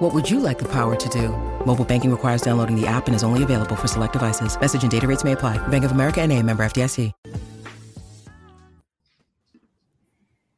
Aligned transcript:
What 0.00 0.14
would 0.14 0.30
you 0.30 0.40
like 0.40 0.58
the 0.58 0.68
power 0.68 0.96
to 0.96 1.08
do? 1.10 1.28
Mobile 1.66 1.84
banking 1.84 2.10
requires 2.10 2.40
downloading 2.40 2.74
the 2.74 2.86
app 2.86 3.06
and 3.06 3.14
is 3.14 3.22
only 3.22 3.42
available 3.42 3.76
for 3.76 3.86
select 3.86 4.14
devices. 4.14 4.58
Message 4.58 4.82
and 4.82 4.90
data 4.90 5.06
rates 5.06 5.24
may 5.24 5.32
apply. 5.32 5.58
Bank 5.68 5.84
of 5.84 5.92
America 5.92 6.22
and 6.22 6.32
a 6.32 6.42
member 6.42 6.62
FDIC. 6.62 7.12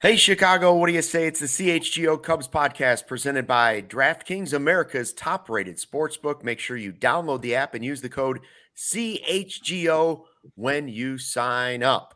Hey, 0.00 0.16
Chicago, 0.16 0.74
what 0.74 0.86
do 0.86 0.92
you 0.92 1.02
say? 1.02 1.27
It's 1.27 1.41
the 1.41 1.47
CHGO 1.47 2.23
Cubs 2.23 2.47
podcast 2.47 3.09
presented 3.09 3.48
by 3.48 3.83
DraftKings, 3.83 4.52
America's 4.52 5.12
top 5.12 5.48
rated 5.48 5.77
sportsbook. 5.77 6.45
Make 6.45 6.61
sure 6.61 6.77
you 6.77 6.92
download 6.92 7.41
the 7.41 7.56
app 7.56 7.74
and 7.74 7.84
use 7.84 8.00
the 8.00 8.09
code 8.09 8.41
CHGO 8.77 10.24
when 10.55 10.86
you 10.88 11.19
sign 11.19 11.83
up. 11.83 12.14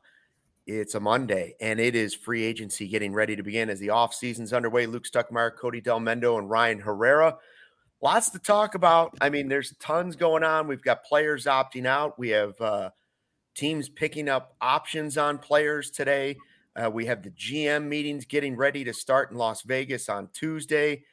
It's 0.67 0.97
a 0.97 1.01
Monday 1.01 1.55
and 1.61 1.79
it 1.79 1.95
is 1.95 2.13
free 2.13 2.43
agency 2.43 2.89
getting 2.89 3.13
ready 3.13 3.37
to 3.37 3.43
begin 3.43 3.71
as 3.71 3.79
the 3.79 3.91
off 3.91 4.15
season's 4.15 4.53
underway. 4.53 4.87
Luke 4.87 5.05
Stuckmeyer, 5.05 5.57
Cody 5.57 5.81
Delmendo, 5.81 6.39
and 6.39 6.51
Ryan 6.51 6.81
Herrera. 6.81 7.37
Lots 8.03 8.31
to 8.31 8.39
talk 8.39 8.75
about. 8.75 9.17
I 9.21 9.31
mean, 9.31 9.49
there's 9.49 9.75
tons 9.79 10.17
going 10.17 10.43
on. 10.43 10.67
We've 10.67 10.83
got 10.83 11.05
players 11.05 11.47
opting 11.47 11.87
out. 11.87 12.19
We 12.19 12.31
have 12.31 12.61
uh, 12.61 12.91
teams 13.55 13.89
picking 13.89 14.29
up 14.29 14.57
options 14.61 15.17
on 15.17 15.39
players 15.39 15.91
today. 15.91 16.37
Uh, 16.75 16.91
we 16.91 17.07
have 17.07 17.23
the 17.23 17.31
GM 17.31 17.85
meetings 17.85 18.27
getting 18.27 18.57
ready 18.57 18.85
to 18.85 18.93
start 18.93 19.31
in 19.31 19.39
Las 19.39 19.63
Vegas 19.63 20.09
on 20.09 20.29
Tuesday. 20.33 21.05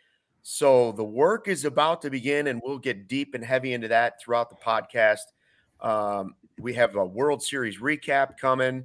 So 0.41 0.91
the 0.91 1.05
work 1.05 1.47
is 1.47 1.63
about 1.63 2.01
to 2.01 2.09
begin, 2.09 2.47
and 2.47 2.59
we'll 2.63 2.79
get 2.79 3.07
deep 3.07 3.33
and 3.33 3.45
heavy 3.45 3.73
into 3.73 3.87
that 3.87 4.19
throughout 4.19 4.49
the 4.49 4.57
podcast. 4.57 5.31
Um, 5.79 6.35
we 6.59 6.73
have 6.73 6.95
a 6.95 7.05
World 7.05 7.41
Series 7.41 7.79
recap 7.79 8.37
coming, 8.37 8.83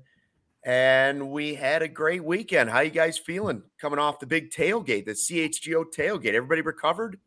and 0.68 1.30
we 1.30 1.54
had 1.54 1.80
a 1.80 1.88
great 1.88 2.22
weekend. 2.22 2.68
How 2.68 2.80
you 2.80 2.90
guys 2.90 3.16
feeling 3.16 3.62
coming 3.80 3.98
off 3.98 4.20
the 4.20 4.26
big 4.26 4.50
tailgate, 4.50 5.06
the 5.06 5.12
CHGO 5.12 5.86
tailgate? 5.96 6.34
Everybody 6.34 6.60
recovered? 6.60 7.18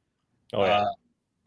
Oh 0.54 0.64
yeah. 0.64 0.82
Uh, 0.82 0.86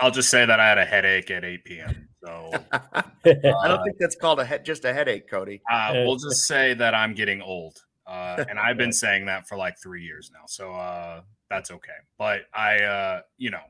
I'll 0.01 0.11
just 0.11 0.29
say 0.29 0.45
that 0.45 0.59
I 0.59 0.69
had 0.69 0.77
a 0.77 0.85
headache 0.85 1.31
at 1.31 1.45
8 1.45 1.65
p.m. 1.65 2.09
So 2.25 2.51
I 2.73 3.05
don't 3.23 3.85
think 3.85 3.97
that's 4.01 4.17
called 4.17 4.41
a 4.41 4.45
he- 4.45 4.59
just 4.65 4.85
a 4.85 4.93
headache, 4.93 5.31
Cody. 5.31 5.63
Uh, 5.73 5.93
we'll 6.05 6.17
just 6.17 6.49
say 6.49 6.75
that 6.75 6.97
I'm 6.97 7.15
getting 7.15 7.41
old. 7.41 7.79
Uh, 8.09 8.45
and 8.51 8.59
I've 8.59 8.77
been 8.77 8.93
saying 9.05 9.27
that 9.27 9.47
for 9.47 9.57
like 9.57 9.77
three 9.81 10.03
years 10.03 10.33
now. 10.35 10.43
So 10.49 10.73
uh, 10.73 11.21
that's 11.49 11.71
okay. 11.71 11.93
But 12.19 12.43
I, 12.53 12.83
uh, 12.83 13.21
you 13.39 13.51
know, 13.51 13.63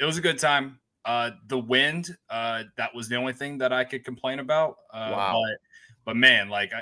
it 0.00 0.06
was 0.06 0.16
a 0.16 0.22
good 0.22 0.38
time. 0.38 0.80
Uh, 1.04 1.32
the 1.48 1.58
wind, 1.58 2.16
uh, 2.30 2.62
that 2.78 2.94
was 2.94 3.10
the 3.10 3.16
only 3.16 3.34
thing 3.34 3.58
that 3.58 3.72
I 3.72 3.84
could 3.84 4.02
complain 4.02 4.38
about. 4.38 4.78
Uh, 4.90 5.10
wow. 5.12 5.42
But, 5.44 5.58
but 6.06 6.16
man, 6.16 6.48
like, 6.48 6.72
I, 6.72 6.80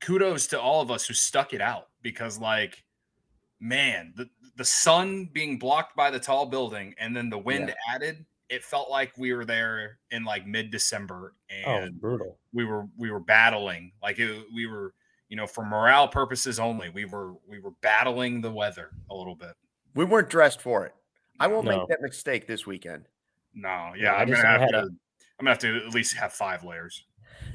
kudos 0.00 0.46
to 0.48 0.60
all 0.60 0.80
of 0.80 0.90
us 0.90 1.06
who 1.06 1.14
stuck 1.14 1.52
it 1.52 1.60
out 1.60 1.88
because, 2.02 2.38
like, 2.38 2.84
man, 3.60 4.12
the, 4.16 4.28
the 4.56 4.64
sun 4.64 5.28
being 5.32 5.58
blocked 5.58 5.96
by 5.96 6.10
the 6.10 6.20
tall 6.20 6.46
building 6.46 6.94
and 6.98 7.16
then 7.16 7.30
the 7.30 7.38
wind 7.38 7.68
yeah. 7.68 7.94
added 7.94 8.24
it 8.48 8.62
felt 8.62 8.88
like 8.88 9.12
we 9.18 9.32
were 9.32 9.44
there 9.44 9.98
in 10.12 10.24
like 10.24 10.46
mid 10.46 10.70
December 10.70 11.34
oh, 11.66 11.74
and 11.74 11.94
oh, 11.96 12.00
brutal. 12.00 12.38
We 12.52 12.64
were 12.64 12.86
we 12.96 13.10
were 13.10 13.18
battling 13.18 13.90
like 14.00 14.20
it, 14.20 14.44
we 14.54 14.68
were 14.68 14.94
you 15.28 15.36
know, 15.36 15.46
for 15.46 15.64
morale 15.64 16.08
purposes 16.08 16.58
only. 16.58 16.90
We 16.90 17.04
were 17.04 17.34
we 17.48 17.58
were 17.58 17.72
battling 17.82 18.40
the 18.40 18.50
weather 18.50 18.90
a 19.10 19.14
little 19.14 19.34
bit. 19.34 19.52
We 19.94 20.04
weren't 20.04 20.28
dressed 20.28 20.60
for 20.60 20.86
it. 20.86 20.94
I 21.40 21.46
won't 21.48 21.64
no. 21.64 21.78
make 21.78 21.88
that 21.88 22.00
mistake 22.00 22.46
this 22.46 22.66
weekend. 22.66 23.08
No, 23.54 23.92
yeah, 23.96 24.14
I'm 24.14 24.30
gonna 24.30 24.46
have 24.46 24.68
to. 24.68 24.76
i 24.76 24.80
am 24.80 24.98
gonna 25.40 25.50
have 25.50 25.58
to 25.60 25.76
at 25.86 25.94
least 25.94 26.16
have 26.16 26.32
five 26.32 26.64
layers. 26.64 27.04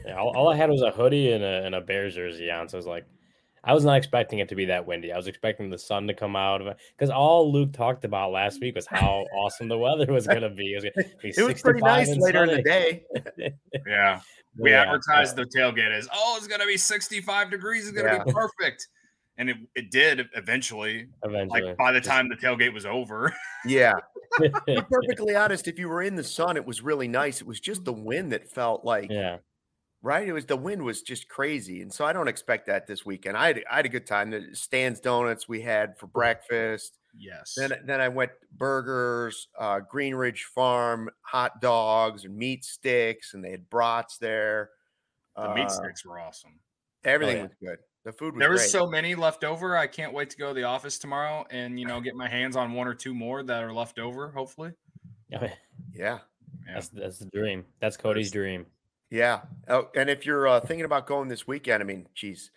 Yeah, 0.05 0.19
all, 0.19 0.35
all 0.35 0.47
I 0.49 0.55
had 0.55 0.69
was 0.69 0.81
a 0.81 0.91
hoodie 0.91 1.31
and 1.31 1.43
a, 1.43 1.63
and 1.63 1.75
a 1.75 1.81
Bears 1.81 2.15
jersey 2.15 2.49
on, 2.49 2.67
so 2.67 2.77
I 2.77 2.79
was 2.79 2.87
like, 2.87 3.05
I 3.63 3.73
was 3.73 3.85
not 3.85 3.97
expecting 3.97 4.39
it 4.39 4.49
to 4.49 4.55
be 4.55 4.65
that 4.65 4.87
windy. 4.87 5.11
I 5.11 5.17
was 5.17 5.27
expecting 5.27 5.69
the 5.69 5.77
sun 5.77 6.07
to 6.07 6.13
come 6.13 6.35
out 6.35 6.61
of 6.61 6.67
it 6.67 6.77
because 6.97 7.11
all 7.11 7.51
Luke 7.51 7.73
talked 7.73 8.05
about 8.05 8.31
last 8.31 8.59
week 8.59 8.75
was 8.75 8.87
how 8.87 9.25
awesome 9.37 9.67
the 9.67 9.77
weather 9.77 10.11
was 10.11 10.25
going 10.25 10.41
to 10.41 10.49
be. 10.49 10.73
It 10.73 10.83
was, 10.83 11.05
be 11.21 11.29
it 11.37 11.43
was 11.43 11.61
pretty 11.61 11.81
nice 11.81 12.09
later 12.17 12.43
in 12.43 12.49
the 12.49 12.63
day. 12.63 13.03
yeah, 13.87 14.19
we 14.57 14.71
yeah, 14.71 14.83
advertised 14.83 15.37
yeah. 15.37 15.43
the 15.43 15.57
tailgate 15.57 15.91
as, 15.91 16.07
oh, 16.13 16.35
it's 16.37 16.47
going 16.47 16.61
to 16.61 16.67
be 16.67 16.77
65 16.77 17.51
degrees. 17.51 17.87
It's 17.87 17.95
going 17.95 18.07
to 18.07 18.17
yeah. 18.17 18.23
be 18.23 18.31
perfect. 18.33 18.87
And 19.37 19.49
it, 19.49 19.57
it 19.75 19.91
did 19.91 20.27
eventually. 20.35 21.07
Eventually. 21.23 21.61
Like 21.61 21.77
by 21.77 21.91
the 21.91 22.01
time 22.01 22.29
the 22.29 22.35
tailgate 22.35 22.73
was 22.73 22.85
over. 22.85 23.33
Yeah. 23.65 23.93
to 24.39 24.49
be 24.65 24.81
perfectly 24.89 25.35
honest, 25.35 25.67
if 25.67 25.77
you 25.77 25.87
were 25.87 26.01
in 26.01 26.15
the 26.15 26.23
sun, 26.23 26.57
it 26.57 26.65
was 26.65 26.81
really 26.81 27.07
nice. 27.07 27.41
It 27.41 27.47
was 27.47 27.59
just 27.59 27.85
the 27.85 27.93
wind 27.93 28.31
that 28.31 28.49
felt 28.49 28.83
like, 28.83 29.11
yeah. 29.11 29.37
Right. 30.03 30.27
It 30.27 30.33
was 30.33 30.45
the 30.45 30.57
wind 30.57 30.81
was 30.83 31.03
just 31.03 31.27
crazy. 31.27 31.81
And 31.81 31.93
so 31.93 32.05
I 32.05 32.13
don't 32.13 32.27
expect 32.27 32.67
that 32.67 32.87
this 32.87 33.05
weekend. 33.05 33.37
I 33.37 33.47
had, 33.47 33.63
I 33.69 33.75
had 33.77 33.85
a 33.85 33.89
good 33.89 34.07
time. 34.07 34.31
The 34.31 34.47
Stan's 34.53 34.99
Donuts 34.99 35.47
we 35.47 35.61
had 35.61 35.97
for 35.97 36.07
breakfast. 36.07 36.97
Yes. 37.15 37.53
Then 37.55 37.73
then 37.85 38.01
I 38.01 38.09
went 38.09 38.31
burgers, 38.51 39.47
uh, 39.59 39.79
Green 39.79 40.15
Ridge 40.15 40.45
Farm, 40.55 41.09
hot 41.21 41.61
dogs 41.61 42.25
and 42.25 42.35
meat 42.35 42.65
sticks, 42.65 43.33
and 43.33 43.43
they 43.43 43.51
had 43.51 43.69
brats 43.69 44.17
there. 44.17 44.71
The 45.35 45.51
uh, 45.51 45.53
meat 45.53 45.69
sticks 45.69 46.05
were 46.05 46.19
awesome. 46.19 46.59
Everything 47.03 47.35
oh, 47.35 47.39
yeah. 47.39 47.43
was 47.43 47.55
good. 47.61 47.77
The 48.03 48.11
food 48.13 48.33
was 48.33 48.39
there 48.39 48.49
was 48.49 48.61
great. 48.61 48.71
so 48.71 48.87
many 48.87 49.13
left 49.13 49.43
over. 49.43 49.77
I 49.77 49.85
can't 49.85 50.13
wait 50.13 50.31
to 50.31 50.37
go 50.37 50.47
to 50.47 50.53
the 50.53 50.63
office 50.63 50.97
tomorrow 50.97 51.45
and 51.51 51.79
you 51.79 51.85
know 51.85 52.01
get 52.01 52.15
my 52.15 52.27
hands 52.27 52.55
on 52.55 52.73
one 52.73 52.87
or 52.87 52.95
two 52.95 53.13
more 53.13 53.43
that 53.43 53.63
are 53.63 53.73
left 53.73 53.99
over. 53.99 54.31
Hopefully. 54.31 54.71
Yeah. 55.29 55.47
Yeah. 55.93 56.19
That's 56.67 56.89
that's 56.89 57.19
the 57.19 57.27
dream. 57.27 57.63
That's 57.79 57.95
Cody's 57.95 58.31
dream. 58.31 58.65
Yeah. 59.11 59.41
Oh, 59.67 59.89
and 59.93 60.09
if 60.09 60.25
you're 60.25 60.47
uh, 60.47 60.61
thinking 60.61 60.85
about 60.85 61.05
going 61.05 61.27
this 61.27 61.45
weekend, 61.45 61.83
I 61.83 61.85
mean, 61.85 62.07
geez, 62.15 62.49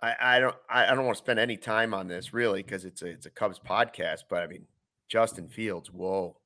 I, 0.00 0.14
I 0.20 0.40
don't 0.40 0.56
I, 0.68 0.86
I 0.86 0.94
don't 0.94 1.04
want 1.04 1.18
to 1.18 1.22
spend 1.22 1.38
any 1.38 1.56
time 1.56 1.94
on 1.94 2.08
this 2.08 2.32
really 2.32 2.62
because 2.62 2.84
it's 2.84 3.02
a 3.02 3.06
it's 3.06 3.26
a 3.26 3.30
Cubs 3.30 3.60
podcast, 3.60 4.22
but 4.28 4.42
I 4.42 4.46
mean 4.46 4.66
Justin 5.08 5.48
Fields, 5.48 5.92
whoa. 5.92 6.36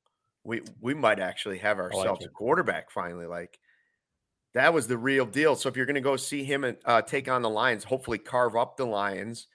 We 0.43 0.61
we 0.81 0.93
might 0.93 1.19
actually 1.19 1.59
have 1.59 1.79
ourselves 1.79 2.21
like 2.21 2.29
a 2.29 2.33
quarterback 2.33 2.91
finally. 2.91 3.25
Like 3.25 3.57
that 4.53 4.73
was 4.73 4.87
the 4.87 4.97
real 4.97 5.25
deal. 5.25 5.55
So 5.55 5.69
if 5.69 5.77
you're 5.77 5.85
going 5.85 5.95
to 5.95 6.01
go 6.01 6.17
see 6.17 6.43
him 6.43 6.65
and 6.65 6.77
uh, 6.85 7.01
take 7.01 7.29
on 7.29 7.41
the 7.41 7.49
Lions, 7.49 7.85
hopefully 7.85 8.17
carve 8.17 8.55
up 8.55 8.75
the 8.75 8.85
Lions. 8.85 9.47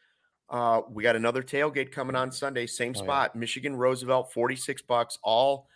Uh, 0.49 0.81
we 0.91 1.03
got 1.03 1.15
another 1.15 1.43
tailgate 1.43 1.93
coming 1.93 2.17
on 2.17 2.33
Sunday, 2.33 2.67
same 2.67 2.95
spot, 2.95 3.31
oh, 3.31 3.37
yeah. 3.37 3.41
Michigan 3.41 3.77
Roosevelt, 3.77 4.33
46 4.33 4.81
bucks, 4.83 5.19
all 5.23 5.69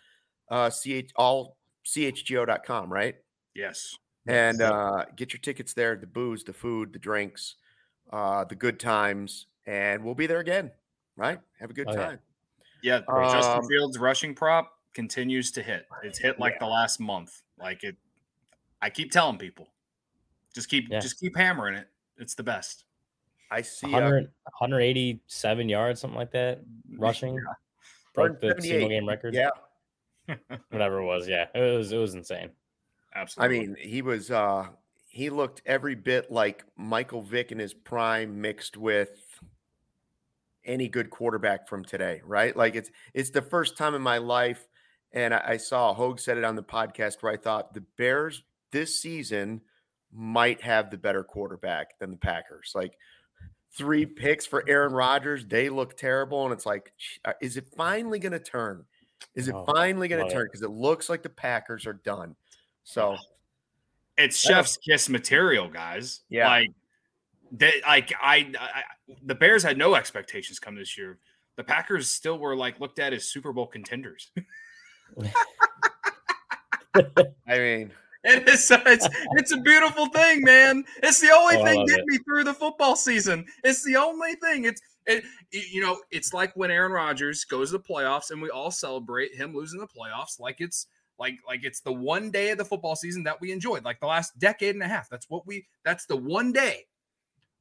uh 0.49 0.71
ch 0.71 1.11
all 1.15 1.57
chgo.com, 1.85 2.91
right? 2.91 3.15
Yes. 3.53 3.95
And 4.25 4.61
uh 4.61 5.05
get 5.15 5.33
your 5.33 5.39
tickets 5.41 5.73
there, 5.73 5.95
the 5.95 6.07
booze, 6.07 6.43
the 6.43 6.53
food, 6.53 6.93
the 6.93 6.99
drinks 6.99 7.55
uh, 8.13 8.43
the 8.45 8.55
good 8.55 8.79
times, 8.79 9.47
and 9.65 10.03
we'll 10.03 10.15
be 10.15 10.27
there 10.27 10.39
again. 10.39 10.71
Right? 11.17 11.39
Have 11.59 11.71
a 11.71 11.73
good 11.73 11.87
oh, 11.89 11.95
time. 11.95 12.19
Yeah, 12.81 13.01
yeah 13.07 13.31
Justin 13.31 13.59
um, 13.59 13.67
Fields 13.67 13.97
rushing 13.99 14.33
prop 14.35 14.71
continues 14.93 15.51
to 15.51 15.63
hit. 15.63 15.87
It's 16.03 16.19
hit 16.19 16.39
like 16.39 16.53
yeah. 16.53 16.67
the 16.67 16.71
last 16.71 16.99
month. 16.99 17.41
Like 17.59 17.83
it, 17.83 17.95
I 18.81 18.89
keep 18.89 19.11
telling 19.11 19.37
people, 19.37 19.67
just 20.53 20.69
keep 20.69 20.89
yeah. 20.89 20.99
just 20.99 21.19
keep 21.19 21.35
hammering 21.35 21.75
it. 21.75 21.87
It's 22.17 22.35
the 22.35 22.43
best. 22.43 22.85
I 23.51 23.61
see 23.61 23.91
100, 23.91 24.25
uh, 24.25 24.27
187 24.59 25.69
yards, 25.69 26.01
something 26.01 26.17
like 26.17 26.31
that, 26.31 26.61
rushing. 26.97 27.37
Broke 28.15 28.39
the 28.39 28.55
single 28.59 28.89
game 28.89 29.07
record. 29.07 29.33
Yeah. 29.33 29.49
Whatever 30.69 30.99
it 30.99 31.05
was. 31.05 31.27
Yeah. 31.27 31.47
It 31.53 31.77
was 31.77 31.91
it 31.91 31.97
was 31.97 32.13
insane. 32.13 32.51
Absolutely. 33.15 33.57
I 33.57 33.59
mean, 33.59 33.75
he 33.79 34.01
was 34.01 34.31
uh 34.31 34.67
he 35.07 35.29
looked 35.29 35.61
every 35.65 35.95
bit 35.95 36.31
like 36.31 36.65
Michael 36.75 37.21
Vick 37.21 37.51
in 37.51 37.59
his 37.59 37.73
prime 37.73 38.41
mixed 38.41 38.77
with 38.77 39.39
any 40.65 40.87
good 40.87 41.09
quarterback 41.09 41.67
from 41.67 41.83
today, 41.83 42.21
right? 42.25 42.55
Like 42.55 42.75
it's 42.75 42.89
it's 43.13 43.29
the 43.29 43.41
first 43.41 43.77
time 43.77 43.95
in 43.95 44.01
my 44.01 44.17
life, 44.17 44.67
and 45.11 45.33
I, 45.33 45.43
I 45.49 45.57
saw 45.57 45.93
Hoge 45.93 46.19
said 46.19 46.37
it 46.37 46.43
on 46.43 46.55
the 46.55 46.63
podcast 46.63 47.21
where 47.21 47.31
I 47.31 47.37
thought 47.37 47.73
the 47.73 47.83
Bears 47.97 48.43
this 48.71 48.99
season 48.99 49.61
might 50.11 50.61
have 50.61 50.89
the 50.89 50.97
better 50.97 51.23
quarterback 51.23 51.99
than 51.99 52.11
the 52.11 52.17
Packers. 52.17 52.71
Like 52.73 52.97
three 53.75 54.05
picks 54.05 54.45
for 54.45 54.63
Aaron 54.67 54.93
Rodgers, 54.93 55.45
they 55.45 55.69
look 55.69 55.97
terrible, 55.97 56.43
and 56.45 56.53
it's 56.53 56.65
like, 56.65 56.91
uh, 57.25 57.33
is 57.41 57.57
it 57.57 57.67
finally 57.75 58.19
going 58.19 58.33
to 58.33 58.39
turn? 58.39 58.85
Is 59.35 59.47
it 59.47 59.55
oh, 59.55 59.65
finally 59.75 60.07
going 60.07 60.27
to 60.27 60.33
turn? 60.33 60.45
Because 60.45 60.61
it 60.61 60.69
looks 60.69 61.09
like 61.09 61.23
the 61.23 61.29
Packers 61.29 61.87
are 61.87 61.93
done. 61.93 62.35
So 62.83 63.17
it's 64.17 64.37
chef's 64.37 64.77
kiss 64.77 65.09
material, 65.09 65.67
guys. 65.67 66.21
Yeah. 66.29 66.47
Like 66.47 66.69
they 67.51 67.73
like 67.85 68.13
I, 68.21 68.51
I 68.59 68.83
the 69.25 69.35
Bears 69.35 69.63
had 69.63 69.77
no 69.77 69.95
expectations 69.95 70.59
come 70.59 70.75
this 70.75 70.97
year. 70.97 71.19
The 71.55 71.63
Packers 71.63 72.09
still 72.09 72.37
were 72.39 72.55
like 72.55 72.79
looked 72.79 72.99
at 72.99 73.13
as 73.13 73.25
Super 73.25 73.53
Bowl 73.53 73.67
contenders. 73.67 74.31
I 76.95 77.57
mean, 77.57 77.91
It 78.23 78.47
is. 78.47 78.71
It's, 78.71 79.07
it's 79.33 79.51
a 79.51 79.57
beautiful 79.57 80.05
thing, 80.07 80.43
man. 80.43 80.83
It's 81.01 81.19
the 81.19 81.31
only 81.31 81.57
Oh, 81.57 81.63
thing 81.65 81.85
getting 81.85 82.03
it. 82.03 82.07
me 82.07 82.17
through 82.19 82.43
the 82.45 82.53
football 82.53 82.95
season. 82.95 83.45
It's 83.63 83.83
the 83.83 83.95
only 83.97 84.35
thing. 84.35 84.65
It's 84.65 84.81
it, 85.05 85.25
you 85.51 85.81
know, 85.81 85.99
it's 86.11 86.33
like 86.33 86.55
when 86.55 86.71
Aaron 86.71 86.93
Rodgers 86.93 87.43
goes 87.43 87.71
to 87.71 87.77
the 87.77 87.83
playoffs 87.83 88.31
and 88.31 88.41
we 88.41 88.49
all 88.49 88.71
celebrate 88.71 89.35
him 89.35 89.53
losing 89.53 89.79
the 89.81 89.87
playoffs 89.87 90.39
like 90.39 90.61
it's 90.61 90.87
like 91.19 91.37
like 91.47 91.63
it's 91.63 91.81
the 91.81 91.91
one 91.91 92.31
day 92.31 92.49
of 92.51 92.57
the 92.57 92.65
football 92.65 92.95
season 92.95 93.23
that 93.23 93.39
we 93.39 93.51
enjoyed, 93.51 93.83
like 93.83 93.99
the 93.99 94.07
last 94.07 94.37
decade 94.39 94.75
and 94.75 94.83
a 94.83 94.87
half. 94.87 95.09
That's 95.09 95.29
what 95.29 95.45
we 95.45 95.65
that's 95.85 96.05
the 96.05 96.17
one 96.17 96.51
day. 96.51 96.85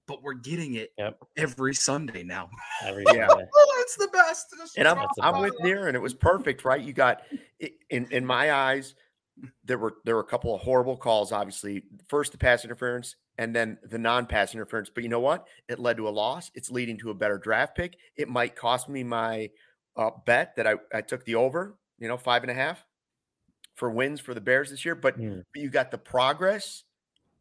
But 0.08 0.22
we're 0.22 0.34
getting 0.34 0.74
it 0.74 0.92
Yep. 0.98 1.18
every 1.36 1.74
Sunday 1.74 2.24
now. 2.24 2.50
Every 2.84 3.04
Yeah. 3.14 3.28
Oh, 3.30 3.76
it's 3.80 3.96
the 3.96 4.08
best. 4.08 4.46
It's 4.60 4.76
And 4.76 4.88
I'm, 4.88 5.06
I'm 5.20 5.40
with 5.40 5.54
Nier, 5.60 5.86
and 5.86 5.96
it 5.96 6.00
was 6.00 6.12
perfect, 6.12 6.64
right? 6.64 6.82
You 6.82 6.92
got 6.92 7.22
in 7.88 8.06
in 8.10 8.26
my 8.26 8.52
eyes, 8.52 8.94
there 9.64 9.78
were 9.78 9.94
there 10.04 10.16
were 10.16 10.22
a 10.22 10.26
couple 10.26 10.54
of 10.54 10.60
horrible 10.60 10.96
calls. 10.96 11.30
Obviously, 11.30 11.84
first 12.08 12.32
the 12.32 12.38
pass 12.38 12.64
interference, 12.64 13.14
and 13.38 13.54
then 13.54 13.78
the 13.84 13.98
non-pass 13.98 14.54
interference. 14.54 14.90
But 14.92 15.04
you 15.04 15.08
know 15.08 15.20
what? 15.20 15.46
It 15.68 15.78
led 15.78 15.96
to 15.98 16.08
a 16.08 16.10
loss. 16.10 16.50
It's 16.54 16.70
leading 16.70 16.98
to 16.98 17.10
a 17.10 17.14
better 17.14 17.38
draft 17.38 17.76
pick. 17.76 17.96
It 18.16 18.28
might 18.28 18.56
cost 18.56 18.88
me 18.88 19.04
my 19.04 19.50
uh, 19.96 20.10
bet 20.26 20.56
that 20.56 20.66
I 20.66 20.74
I 20.92 21.00
took 21.00 21.24
the 21.24 21.36
over. 21.36 21.78
You 21.98 22.08
know, 22.08 22.16
five 22.16 22.42
and 22.42 22.50
a 22.50 22.54
half 22.54 22.84
for 23.74 23.90
wins 23.90 24.20
for 24.20 24.34
the 24.34 24.40
Bears 24.40 24.70
this 24.70 24.84
year. 24.84 24.94
But, 24.94 25.16
but 25.18 25.60
you 25.62 25.70
got 25.70 25.90
the 25.90 25.98
progress 25.98 26.84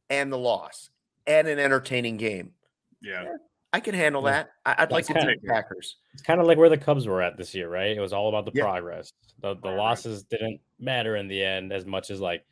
and 0.10 0.31
the 0.31 0.38
loss 0.38 0.89
and 1.28 1.48
an 1.48 1.60
entertaining 1.60 2.18
game. 2.18 2.54
Yeah. 3.01 3.25
I 3.74 3.80
can 3.80 3.94
handle 3.95 4.24
Yeah. 4.24 4.31
that. 4.31 4.50
I, 4.66 4.83
I'd 4.83 4.92
like 4.92 5.06
to 5.07 5.13
take 5.13 5.44
Packers. 5.45 5.98
It's 6.13 6.22
kind 6.22 6.42
of 6.42 6.48
like 6.48 6.57
where 6.57 6.69
the 6.69 6.78
Cubs 6.78 7.07
were 7.07 7.22
at 7.22 7.38
this 7.38 7.56
year, 7.56 7.69
right? 7.69 7.95
It 7.95 8.01
was 8.01 8.12
all 8.13 8.28
about 8.30 8.45
the 8.45 8.51
Yeah. 8.54 8.63
progress. 8.63 9.12
The 9.39 9.56
the 9.56 9.72
losses 9.72 10.24
didn't 10.24 10.60
matter 10.80 11.16
in 11.16 11.28
the 11.28 11.42
end 11.44 11.72
as 11.74 11.86
much 11.86 12.12
as 12.12 12.19
like 12.19 12.45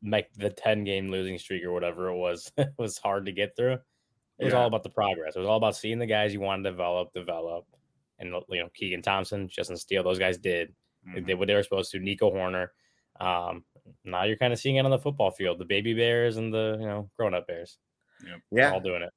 make 0.00 0.32
the 0.34 0.50
10 0.50 0.84
game 0.84 1.08
losing 1.08 1.38
streak 1.38 1.64
or 1.64 1.72
whatever 1.72 2.08
it 2.08 2.16
was 2.16 2.50
it 2.58 2.68
was 2.78 2.98
hard 2.98 3.26
to 3.26 3.32
get 3.32 3.56
through. 3.56 3.78
It 4.38 4.44
was 4.44 4.52
Yeah. 4.52 4.60
all 4.60 4.66
about 4.66 4.82
the 4.82 4.90
progress. 4.90 5.36
It 5.36 5.40
was 5.40 5.48
all 5.48 5.56
about 5.58 5.76
seeing 5.76 5.98
the 5.98 6.06
guys 6.06 6.32
you 6.32 6.40
want 6.40 6.64
to 6.64 6.70
develop, 6.70 7.12
develop. 7.12 7.66
And 8.18 8.32
you 8.48 8.60
know, 8.62 8.68
Keegan 8.74 9.02
Thompson, 9.02 9.48
Justin 9.48 9.76
Steele, 9.76 10.02
those 10.04 10.18
guys 10.18 10.38
did. 10.38 10.72
They 11.12 11.20
Mhm. 11.20 11.26
did 11.26 11.34
what 11.40 11.48
they 11.48 11.54
were 11.54 11.62
supposed 11.64 11.90
to. 11.92 11.98
Nico 11.98 12.30
Hoerner. 12.30 12.68
Um, 13.20 13.64
now 14.04 14.24
you're 14.24 14.36
kind 14.36 14.52
of 14.52 14.58
seeing 14.58 14.76
it 14.76 14.84
on 14.84 14.90
the 14.90 14.98
football 14.98 15.30
field. 15.30 15.58
The 15.58 15.64
baby 15.64 15.94
bears 15.94 16.36
and 16.36 16.52
the 16.52 16.76
you 16.80 16.86
know 16.86 17.10
grown 17.16 17.34
up 17.34 17.46
bears. 17.46 17.78
They're 18.20 18.40
Yeah. 18.50 18.72
all 18.72 18.80
doing 18.80 19.02
it. 19.02 19.10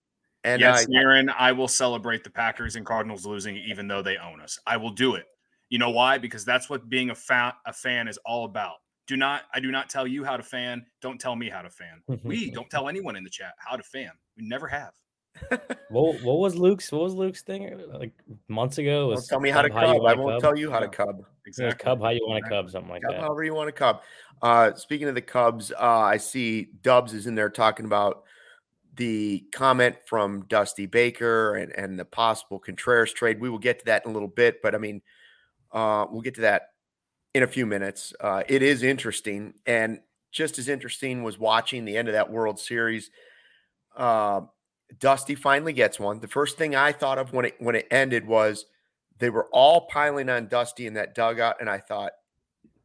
And 0.44 0.62
yes, 0.62 0.86
uh, 0.86 0.98
Aaron, 0.98 1.30
I 1.30 1.52
will 1.54 1.68
celebrate 1.68 2.24
the 2.24 2.30
Packers 2.30 2.76
and 2.76 2.86
Cardinals 2.86 3.26
losing, 3.26 3.58
even 3.58 3.88
though 3.88 4.04
they 4.04 4.18
own 4.18 4.42
us. 4.42 4.60
I 4.68 4.78
will 4.78 4.92
do 4.92 5.16
it. 5.16 5.26
You 5.70 5.80
know 5.80 5.90
why? 5.90 6.20
Because 6.20 6.46
that's 6.46 6.70
what 6.70 6.88
being 6.88 7.10
a 7.10 7.16
fan 7.16 7.54
a 7.66 7.74
fan 7.74 8.08
is 8.08 8.20
all 8.26 8.46
about. 8.46 8.76
Do 9.08 9.18
not 9.18 9.44
I 9.54 9.60
do 9.60 9.72
not 9.72 9.90
tell 9.90 10.06
you 10.06 10.24
how 10.24 10.38
to 10.38 10.44
fan. 10.44 10.86
Don't 11.02 11.20
tell 11.20 11.36
me 11.36 11.50
how 11.50 11.62
to 11.62 11.70
fan. 11.70 12.04
We 12.24 12.52
don't 12.52 12.70
tell 12.70 12.88
anyone 12.90 13.16
in 13.16 13.24
the 13.24 13.30
chat 13.30 13.54
how 13.58 13.76
to 13.76 13.84
fan. 13.84 14.12
We 14.38 14.48
never 14.48 14.68
have. 14.68 14.94
What, 15.90 16.22
what 16.24 16.40
was 16.40 16.56
Luke's? 16.56 16.92
What 16.92 17.04
was 17.04 17.14
Luke's 17.14 17.42
thing 17.42 17.80
like 17.94 18.12
months 18.48 18.78
ago? 18.78 19.08
Was 19.08 19.28
tell 19.28 19.40
me 19.40 19.50
how 19.50 19.62
to 19.62 19.70
Cub 19.70 19.80
cub. 19.80 20.06
I 20.06 20.14
won't 20.14 20.42
cub? 20.42 20.42
tell 20.42 20.58
you 20.58 20.72
how 20.72 20.80
to 20.80 20.88
cub. 20.88 21.26
Exactly. 21.46 21.84
Cub 21.84 22.02
how 22.02 22.10
you 22.10 22.22
want 22.28 22.44
to 22.44 22.50
Cub, 22.50 22.70
something 22.70 22.90
like 22.90 23.04
Cub 23.04 23.12
that. 23.12 23.22
however 23.22 23.44
you 23.44 23.54
want 23.54 23.68
to 23.68 23.72
cub. 23.72 24.02
Uh, 24.42 24.74
speaking 24.74 25.08
of 25.08 25.16
the 25.16 25.22
Cubs, 25.22 25.72
uh, 25.72 26.00
I 26.00 26.18
see 26.18 26.70
Dubs 26.82 27.14
is 27.14 27.28
in 27.28 27.36
there 27.36 27.50
talking 27.50 27.86
about 27.86 28.24
the 28.96 29.46
comment 29.52 29.96
from 30.06 30.46
Dusty 30.48 30.86
Baker 30.86 31.56
and, 31.56 31.72
and 31.74 32.00
the 32.00 32.06
possible 32.06 32.60
Contreras 32.60 33.14
trade. 33.14 33.40
We 33.40 33.50
will 33.50 33.60
get 33.60 33.80
to 33.80 33.86
that 33.86 34.06
in 34.06 34.12
a 34.12 34.14
little 34.14 34.28
bit, 34.28 34.62
but 34.62 34.74
I 34.74 34.78
mean, 34.78 35.02
uh, 35.72 36.06
we'll 36.10 36.22
get 36.22 36.36
to 36.36 36.42
that 36.42 36.70
in 37.34 37.44
a 37.44 37.48
few 37.48 37.66
minutes. 37.66 38.14
Uh, 38.20 38.44
it 38.48 38.62
is 38.62 38.84
interesting, 38.84 39.54
and 39.66 40.00
just 40.32 40.58
as 40.58 40.68
interesting 40.68 41.24
was 41.24 41.38
watching 41.38 41.86
the 41.86 41.96
end 41.98 42.08
of 42.08 42.14
that 42.14 42.32
World 42.32 42.60
Series. 42.60 43.12
Uh, 43.96 44.42
Dusty 45.00 45.36
finally 45.36 45.74
gets 45.74 46.00
one. 46.00 46.20
The 46.20 46.28
first 46.28 46.58
thing 46.58 46.76
I 46.76 46.92
thought 46.92 47.18
of 47.18 47.34
when 47.34 47.46
it 47.46 47.56
when 47.60 47.76
it 47.76 47.88
ended 47.92 48.26
was 48.26 48.66
they 49.20 49.30
were 49.30 49.48
all 49.52 49.88
piling 49.88 50.30
on 50.30 50.48
Dusty 50.48 50.88
in 50.88 50.94
that 50.96 51.16
dugout, 51.16 51.58
and 51.60 51.70
I 51.70 51.80
thought 51.80 52.12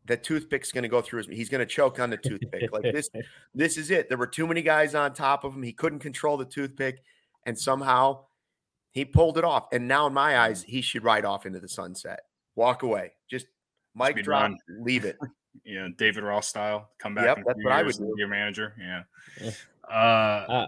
the 0.06 0.16
toothpick's 0.16 0.72
going 0.72 0.82
to 0.82 0.88
go 0.88 1.00
through 1.00 1.18
his. 1.18 1.26
He's 1.28 1.48
going 1.48 1.60
to 1.60 1.66
choke 1.66 2.00
on 2.00 2.10
the 2.10 2.16
toothpick. 2.16 2.72
like 2.72 2.82
this, 2.82 3.10
this 3.54 3.76
is 3.76 3.90
it. 3.90 4.08
There 4.08 4.18
were 4.18 4.26
too 4.26 4.46
many 4.46 4.62
guys 4.62 4.94
on 4.94 5.12
top 5.12 5.44
of 5.44 5.54
him. 5.54 5.62
He 5.62 5.72
couldn't 5.72 6.00
control 6.00 6.36
the 6.36 6.44
toothpick, 6.44 7.02
and 7.46 7.58
somehow 7.58 8.24
he 8.92 9.04
pulled 9.04 9.38
it 9.38 9.44
off. 9.44 9.66
And 9.72 9.86
now, 9.86 10.06
in 10.06 10.14
my 10.14 10.38
eyes, 10.38 10.62
he 10.62 10.82
should 10.82 11.04
ride 11.04 11.24
off 11.24 11.46
into 11.46 11.60
the 11.60 11.68
sunset, 11.68 12.20
walk 12.56 12.82
away, 12.82 13.12
just 13.28 13.46
mic 13.94 14.12
Speed 14.12 14.24
drop, 14.24 14.42
run. 14.42 14.58
leave 14.80 15.04
it. 15.04 15.16
Yeah, 15.64 15.88
David 15.98 16.22
Ross 16.22 16.46
style. 16.46 16.90
Come 17.00 17.16
back 17.16 17.24
Yep, 17.24 17.44
that's 17.44 17.64
what 17.64 17.72
I 17.72 17.82
would 17.82 17.96
do. 17.96 18.14
Your 18.16 18.28
manager. 18.28 18.72
Yeah. 18.78 19.02
Yeah. 19.40 19.92
Uh, 19.92 20.66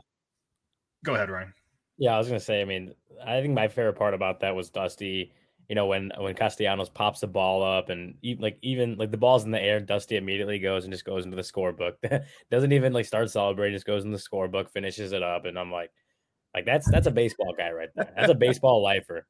go 1.05 1.15
ahead, 1.15 1.31
Ryan. 1.31 1.53
Yeah, 1.99 2.15
I 2.15 2.19
was 2.19 2.29
gonna 2.29 2.41
say. 2.41 2.61
I 2.61 2.65
mean, 2.65 2.95
I 3.25 3.41
think 3.41 3.55
my 3.55 3.69
favorite 3.69 3.95
part 3.95 4.15
about 4.15 4.41
that 4.41 4.55
was 4.55 4.71
Dusty. 4.71 5.33
You 5.69 5.75
know, 5.75 5.87
when 5.87 6.11
when 6.19 6.35
Castellanos 6.35 6.89
pops 6.89 7.21
the 7.21 7.27
ball 7.27 7.63
up 7.63 7.89
and 7.89 8.15
e- 8.23 8.37
like 8.39 8.59
even 8.63 8.97
like 8.97 9.11
the 9.11 9.17
ball's 9.17 9.45
in 9.45 9.51
the 9.51 9.61
air, 9.61 9.81
Dusty 9.81 10.17
immediately 10.17 10.59
goes 10.59 10.85
and 10.85 10.93
just 10.93 11.05
goes 11.05 11.25
into 11.25 11.37
the 11.37 11.43
scorebook. 11.43 11.95
Doesn't 12.51 12.73
even 12.73 12.93
like 12.93 13.07
start 13.07 13.31
celebrating, 13.31 13.77
just 13.77 13.87
goes 13.87 14.05
in 14.05 14.11
the 14.11 14.19
scorebook, 14.19 14.71
finishes 14.71 15.13
it 15.13 15.23
up, 15.23 15.45
and 15.45 15.59
I'm 15.59 15.71
like, 15.71 15.91
like 16.55 16.67
that's 16.67 16.91
that's 16.91 17.07
a 17.07 17.13
baseball 17.13 17.55
guy 17.57 17.71
right 17.71 17.89
there. 17.95 18.13
That's 18.17 18.31
a 18.31 18.35
baseball 18.35 18.83
lifer. 18.83 19.27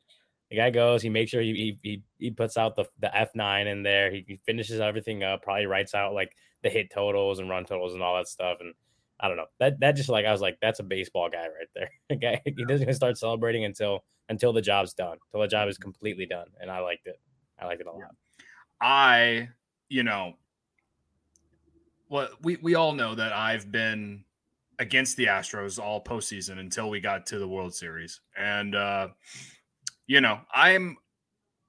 The 0.50 0.56
guy 0.56 0.70
goes, 0.70 1.02
he 1.02 1.08
makes 1.08 1.30
sure 1.30 1.40
he 1.40 1.54
he 1.54 1.78
he, 1.82 2.02
he 2.18 2.30
puts 2.30 2.56
out 2.56 2.76
the 2.76 2.84
the 3.00 3.14
F 3.16 3.30
nine 3.34 3.66
in 3.66 3.82
there. 3.82 4.10
He, 4.10 4.24
he 4.26 4.40
finishes 4.44 4.80
everything 4.80 5.22
up. 5.22 5.42
Probably 5.42 5.66
writes 5.66 5.94
out 5.94 6.14
like 6.14 6.36
the 6.62 6.70
hit 6.70 6.90
totals 6.90 7.38
and 7.38 7.48
run 7.48 7.64
totals 7.64 7.94
and 7.94 8.02
all 8.02 8.16
that 8.16 8.28
stuff. 8.28 8.58
And 8.60 8.74
I 9.22 9.28
don't 9.28 9.36
know. 9.36 9.46
That 9.60 9.78
that 9.80 9.92
just 9.92 10.08
like 10.08 10.26
I 10.26 10.32
was 10.32 10.40
like, 10.40 10.58
that's 10.60 10.80
a 10.80 10.82
baseball 10.84 11.30
guy 11.30 11.46
right 11.46 11.68
there. 11.74 11.90
Okay, 12.12 12.42
he 12.44 12.64
doesn't 12.64 12.82
even 12.82 12.94
start 12.94 13.16
celebrating 13.16 13.64
until 13.64 14.04
until 14.28 14.52
the 14.52 14.60
job's 14.60 14.92
done, 14.92 15.16
until 15.28 15.42
the 15.42 15.48
job 15.48 15.68
is 15.68 15.78
completely 15.78 16.26
done. 16.26 16.46
And 16.60 16.70
I 16.70 16.80
liked 16.80 17.06
it. 17.06 17.20
I 17.58 17.66
liked 17.66 17.80
it 17.80 17.86
a 17.86 17.92
lot. 17.92 18.14
I, 18.80 19.48
you 19.88 20.02
know, 20.02 20.34
well, 22.08 22.28
we 22.42 22.56
we 22.56 22.74
all 22.74 22.92
know 22.92 23.14
that 23.14 23.32
I've 23.32 23.70
been 23.70 24.24
against 24.78 25.16
the 25.16 25.26
Astros 25.26 25.78
all 25.78 26.02
postseason 26.02 26.58
until 26.58 26.90
we 26.90 27.00
got 27.00 27.26
to 27.26 27.38
the 27.38 27.48
World 27.48 27.74
Series, 27.74 28.20
and 28.36 28.74
uh, 28.74 29.08
you 30.06 30.20
know, 30.20 30.40
I'm 30.52 30.96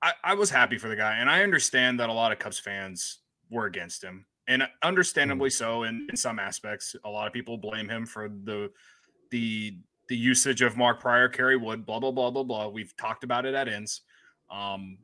I, 0.02 0.14
I 0.24 0.34
was 0.34 0.50
happy 0.50 0.78
for 0.78 0.90
the 0.90 0.96
guy, 0.96 1.18
and 1.18 1.30
I 1.30 1.44
understand 1.44 2.00
that 2.00 2.10
a 2.10 2.14
lot 2.14 2.32
of 2.32 2.40
Cubs 2.40 2.60
fans 2.60 3.20
were 3.50 3.68
against 3.68 4.04
him, 4.04 4.26
and 4.48 4.64
understandably 4.82 5.50
so. 5.50 5.84
In, 5.84 6.08
in 6.10 6.16
some 6.16 6.40
aspects, 6.40 6.96
a 7.04 7.10
lot 7.10 7.28
of 7.28 7.34
people 7.34 7.58
blame 7.58 7.90
him 7.90 8.06
for 8.06 8.30
the 8.30 8.72
the 9.32 9.78
the 10.10 10.18
usage 10.18 10.62
of 10.62 10.78
Mark 10.78 11.00
Prior, 11.00 11.30
Kerry 11.30 11.58
Wood, 11.58 11.86
blah 11.86 12.00
blah 12.00 12.12
blah 12.12 12.32
blah 12.32 12.44
blah. 12.44 12.68
We've 12.68 12.96
talked 12.98 13.24
about 13.24 13.46
it 13.46 13.54
at 13.54 13.68
ends. 13.68 14.02
Um, 14.52 14.98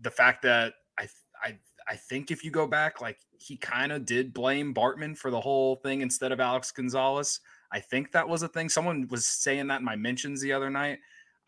the 0.00 0.10
fact 0.10 0.42
that 0.42 0.74
I 0.98 1.08
I 1.42 1.58
I 1.88 1.96
think 1.96 2.30
if 2.30 2.44
you 2.44 2.50
go 2.50 2.66
back, 2.66 3.00
like 3.00 3.18
he 3.38 3.56
kind 3.56 3.92
of 3.92 4.04
did 4.04 4.32
blame 4.32 4.72
Bartman 4.74 5.16
for 5.16 5.30
the 5.30 5.40
whole 5.40 5.76
thing 5.76 6.00
instead 6.00 6.32
of 6.32 6.40
Alex 6.40 6.70
Gonzalez. 6.70 7.40
I 7.72 7.80
think 7.80 8.12
that 8.12 8.28
was 8.28 8.42
a 8.42 8.48
thing. 8.48 8.68
Someone 8.68 9.08
was 9.08 9.26
saying 9.26 9.68
that 9.68 9.80
in 9.80 9.84
my 9.84 9.96
mentions 9.96 10.40
the 10.40 10.52
other 10.52 10.70
night. 10.70 10.98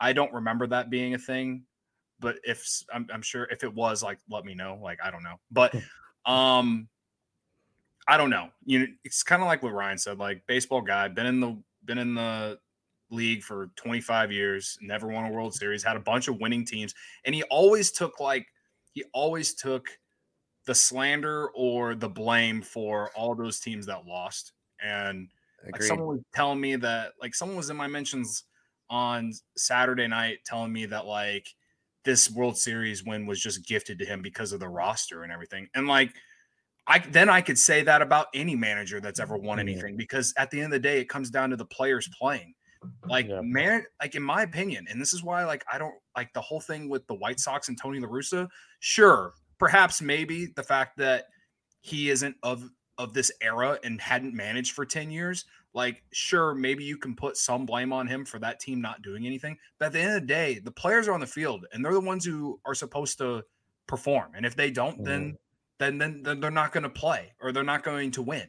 I 0.00 0.12
don't 0.12 0.32
remember 0.32 0.66
that 0.68 0.90
being 0.90 1.14
a 1.14 1.18
thing, 1.18 1.64
but 2.18 2.36
if 2.44 2.66
I'm, 2.92 3.06
I'm 3.12 3.22
sure 3.22 3.44
if 3.44 3.62
it 3.62 3.72
was, 3.72 4.02
like, 4.02 4.18
let 4.28 4.44
me 4.44 4.54
know. 4.54 4.78
Like, 4.82 4.98
I 5.04 5.10
don't 5.10 5.22
know, 5.22 5.36
but 5.50 5.74
um, 6.26 6.88
I 8.06 8.16
don't 8.16 8.30
know. 8.30 8.48
You 8.64 8.80
know, 8.80 8.86
it's 9.04 9.22
kind 9.22 9.42
of 9.42 9.48
like 9.48 9.62
what 9.62 9.72
Ryan 9.72 9.98
said. 9.98 10.18
Like, 10.18 10.46
baseball 10.46 10.82
guy, 10.82 11.08
been 11.08 11.26
in 11.26 11.40
the 11.40 11.56
been 11.84 11.98
in 11.98 12.14
the 12.14 12.58
league 13.10 13.42
for 13.42 13.70
25 13.76 14.32
years, 14.32 14.78
never 14.80 15.06
won 15.08 15.24
a 15.24 15.30
World 15.30 15.54
Series, 15.54 15.82
had 15.82 15.96
a 15.96 16.00
bunch 16.00 16.28
of 16.28 16.40
winning 16.40 16.64
teams, 16.64 16.94
and 17.24 17.34
he 17.34 17.42
always 17.44 17.92
took 17.92 18.20
like 18.20 18.46
he 18.92 19.04
always 19.12 19.54
took 19.54 19.88
the 20.66 20.74
slander 20.74 21.50
or 21.54 21.94
the 21.94 22.08
blame 22.08 22.62
for 22.62 23.10
all 23.14 23.34
those 23.34 23.60
teams 23.60 23.86
that 23.86 24.06
lost. 24.06 24.52
And 24.82 25.28
like 25.64 25.82
someone 25.82 26.08
was 26.08 26.20
telling 26.34 26.60
me 26.60 26.76
that 26.76 27.12
like 27.20 27.34
someone 27.34 27.56
was 27.56 27.70
in 27.70 27.76
my 27.76 27.86
mentions 27.86 28.44
on 28.90 29.32
Saturday 29.56 30.06
night 30.06 30.38
telling 30.44 30.72
me 30.72 30.86
that 30.86 31.06
like 31.06 31.46
this 32.04 32.30
World 32.30 32.56
Series 32.56 33.04
win 33.04 33.26
was 33.26 33.40
just 33.40 33.66
gifted 33.66 33.98
to 33.98 34.04
him 34.04 34.20
because 34.20 34.52
of 34.52 34.60
the 34.60 34.68
roster 34.68 35.22
and 35.22 35.32
everything. 35.32 35.68
And 35.74 35.86
like 35.86 36.12
I 36.86 36.98
then 36.98 37.28
I 37.30 37.40
could 37.40 37.58
say 37.58 37.82
that 37.82 38.02
about 38.02 38.26
any 38.34 38.54
manager 38.56 39.00
that's 39.00 39.20
ever 39.20 39.36
won 39.36 39.58
Mhm. 39.58 39.60
anything 39.62 39.96
because 39.96 40.34
at 40.36 40.50
the 40.50 40.58
end 40.58 40.66
of 40.66 40.72
the 40.72 40.78
day 40.80 41.00
it 41.00 41.08
comes 41.08 41.30
down 41.30 41.50
to 41.50 41.56
the 41.56 41.64
players 41.64 42.08
playing. 42.18 42.54
Like 43.06 43.26
Yeah. 43.28 43.40
man, 43.42 43.86
like 44.02 44.14
in 44.14 44.22
my 44.22 44.42
opinion, 44.42 44.86
and 44.90 45.00
this 45.00 45.14
is 45.14 45.22
why 45.22 45.44
like 45.44 45.64
I 45.72 45.78
don't 45.78 45.94
like 46.16 46.32
the 46.34 46.42
whole 46.42 46.60
thing 46.60 46.88
with 46.90 47.06
the 47.06 47.14
White 47.14 47.40
Sox 47.40 47.68
and 47.68 47.78
Tony 47.80 48.00
La 48.00 48.08
Russa. 48.08 48.48
Sure, 48.80 49.32
perhaps 49.58 50.02
maybe 50.02 50.46
the 50.56 50.62
fact 50.62 50.98
that 50.98 51.28
he 51.80 52.10
isn't 52.10 52.36
of 52.42 52.68
of 52.98 53.12
this 53.14 53.32
era 53.40 53.78
and 53.82 54.00
hadn't 54.00 54.34
managed 54.34 54.72
for 54.72 54.86
10 54.86 55.10
years 55.10 55.44
like 55.72 56.04
sure 56.12 56.54
maybe 56.54 56.84
you 56.84 56.96
can 56.96 57.16
put 57.16 57.36
some 57.36 57.66
blame 57.66 57.92
on 57.92 58.06
him 58.06 58.24
for 58.24 58.38
that 58.38 58.60
team 58.60 58.80
not 58.80 59.02
doing 59.02 59.26
anything 59.26 59.58
but 59.80 59.86
at 59.86 59.92
the 59.92 59.98
end 60.00 60.14
of 60.14 60.20
the 60.20 60.26
day 60.28 60.60
the 60.60 60.70
players 60.70 61.08
are 61.08 61.12
on 61.12 61.18
the 61.18 61.26
field 61.26 61.66
and 61.72 61.84
they're 61.84 61.92
the 61.92 61.98
ones 62.00 62.24
who 62.24 62.60
are 62.64 62.74
supposed 62.74 63.18
to 63.18 63.42
perform 63.88 64.32
and 64.36 64.46
if 64.46 64.54
they 64.54 64.70
don't 64.70 65.02
then 65.02 65.36
then 65.78 65.98
then, 65.98 66.22
then 66.22 66.40
they're 66.40 66.50
not 66.50 66.72
going 66.72 66.82
to 66.82 66.88
play 66.88 67.32
or 67.40 67.52
they're 67.52 67.62
not 67.62 67.82
going 67.82 68.10
to 68.12 68.22
win 68.22 68.48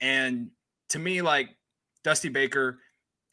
And 0.00 0.50
to 0.90 0.98
me, 0.98 1.22
like 1.22 1.50
Dusty 2.02 2.28
Baker, 2.28 2.80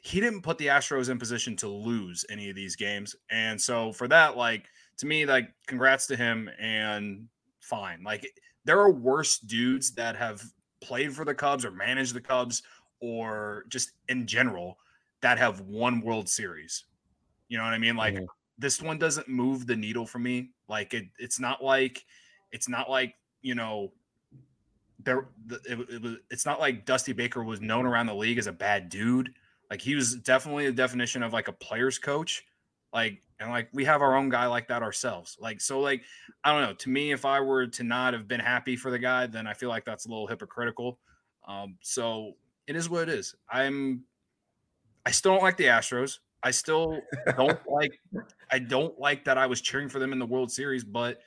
he 0.02 0.20
didn't 0.20 0.42
put 0.42 0.58
the 0.58 0.68
Astros 0.68 1.10
in 1.10 1.18
position 1.20 1.56
to 1.58 1.68
lose 1.68 2.26
any 2.30 2.50
of 2.50 2.56
these 2.56 2.76
games. 2.76 3.16
And 3.30 3.60
so 3.60 3.92
for 3.92 4.08
that, 4.08 4.38
like 4.38 4.66
to 4.98 5.06
me, 5.06 5.26
like 5.26 5.50
congrats 5.68 6.08
to 6.08 6.16
him 6.16 6.50
and 6.60 7.28
fine. 7.60 8.04
Like 8.04 8.28
there 8.66 8.80
are 8.80 8.92
worse 8.92 9.40
dudes 9.40 9.94
that 9.96 10.16
have 10.16 10.42
played 10.82 11.14
for 11.14 11.26
the 11.26 11.34
Cubs 11.34 11.66
or 11.66 11.72
managed 11.72 12.14
the 12.14 12.22
Cubs 12.22 12.64
or 13.00 13.66
just 13.70 13.92
in 14.10 14.28
general 14.28 14.78
that 15.22 15.38
have 15.38 15.62
won 15.62 16.02
World 16.02 16.30
Series. 16.30 16.86
You 17.48 17.58
know 17.58 17.64
what 17.64 17.74
I 17.74 17.78
mean? 17.78 17.96
Like 17.96 18.16
mm-hmm. 18.16 18.26
this 18.58 18.82
one 18.82 18.98
doesn't 18.98 19.28
move 19.28 19.68
the 19.68 19.76
needle 19.76 20.06
for 20.06 20.20
me. 20.20 20.52
Like 20.68 20.94
it, 20.94 21.06
it's 21.18 21.40
not 21.40 21.64
like 21.64 22.06
it's 22.52 22.70
not 22.70 22.90
like 22.90 23.16
you 23.42 23.56
know 23.56 23.92
there 25.00 25.28
it, 25.66 25.80
it 25.90 26.02
was 26.02 26.16
it's 26.30 26.46
not 26.46 26.60
like 26.60 26.86
Dusty 26.86 27.14
Baker 27.14 27.44
was 27.44 27.62
known 27.62 27.86
around 27.86 28.08
the 28.08 28.16
league 28.16 28.38
as 28.38 28.48
a 28.48 28.52
bad 28.52 28.90
dude. 28.90 29.34
Like 29.70 29.82
he 29.82 29.96
was 29.96 30.16
definitely 30.16 30.66
the 30.66 30.72
definition 30.74 31.24
of 31.24 31.34
like 31.34 31.48
a 31.48 31.54
player's 31.54 32.00
coach. 32.00 32.44
Like 32.94 33.22
and 33.40 33.50
like 33.50 33.70
we 33.74 33.86
have 33.86 34.02
our 34.02 34.16
own 34.16 34.30
guy 34.30 34.48
like 34.48 34.68
that 34.70 34.82
ourselves. 34.82 35.38
Like 35.40 35.62
so 35.62 35.80
like 35.80 36.04
I 36.44 36.52
don't 36.52 36.68
know. 36.68 36.74
To 36.74 36.90
me, 36.90 37.12
if 37.12 37.26
I 37.26 37.40
were 37.40 37.68
to 37.68 37.84
not 37.84 38.14
have 38.14 38.28
been 38.28 38.40
happy 38.40 38.76
for 38.76 38.92
the 38.92 39.00
guy, 39.00 39.28
then 39.28 39.48
I 39.48 39.54
feel 39.54 39.70
like 39.70 39.86
that's 39.86 40.06
a 40.06 40.10
little 40.10 40.28
hypocritical. 40.28 41.00
Um, 41.48 41.78
so 41.82 42.34
it 42.68 42.76
is 42.76 42.90
what 42.90 43.04
it 43.04 43.10
is. 43.10 43.36
I'm 43.50 44.04
I 45.06 45.12
still 45.12 45.34
don't 45.34 45.44
like 45.44 45.58
the 45.58 45.66
Astros. 45.66 46.20
I 46.44 46.52
still 46.52 47.00
don't 47.36 47.60
like 47.72 48.00
I 48.52 48.60
don't 48.60 49.00
like 49.00 49.26
that 49.26 49.38
I 49.38 49.46
was 49.46 49.62
cheering 49.62 49.90
for 49.90 50.00
them 50.00 50.12
in 50.12 50.20
the 50.20 50.26
World 50.26 50.52
Series, 50.52 50.84
but 50.84 51.20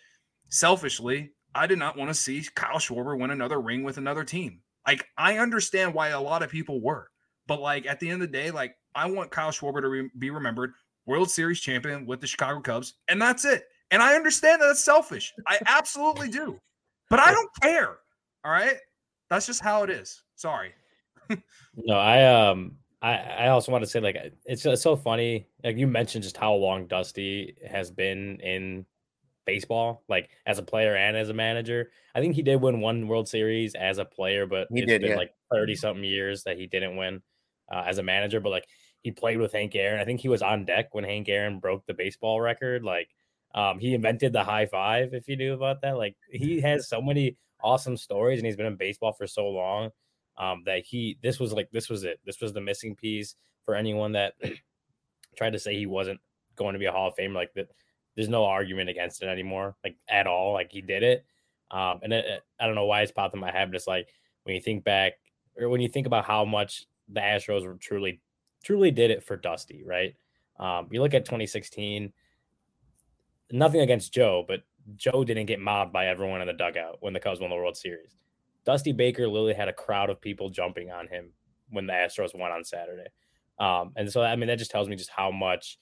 selfishly, 0.48 1.32
I 1.54 1.66
did 1.66 1.78
not 1.78 1.96
want 1.96 2.10
to 2.10 2.14
see 2.14 2.46
Kyle 2.54 2.78
Schwarber 2.78 3.18
win 3.18 3.30
another 3.30 3.60
ring 3.60 3.82
with 3.82 3.98
another 3.98 4.24
team. 4.24 4.60
Like 4.86 5.04
I 5.16 5.38
understand 5.38 5.94
why 5.94 6.08
a 6.08 6.20
lot 6.20 6.42
of 6.42 6.50
people 6.50 6.80
were, 6.80 7.10
but 7.46 7.60
like 7.60 7.86
at 7.86 8.00
the 8.00 8.08
end 8.08 8.22
of 8.22 8.30
the 8.30 8.38
day, 8.38 8.50
like 8.50 8.74
I 8.94 9.10
want 9.10 9.30
Kyle 9.30 9.50
Schwarber 9.50 9.80
to 9.80 9.88
re- 9.88 10.10
be 10.18 10.30
remembered 10.30 10.72
World 11.06 11.30
Series 11.30 11.60
champion 11.60 12.06
with 12.06 12.20
the 12.20 12.26
Chicago 12.26 12.60
Cubs, 12.60 12.94
and 13.08 13.20
that's 13.20 13.44
it. 13.44 13.64
And 13.90 14.02
I 14.02 14.14
understand 14.14 14.62
that 14.62 14.70
it's 14.70 14.84
selfish. 14.84 15.32
I 15.46 15.58
absolutely 15.66 16.30
do, 16.30 16.58
but 17.08 17.18
I 17.18 17.32
don't 17.32 17.50
care. 17.62 17.98
All 18.44 18.52
right, 18.52 18.76
that's 19.28 19.46
just 19.46 19.62
how 19.62 19.82
it 19.82 19.90
is. 19.90 20.22
Sorry. 20.36 20.72
no, 21.76 21.94
I 21.94 22.48
um 22.48 22.76
I, 23.02 23.16
I 23.16 23.48
also 23.48 23.72
want 23.72 23.82
to 23.82 23.90
say 23.90 24.00
like 24.00 24.16
it's, 24.44 24.64
it's 24.64 24.82
so 24.82 24.96
funny. 24.96 25.46
Like 25.64 25.76
you 25.76 25.86
mentioned 25.86 26.24
just 26.24 26.36
how 26.36 26.54
long 26.54 26.86
Dusty 26.86 27.56
has 27.68 27.90
been 27.90 28.40
in 28.40 28.84
baseball, 29.46 30.04
like 30.08 30.30
as 30.46 30.58
a 30.58 30.62
player 30.62 30.96
and 30.96 31.16
as 31.16 31.28
a 31.28 31.34
manager. 31.34 31.90
I 32.14 32.20
think 32.20 32.34
he 32.34 32.42
did 32.42 32.60
win 32.60 32.80
one 32.80 33.08
World 33.08 33.28
Series 33.28 33.74
as 33.74 33.98
a 33.98 34.04
player, 34.04 34.46
but 34.46 34.68
he 34.70 34.80
it's 34.80 34.88
did, 34.88 35.02
been 35.02 35.12
yeah. 35.12 35.16
like 35.16 35.34
30 35.52 35.76
something 35.76 36.04
years 36.04 36.44
that 36.44 36.56
he 36.56 36.66
didn't 36.66 36.96
win 36.96 37.22
uh, 37.72 37.84
as 37.86 37.98
a 37.98 38.02
manager. 38.02 38.40
But 38.40 38.50
like 38.50 38.66
he 39.02 39.10
played 39.10 39.38
with 39.38 39.52
Hank 39.52 39.74
Aaron. 39.74 40.00
I 40.00 40.04
think 40.04 40.20
he 40.20 40.28
was 40.28 40.42
on 40.42 40.64
deck 40.64 40.94
when 40.94 41.04
Hank 41.04 41.28
Aaron 41.28 41.58
broke 41.58 41.86
the 41.86 41.94
baseball 41.94 42.40
record. 42.40 42.84
Like 42.84 43.08
um, 43.54 43.78
he 43.78 43.94
invented 43.94 44.32
the 44.32 44.44
high 44.44 44.66
five, 44.66 45.14
if 45.14 45.28
you 45.28 45.36
knew 45.36 45.54
about 45.54 45.82
that. 45.82 45.96
Like 45.96 46.16
he 46.30 46.60
has 46.60 46.88
so 46.88 47.00
many 47.00 47.36
awesome 47.62 47.96
stories 47.96 48.38
and 48.38 48.46
he's 48.46 48.56
been 48.56 48.66
in 48.66 48.76
baseball 48.76 49.12
for 49.12 49.26
so 49.26 49.46
long 49.48 49.90
um, 50.38 50.62
that 50.64 50.84
he 50.84 51.18
this 51.22 51.38
was 51.38 51.52
like 51.52 51.70
this 51.70 51.88
was 51.88 52.04
it. 52.04 52.20
This 52.24 52.40
was 52.40 52.52
the 52.52 52.60
missing 52.60 52.94
piece 52.94 53.34
for 53.64 53.74
anyone 53.74 54.12
that 54.12 54.34
tried 55.36 55.52
to 55.52 55.58
say 55.58 55.76
he 55.76 55.86
wasn't 55.86 56.20
going 56.56 56.74
to 56.74 56.78
be 56.78 56.86
a 56.86 56.92
Hall 56.92 57.08
of 57.08 57.14
Famer. 57.16 57.34
Like 57.34 57.52
that, 57.54 57.68
there's 58.16 58.28
no 58.28 58.44
argument 58.44 58.90
against 58.90 59.22
it 59.22 59.26
anymore, 59.26 59.76
like 59.84 59.96
at 60.08 60.26
all. 60.26 60.52
Like 60.52 60.72
he 60.72 60.80
did 60.80 61.02
it, 61.02 61.24
um, 61.70 62.00
and 62.02 62.12
it, 62.12 62.42
I 62.58 62.66
don't 62.66 62.74
know 62.74 62.86
why 62.86 63.02
it's 63.02 63.12
popped 63.12 63.34
in 63.34 63.40
my 63.40 63.50
head, 63.50 63.70
but 63.70 63.76
it's 63.76 63.86
like 63.86 64.08
when 64.44 64.54
you 64.54 64.60
think 64.60 64.84
back 64.84 65.14
or 65.56 65.68
when 65.68 65.80
you 65.80 65.88
think 65.88 66.06
about 66.06 66.24
how 66.24 66.44
much 66.44 66.86
the 67.08 67.20
Astros 67.20 67.66
were 67.66 67.74
truly, 67.74 68.20
truly 68.64 68.90
did 68.90 69.10
it 69.10 69.22
for 69.22 69.36
Dusty, 69.36 69.82
right? 69.84 70.14
Um, 70.58 70.88
you 70.90 71.00
look 71.00 71.14
at 71.14 71.24
2016. 71.24 72.12
Nothing 73.52 73.80
against 73.80 74.12
Joe, 74.12 74.44
but 74.46 74.60
Joe 74.96 75.24
didn't 75.24 75.46
get 75.46 75.60
mobbed 75.60 75.92
by 75.92 76.06
everyone 76.06 76.40
in 76.40 76.46
the 76.46 76.52
dugout 76.52 76.98
when 77.00 77.12
the 77.12 77.20
Cubs 77.20 77.40
won 77.40 77.50
the 77.50 77.56
World 77.56 77.76
Series. 77.76 78.16
Dusty 78.64 78.92
Baker 78.92 79.26
literally 79.26 79.54
had 79.54 79.68
a 79.68 79.72
crowd 79.72 80.10
of 80.10 80.20
people 80.20 80.50
jumping 80.50 80.90
on 80.90 81.08
him 81.08 81.30
when 81.70 81.86
the 81.86 81.92
Astros 81.92 82.38
won 82.38 82.52
on 82.52 82.64
Saturday. 82.64 83.08
Um, 83.58 83.92
and 83.96 84.10
so, 84.10 84.22
I 84.22 84.36
mean, 84.36 84.48
that 84.48 84.58
just 84.58 84.70
tells 84.70 84.88
me 84.88 84.96
just 84.96 85.10
how 85.10 85.30
much, 85.30 85.78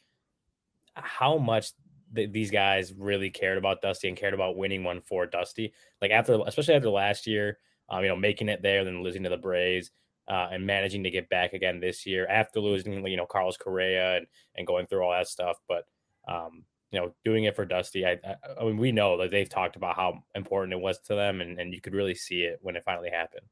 how 0.95 1.39
much 1.39 1.71
th- 2.15 2.33
these 2.33 2.51
guys 2.51 2.93
really 2.97 3.31
cared 3.31 3.59
about 3.59 3.83
Dusty 3.83 4.09
and 4.09 4.17
cared 4.17 4.35
about 4.35 4.57
winning 4.57 4.85
one 4.85 5.01
for 5.01 5.27
Dusty. 5.27 5.73
Like 6.01 6.11
after, 6.11 6.41
especially 6.47 6.75
after 6.75 6.91
last 6.91 7.27
year, 7.27 7.59
um, 7.89 8.03
you 8.03 8.09
know, 8.09 8.17
making 8.17 8.49
it 8.49 8.63
there, 8.63 8.85
then 8.85 9.03
losing 9.03 9.23
to 9.23 9.31
the 9.31 9.37
Braves, 9.37 9.91
uh, 10.29 10.49
and 10.53 10.67
managing 10.67 11.03
to 11.05 11.11
get 11.11 11.29
back 11.31 11.55
again 11.55 11.81
this 11.81 12.05
year 12.05 12.27
after 12.29 12.61
losing, 12.61 13.07
you 13.07 13.17
know, 13.17 13.27
Carlos 13.27 13.57
Correa 13.57 14.19
and 14.19 14.27
and 14.57 14.67
going 14.67 14.87
through 14.87 15.03
all 15.03 15.13
that 15.13 15.29
stuff. 15.29 15.57
But 15.69 15.85
um, 16.29 16.65
you 16.91 17.01
know, 17.01 17.15
doing 17.25 17.45
it 17.45 17.57
for 17.57 17.65
Dusty, 17.65 18.07
I, 18.07 18.19
I, 18.25 18.37
I 18.61 18.65
mean, 18.65 18.77
we 18.77 18.93
know 18.93 19.19
that 19.19 19.31
they've 19.31 19.49
talked 19.49 19.77
about 19.77 19.97
how 19.97 20.23
important 20.35 20.73
it 20.73 20.81
was 20.81 20.99
to 21.07 21.15
them, 21.15 21.41
and, 21.41 21.59
and 21.59 21.73
you 21.73 21.81
could 21.81 21.95
really 21.95 22.15
see 22.15 22.43
it 22.43 22.59
when 22.63 22.77
it 22.77 22.85
finally 22.85 23.11
happened. 23.11 23.47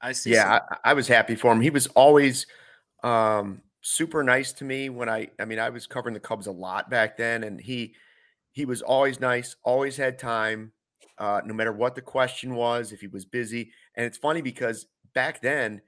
I 0.00 0.12
see. 0.12 0.32
Yeah, 0.32 0.60
I, 0.70 0.90
I, 0.90 0.92
was 0.94 1.08
happy 1.08 1.36
for 1.36 1.52
him. 1.52 1.60
He 1.60 1.70
was 1.70 1.86
always 1.88 2.46
um, 3.02 3.62
super 3.88 4.24
nice 4.24 4.52
to 4.52 4.64
me 4.64 4.88
when 4.88 5.08
I, 5.08 5.28
I 5.38 5.44
mean, 5.44 5.60
I 5.60 5.70
was 5.70 5.86
covering 5.86 6.12
the 6.12 6.20
Cubs 6.20 6.48
a 6.48 6.52
lot 6.52 6.90
back 6.90 7.16
then, 7.16 7.44
and 7.44 7.60
he, 7.60 7.94
he 8.50 8.64
was 8.64 8.82
always 8.82 9.20
nice, 9.20 9.54
always 9.62 9.96
had 9.96 10.18
time, 10.18 10.72
uh, 11.18 11.40
no 11.44 11.54
matter 11.54 11.72
what 11.72 11.94
the 11.94 12.02
question 12.02 12.56
was, 12.56 12.90
if 12.90 13.00
he 13.00 13.06
was 13.06 13.24
busy. 13.24 13.70
And 13.94 14.04
it's 14.04 14.18
funny 14.18 14.42
because 14.42 14.86
back 15.14 15.40
then, 15.40 15.82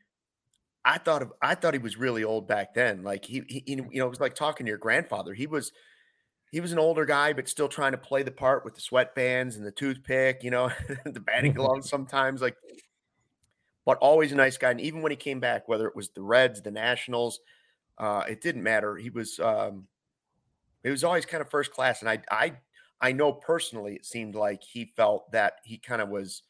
I 0.84 0.98
thought 0.98 1.22
of, 1.22 1.32
I 1.42 1.56
thought 1.56 1.74
he 1.74 1.80
was 1.80 1.96
really 1.96 2.22
old 2.22 2.46
back 2.46 2.72
then. 2.72 3.02
Like 3.02 3.24
he, 3.24 3.42
he 3.48 3.64
you 3.66 3.76
know, 3.76 4.06
it 4.06 4.10
was 4.10 4.20
like 4.20 4.36
talking 4.36 4.64
to 4.64 4.70
your 4.70 4.78
grandfather. 4.78 5.34
He 5.34 5.48
was 5.48 5.72
he 6.52 6.60
was 6.60 6.72
an 6.72 6.78
older 6.78 7.04
guy, 7.04 7.32
but 7.32 7.48
still 7.48 7.68
trying 7.68 7.92
to 7.92 7.98
play 7.98 8.22
the 8.22 8.30
part 8.30 8.64
with 8.64 8.74
the 8.74 8.80
sweatbands 8.80 9.56
and 9.56 9.66
the 9.66 9.72
toothpick, 9.72 10.44
you 10.44 10.50
know, 10.50 10.70
the 11.04 11.20
batting 11.20 11.52
gloves 11.52 11.90
sometimes. 11.90 12.40
Like, 12.40 12.56
but 13.84 13.98
always 13.98 14.30
a 14.30 14.36
nice 14.36 14.56
guy. 14.56 14.70
And 14.70 14.80
even 14.80 15.02
when 15.02 15.10
he 15.10 15.16
came 15.16 15.40
back, 15.40 15.68
whether 15.68 15.86
it 15.88 15.96
was 15.96 16.10
the 16.10 16.22
Reds, 16.22 16.62
the 16.62 16.70
Nationals, 16.70 17.40
uh, 17.98 18.24
it 18.28 18.40
didn't 18.40 18.62
matter. 18.62 18.96
He 18.96 19.10
was, 19.10 19.38
um, 19.40 19.86
it 20.84 20.90
was 20.90 21.04
always 21.04 21.26
kind 21.26 21.40
of 21.40 21.50
first 21.50 21.72
class. 21.72 22.00
And 22.00 22.08
I, 22.08 22.22
I, 22.30 22.52
I 23.00 23.12
know 23.12 23.32
personally, 23.32 23.94
it 23.94 24.06
seemed 24.06 24.34
like 24.34 24.62
he 24.62 24.92
felt 24.96 25.30
that 25.32 25.60
he 25.64 25.78
kind 25.78 26.02
of 26.02 26.08
was 26.08 26.42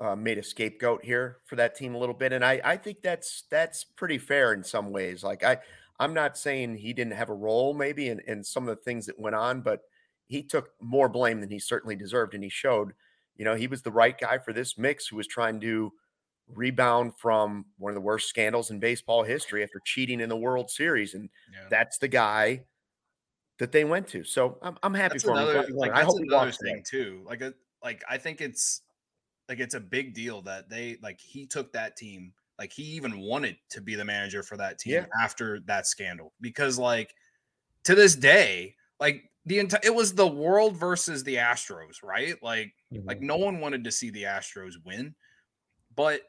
uh, 0.00 0.16
made 0.16 0.38
a 0.38 0.42
scapegoat 0.42 1.04
here 1.04 1.38
for 1.44 1.56
that 1.56 1.76
team 1.76 1.94
a 1.94 1.98
little 1.98 2.14
bit, 2.14 2.32
and 2.32 2.44
I, 2.44 2.60
I 2.64 2.76
think 2.76 3.02
that's 3.02 3.44
that's 3.50 3.84
pretty 3.84 4.16
fair 4.16 4.54
in 4.54 4.64
some 4.64 4.90
ways. 4.90 5.22
Like 5.22 5.44
I, 5.44 5.58
I'm 5.98 6.14
not 6.14 6.38
saying 6.38 6.76
he 6.76 6.94
didn't 6.94 7.12
have 7.12 7.28
a 7.28 7.34
role 7.34 7.74
maybe 7.74 8.08
in, 8.08 8.20
in 8.26 8.42
some 8.42 8.66
of 8.66 8.74
the 8.74 8.82
things 8.82 9.04
that 9.06 9.20
went 9.20 9.36
on, 9.36 9.60
but 9.60 9.82
he 10.26 10.42
took 10.42 10.70
more 10.80 11.10
blame 11.10 11.40
than 11.40 11.50
he 11.50 11.58
certainly 11.58 11.96
deserved. 11.96 12.34
And 12.34 12.42
he 12.42 12.48
showed, 12.48 12.92
you 13.36 13.44
know, 13.44 13.54
he 13.54 13.66
was 13.66 13.82
the 13.82 13.90
right 13.90 14.18
guy 14.18 14.38
for 14.38 14.54
this 14.54 14.78
mix 14.78 15.06
who 15.06 15.16
was 15.16 15.26
trying 15.26 15.60
to 15.60 15.92
rebound 16.54 17.12
from 17.16 17.64
one 17.78 17.90
of 17.90 17.94
the 17.94 18.00
worst 18.00 18.28
scandals 18.28 18.70
in 18.70 18.78
baseball 18.78 19.22
history 19.22 19.62
after 19.62 19.80
cheating 19.84 20.20
in 20.20 20.28
the 20.28 20.36
World 20.36 20.70
Series. 20.70 21.14
And 21.14 21.28
yeah. 21.52 21.66
that's 21.70 21.98
the 21.98 22.08
guy 22.08 22.62
that 23.58 23.72
they 23.72 23.84
went 23.84 24.08
to. 24.08 24.24
So 24.24 24.58
I'm, 24.62 24.78
I'm 24.82 24.94
happy 24.94 25.14
that's 25.14 25.24
for 25.24 25.32
another, 25.32 25.64
him. 25.64 25.76
Like, 25.76 25.92
I 25.92 26.02
hope 26.02 26.18
another 26.20 26.52
thing 26.52 26.82
too. 26.88 27.22
Like, 27.26 27.40
a, 27.40 27.54
like 27.82 28.02
I 28.08 28.18
think 28.18 28.40
it's 28.40 28.82
like 29.48 29.60
it's 29.60 29.74
a 29.74 29.80
big 29.80 30.14
deal 30.14 30.42
that 30.42 30.68
they 30.68 30.96
like 31.02 31.20
he 31.20 31.46
took 31.46 31.72
that 31.72 31.96
team 31.96 32.32
like 32.58 32.72
he 32.72 32.82
even 32.82 33.20
wanted 33.20 33.56
to 33.70 33.80
be 33.80 33.94
the 33.94 34.04
manager 34.04 34.42
for 34.42 34.56
that 34.56 34.78
team 34.78 34.94
yeah. 34.94 35.06
after 35.22 35.60
that 35.66 35.86
scandal 35.86 36.32
because 36.40 36.78
like 36.78 37.14
to 37.84 37.94
this 37.94 38.14
day, 38.14 38.74
like 39.00 39.24
the 39.46 39.58
entire 39.58 39.80
it 39.82 39.94
was 39.94 40.14
the 40.14 40.26
world 40.26 40.76
versus 40.76 41.24
the 41.24 41.36
Astros, 41.36 42.02
right? 42.02 42.36
Like 42.42 42.74
mm-hmm. 42.92 43.06
like 43.06 43.20
no 43.20 43.36
one 43.36 43.60
wanted 43.60 43.84
to 43.84 43.90
see 43.90 44.10
the 44.10 44.24
Astros 44.24 44.74
win, 44.84 45.14
but 45.96 46.20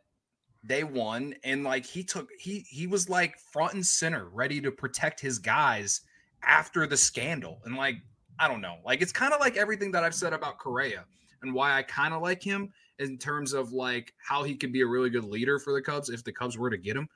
they 0.64 0.84
won 0.84 1.34
and 1.44 1.64
like 1.64 1.86
he 1.86 2.04
took 2.04 2.30
he 2.40 2.66
he 2.70 2.88
was 2.88 3.10
like 3.10 3.38
front 3.40 3.74
and 3.74 3.86
center 3.86 4.30
ready 4.30 4.62
to 4.62 4.72
protect 4.72 5.20
his 5.20 5.40
guys 5.40 6.02
after 6.44 6.86
the 6.86 6.98
scandal 6.98 7.60
and 7.66 7.76
like 7.76 7.96
I 8.40 8.48
don't 8.48 8.62
know 8.62 8.78
like 8.86 9.02
it's 9.02 9.12
kind 9.12 9.34
of 9.34 9.40
like 9.40 9.58
everything 9.58 9.92
that 9.92 10.04
I've 10.04 10.16
said 10.16 10.34
about 10.34 10.60
Correa 10.60 11.06
and 11.42 11.54
why 11.54 11.78
I 11.78 11.84
kind 11.84 12.14
of 12.14 12.22
like 12.22 12.44
him 12.44 12.72
in 13.00 13.18
terms 13.18 13.54
of 13.54 13.74
like 13.74 14.14
how 14.18 14.44
he 14.44 14.56
could 14.56 14.72
be 14.72 14.82
a 14.82 14.88
really 14.88 15.10
good 15.10 15.26
leader 15.26 15.58
for 15.58 15.74
the 15.74 15.82
Cubs 15.82 16.10
if 16.10 16.24
the 16.24 16.32
Cubs 16.32 16.58
were 16.58 16.70
to 16.70 16.78
get 16.78 16.96
him. 16.96 17.10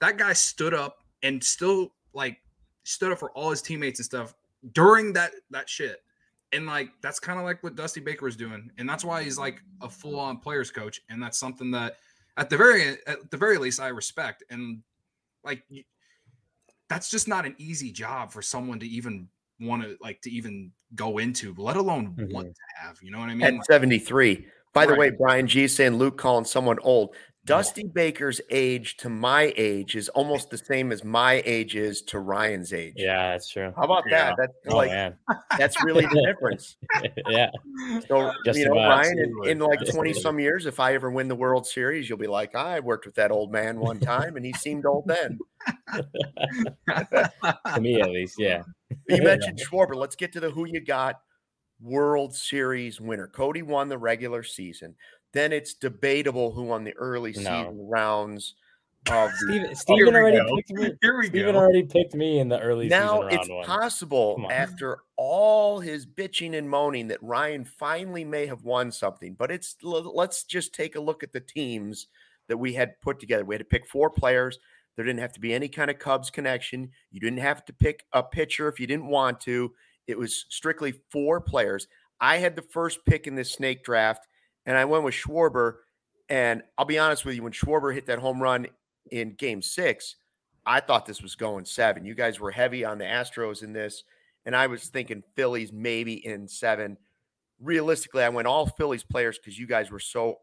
That 0.00 0.16
guy 0.16 0.32
stood 0.32 0.74
up 0.74 0.98
and 1.22 1.42
still 1.42 1.92
like 2.12 2.38
stood 2.84 3.10
up 3.10 3.18
for 3.18 3.32
all 3.32 3.50
his 3.50 3.62
teammates 3.62 3.98
and 3.98 4.04
stuff 4.04 4.34
during 4.72 5.12
that 5.14 5.32
that 5.50 5.68
shit. 5.68 6.02
And 6.52 6.66
like 6.66 6.90
that's 7.02 7.18
kind 7.18 7.38
of 7.38 7.44
like 7.44 7.62
what 7.64 7.74
Dusty 7.74 8.00
Baker 8.00 8.28
is 8.28 8.36
doing, 8.36 8.70
and 8.78 8.88
that's 8.88 9.04
why 9.04 9.24
he's 9.24 9.38
like 9.38 9.60
a 9.82 9.88
full 9.88 10.20
on 10.20 10.38
players 10.38 10.70
coach, 10.70 11.00
and 11.10 11.20
that's 11.20 11.36
something 11.36 11.72
that 11.72 11.96
at 12.36 12.50
the 12.50 12.56
very 12.56 12.96
at 13.06 13.30
the 13.30 13.36
very 13.36 13.58
least 13.58 13.80
I 13.80 13.88
respect. 13.88 14.42
And 14.50 14.82
like 15.44 15.62
that's 16.88 17.10
just 17.10 17.28
not 17.28 17.46
an 17.46 17.54
easy 17.58 17.90
job 17.92 18.32
for 18.32 18.42
someone 18.42 18.78
to 18.80 18.86
even 18.86 19.28
want 19.60 19.82
to 19.82 19.96
like 20.00 20.20
to 20.22 20.30
even 20.30 20.72
go 20.94 21.18
into, 21.18 21.54
let 21.56 21.76
alone 21.76 22.14
mm-hmm. 22.16 22.32
want 22.32 22.48
to 22.48 22.82
have. 22.82 22.98
You 23.02 23.10
know 23.10 23.18
what 23.18 23.30
I 23.30 23.34
mean? 23.34 23.58
At 23.58 23.66
73. 23.66 24.46
By 24.72 24.80
right. 24.80 24.88
the 24.88 24.96
way, 24.96 25.10
Brian 25.10 25.46
G 25.46 25.68
saying 25.68 25.96
Luke 25.96 26.18
calling 26.18 26.44
someone 26.44 26.78
old. 26.82 27.14
Dusty 27.46 27.84
Baker's 27.84 28.40
age 28.50 28.96
to 28.98 29.08
my 29.10 29.52
age 29.56 29.96
is 29.96 30.08
almost 30.10 30.48
the 30.50 30.56
same 30.56 30.90
as 30.92 31.04
my 31.04 31.42
age 31.44 31.76
is 31.76 32.00
to 32.02 32.18
Ryan's 32.18 32.72
age. 32.72 32.94
Yeah, 32.96 33.32
that's 33.32 33.48
true. 33.50 33.72
How 33.76 33.82
about 33.82 34.04
Yeah. 34.08 34.30
that? 34.30 34.36
That's 34.38 34.52
Oh, 34.74 34.76
like 34.78 34.90
man. 34.90 35.16
that's 35.58 35.82
really 35.84 36.06
the 36.06 36.22
difference. 36.26 36.76
yeah. 37.28 37.50
So 38.08 38.32
Just 38.46 38.58
you 38.58 38.64
know, 38.66 38.72
about. 38.72 38.88
Ryan, 39.04 39.18
in, 39.18 39.50
in 39.50 39.58
like 39.58 39.80
twenty 39.90 40.14
some 40.14 40.38
years, 40.40 40.64
if 40.66 40.80
I 40.80 40.94
ever 40.94 41.10
win 41.10 41.28
the 41.28 41.34
World 41.36 41.66
Series, 41.66 42.08
you'll 42.08 42.16
be 42.18 42.26
like, 42.26 42.54
I 42.54 42.80
worked 42.80 43.04
with 43.04 43.14
that 43.16 43.30
old 43.30 43.52
man 43.52 43.78
one 43.78 44.00
time, 44.00 44.36
and 44.36 44.44
he 44.46 44.52
seemed 44.54 44.86
old 44.86 45.04
then. 45.06 45.38
To 46.84 47.80
me, 47.80 48.00
at 48.00 48.10
least. 48.10 48.36
Yeah. 48.38 48.62
You 49.08 49.22
mentioned 49.22 49.58
Schwarber. 49.58 49.96
Let's 49.96 50.14
get 50.16 50.32
to 50.34 50.40
the 50.40 50.50
who 50.50 50.66
you 50.66 50.80
got 50.80 51.20
World 51.80 52.34
Series 52.34 53.00
winner. 53.00 53.26
Cody 53.26 53.60
won 53.62 53.88
the 53.88 53.98
regular 53.98 54.42
season. 54.42 54.94
Then 55.34 55.52
it's 55.52 55.74
debatable 55.74 56.52
who 56.52 56.62
won 56.62 56.84
the 56.84 56.94
early 56.94 57.32
No. 57.32 57.40
season 57.40 57.86
rounds 57.88 58.54
of 59.10 59.30
the. 59.32 59.36
Steven, 59.52 59.74
Steven 59.74 60.14
we 60.14 60.20
already 60.20 60.36
go. 60.38 60.56
picked 60.56 60.70
me. 60.70 60.92
Here 61.02 61.18
we 61.18 61.26
Steven 61.26 61.54
go. 61.54 61.58
already 61.60 61.82
picked 61.82 62.14
me 62.14 62.38
in 62.38 62.48
the 62.48 62.58
early 62.60 62.88
Now 62.88 63.16
season 63.16 63.20
round 63.26 63.32
it's 63.34 63.48
one. 63.50 63.64
possible 63.66 64.46
after 64.50 64.98
all 65.16 65.80
his 65.80 66.06
bitching 66.06 66.56
and 66.56 66.70
moaning 66.70 67.08
that 67.08 67.22
Ryan 67.22 67.64
finally 67.64 68.24
may 68.24 68.46
have 68.46 68.62
won 68.64 68.90
something. 68.92 69.34
But 69.34 69.50
it's 69.50 69.76
let's 69.82 70.44
just 70.44 70.74
take 70.74 70.96
a 70.96 71.00
look 71.00 71.22
at 71.22 71.32
the 71.32 71.40
teams 71.40 72.06
that 72.48 72.56
we 72.56 72.72
had 72.74 73.00
put 73.02 73.18
together. 73.20 73.44
We 73.44 73.54
had 73.54 73.60
to 73.60 73.64
pick 73.64 73.86
four 73.86 74.10
players. 74.10 74.58
There 74.96 75.04
didn't 75.04 75.20
have 75.20 75.32
to 75.32 75.40
be 75.40 75.52
any 75.52 75.66
kind 75.68 75.90
of 75.90 75.98
Cubs 75.98 76.30
connection. 76.30 76.90
You 77.10 77.18
didn't 77.18 77.40
have 77.40 77.64
to 77.64 77.72
pick 77.72 78.04
a 78.12 78.22
pitcher 78.22 78.68
if 78.68 78.78
you 78.78 78.86
didn't 78.86 79.08
want 79.08 79.40
to. 79.40 79.72
It 80.06 80.16
was 80.16 80.46
strictly 80.50 80.94
four 81.10 81.40
players. 81.40 81.88
I 82.20 82.36
had 82.36 82.54
the 82.54 82.62
first 82.62 83.04
pick 83.04 83.26
in 83.26 83.34
this 83.34 83.50
snake 83.52 83.82
draft, 83.82 84.28
and 84.66 84.76
I 84.76 84.84
went 84.84 85.04
with 85.04 85.14
Schwarber. 85.14 85.76
And 86.28 86.62
I'll 86.78 86.86
be 86.86 86.98
honest 86.98 87.24
with 87.24 87.36
you, 87.36 87.42
when 87.42 87.52
Schwarber 87.52 87.92
hit 87.92 88.06
that 88.06 88.18
home 88.18 88.42
run 88.42 88.66
in 89.10 89.34
game 89.34 89.60
six, 89.60 90.16
I 90.64 90.80
thought 90.80 91.04
this 91.04 91.22
was 91.22 91.34
going 91.34 91.66
seven. 91.66 92.04
You 92.04 92.14
guys 92.14 92.40
were 92.40 92.50
heavy 92.50 92.84
on 92.84 92.98
the 92.98 93.04
Astros 93.04 93.62
in 93.62 93.72
this, 93.74 94.04
and 94.46 94.56
I 94.56 94.66
was 94.66 94.86
thinking 94.88 95.22
Phillies 95.36 95.72
maybe 95.72 96.14
in 96.26 96.48
seven. 96.48 96.96
Realistically, 97.60 98.22
I 98.22 98.30
went 98.30 98.48
all 98.48 98.66
Phillies 98.66 99.04
players 99.04 99.38
because 99.38 99.58
you 99.58 99.66
guys 99.66 99.90
were 99.90 100.00
so 100.00 100.38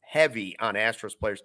heavy 0.00 0.56
on 0.60 0.74
Astros 0.74 1.18
players. 1.18 1.42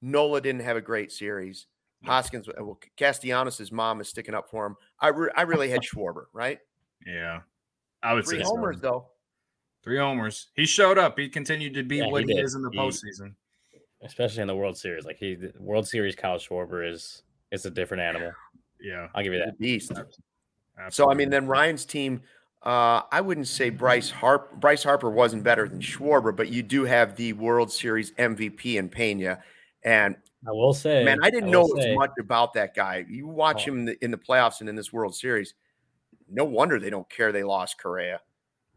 Nola 0.00 0.40
didn't 0.40 0.62
have 0.62 0.76
a 0.76 0.80
great 0.82 1.12
series. 1.12 1.66
Hoskins, 2.04 2.48
uh, 2.48 2.52
well, 2.58 2.80
Castellanos' 2.96 3.70
mom 3.70 4.00
is 4.00 4.08
sticking 4.08 4.34
up 4.34 4.50
for 4.50 4.66
him. 4.66 4.76
I, 4.98 5.08
re- 5.08 5.30
I 5.36 5.42
really 5.42 5.70
had 5.70 5.82
Schwarber, 5.82 6.24
right? 6.32 6.58
Yeah. 7.06 7.40
I 8.02 8.14
would 8.14 8.24
Three 8.24 8.38
say 8.38 8.44
homers, 8.44 8.78
so. 8.78 8.82
though. 8.82 9.06
Three 9.82 9.98
homers. 9.98 10.48
He 10.54 10.64
showed 10.66 10.98
up. 10.98 11.18
He 11.18 11.28
continued 11.28 11.74
to 11.74 11.82
be 11.82 11.96
Yeah, 11.98 12.06
what 12.08 12.24
he 12.24 12.32
he, 12.34 12.40
is 12.40 12.54
in 12.54 12.62
the 12.62 12.70
He- 12.70 12.78
postseason. 12.78 13.34
especially 14.02 14.42
in 14.42 14.48
the 14.48 14.56
World 14.56 14.76
Series. 14.76 15.04
Like 15.04 15.16
he, 15.16 15.34
the 15.34 15.52
World 15.58 15.86
Series, 15.88 16.14
Kyle 16.14 16.38
Schwarber 16.38 16.88
is 16.88 17.22
is 17.50 17.66
a 17.66 17.70
different 17.70 18.02
animal. 18.02 18.32
Yeah. 18.80 19.08
I'll 19.14 19.22
give 19.22 19.32
you 19.32 19.38
that. 19.40 19.58
beast. 19.58 19.92
So 20.90 21.10
I 21.10 21.14
mean, 21.14 21.30
then 21.30 21.46
Ryan's 21.46 21.84
team. 21.84 22.22
Uh, 22.62 23.02
I 23.10 23.20
wouldn't 23.20 23.48
say 23.48 23.70
Bryce 23.70 24.08
Harp. 24.10 24.52
Bryce 24.60 24.84
Harper 24.84 25.10
wasn't 25.10 25.42
better 25.42 25.68
than 25.68 25.80
Schwarber, 25.80 26.34
but 26.34 26.48
you 26.48 26.62
do 26.62 26.84
have 26.84 27.16
the 27.16 27.32
World 27.32 27.72
Series 27.72 28.12
MVP 28.12 28.76
in 28.76 28.88
Pena. 28.88 29.42
And 29.84 30.14
I 30.46 30.52
will 30.52 30.72
say, 30.72 31.02
man, 31.04 31.18
I 31.24 31.30
didn't 31.30 31.50
will 31.50 31.68
know 31.74 31.80
as 31.82 31.96
much 31.96 32.12
about 32.20 32.52
that 32.54 32.74
guy. 32.74 33.04
You 33.08 33.26
watch 33.26 33.62
Oh. 33.68 33.72
him 33.72 33.78
in 33.80 33.84
the, 33.86 34.04
in 34.04 34.10
the 34.12 34.16
playoffs 34.16 34.60
and 34.60 34.68
in 34.68 34.76
this 34.76 34.92
World 34.92 35.14
Series. 35.16 35.54
No 36.30 36.44
wonder 36.44 36.78
they 36.78 36.88
don't 36.90 37.08
care 37.10 37.32
they 37.32 37.42
lost 37.42 37.78
Correa. 37.82 38.20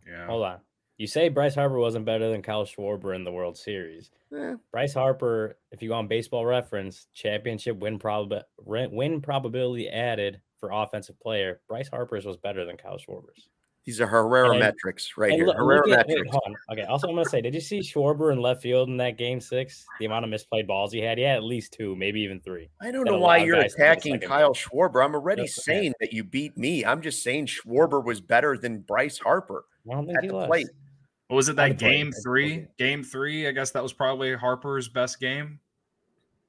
yeah. 0.07 0.25
Hold 0.25 0.45
on. 0.45 0.59
You 0.97 1.07
say 1.07 1.27
Bryce 1.29 1.55
Harper 1.55 1.77
wasn't 1.77 2.05
better 2.05 2.29
than 2.29 2.41
Kyle 2.41 2.65
Schwarber 2.65 3.15
in 3.15 3.23
the 3.25 3.31
World 3.31 3.57
Series. 3.57 4.11
Eh, 4.33 4.53
Bryce 4.71 4.93
Harper, 4.93 5.57
if 5.71 5.81
you 5.81 5.89
go 5.89 5.95
on 5.95 6.07
Baseball 6.07 6.45
Reference, 6.45 7.07
championship 7.13 7.77
win 7.77 7.99
prob 7.99 8.33
win 8.65 9.21
probability 9.21 9.89
added 9.89 10.39
for 10.57 10.69
offensive 10.71 11.19
player. 11.19 11.59
Bryce 11.67 11.89
Harper's 11.89 12.25
was 12.25 12.37
better 12.37 12.63
than 12.65 12.77
Kyle 12.77 12.97
Schwarber's. 12.97 13.49
these 13.83 14.01
are 14.01 14.07
Herrera 14.07 14.49
And- 14.51 14.59
metrics 14.61 15.15
right 15.15 15.33
here. 15.33 15.45
look- 15.45 15.57
Herrera 15.57 15.87
look 15.87 15.99
at- 15.99 16.07
metrics. 16.07 16.31
hold 16.31 16.41
on. 16.47 16.55
Okay. 16.71 16.83
Also, 16.87 17.07
I'm 17.07 17.13
gonna 17.13 17.25
say, 17.29 17.39
did 17.41 17.53
you 17.53 17.61
see 17.61 17.81
Schwarber 17.81 18.31
in 18.33 18.41
left 18.41 18.63
field 18.63 18.89
in 18.89 18.97
that 18.97 19.15
game 19.17 19.39
six? 19.39 19.85
The 19.99 20.05
amount 20.05 20.25
of 20.25 20.31
misplayed 20.31 20.65
balls 20.65 20.91
he 20.91 21.01
had, 21.01 21.19
he 21.19 21.23
had 21.23 21.35
at 21.35 21.43
least 21.43 21.73
two, 21.73 21.95
maybe 21.95 22.19
even 22.21 22.39
three. 22.39 22.69
I 22.81 22.89
don't 22.89 23.03
know 23.05 23.19
why 23.19 23.37
you're 23.37 23.61
guys 23.61 23.73
to 23.73 23.77
get 23.77 23.87
a 23.87 23.91
attacking 23.91 24.19
Kyle 24.21 24.53
base. 24.53 24.65
Schwarber. 24.67 25.05
I'm 25.05 25.13
already 25.13 25.43
Yes, 25.43 25.67
man. 25.67 25.75
saying 25.81 25.93
that 25.99 26.13
you 26.13 26.23
beat 26.23 26.57
me. 26.57 26.83
I'm 26.83 27.01
just 27.01 27.21
saying 27.21 27.45
Schwarber 27.45 28.03
was 28.03 28.21
better 28.21 28.57
than 28.57 28.79
Bryce 28.79 29.19
Harper 29.19 29.65
I 29.87 29.93
don't 29.93 30.07
think 30.07 30.17
at 30.17 30.23
he 30.23 30.29
the 30.29 30.33
was. 30.33 30.47
plate. 30.47 30.67
What 31.27 31.37
was 31.37 31.49
it 31.49 31.55
that 31.55 31.77
game 31.77 32.07
at 32.07 32.13
the 32.13 32.21
three? 32.21 32.67
Game 32.77 33.03
three. 33.03 33.47
I 33.47 33.51
guess 33.51 33.71
that 33.71 33.81
was 33.81 33.93
probably 33.93 34.35
Harper's 34.35 34.87
best 34.87 35.19
game. 35.19 35.59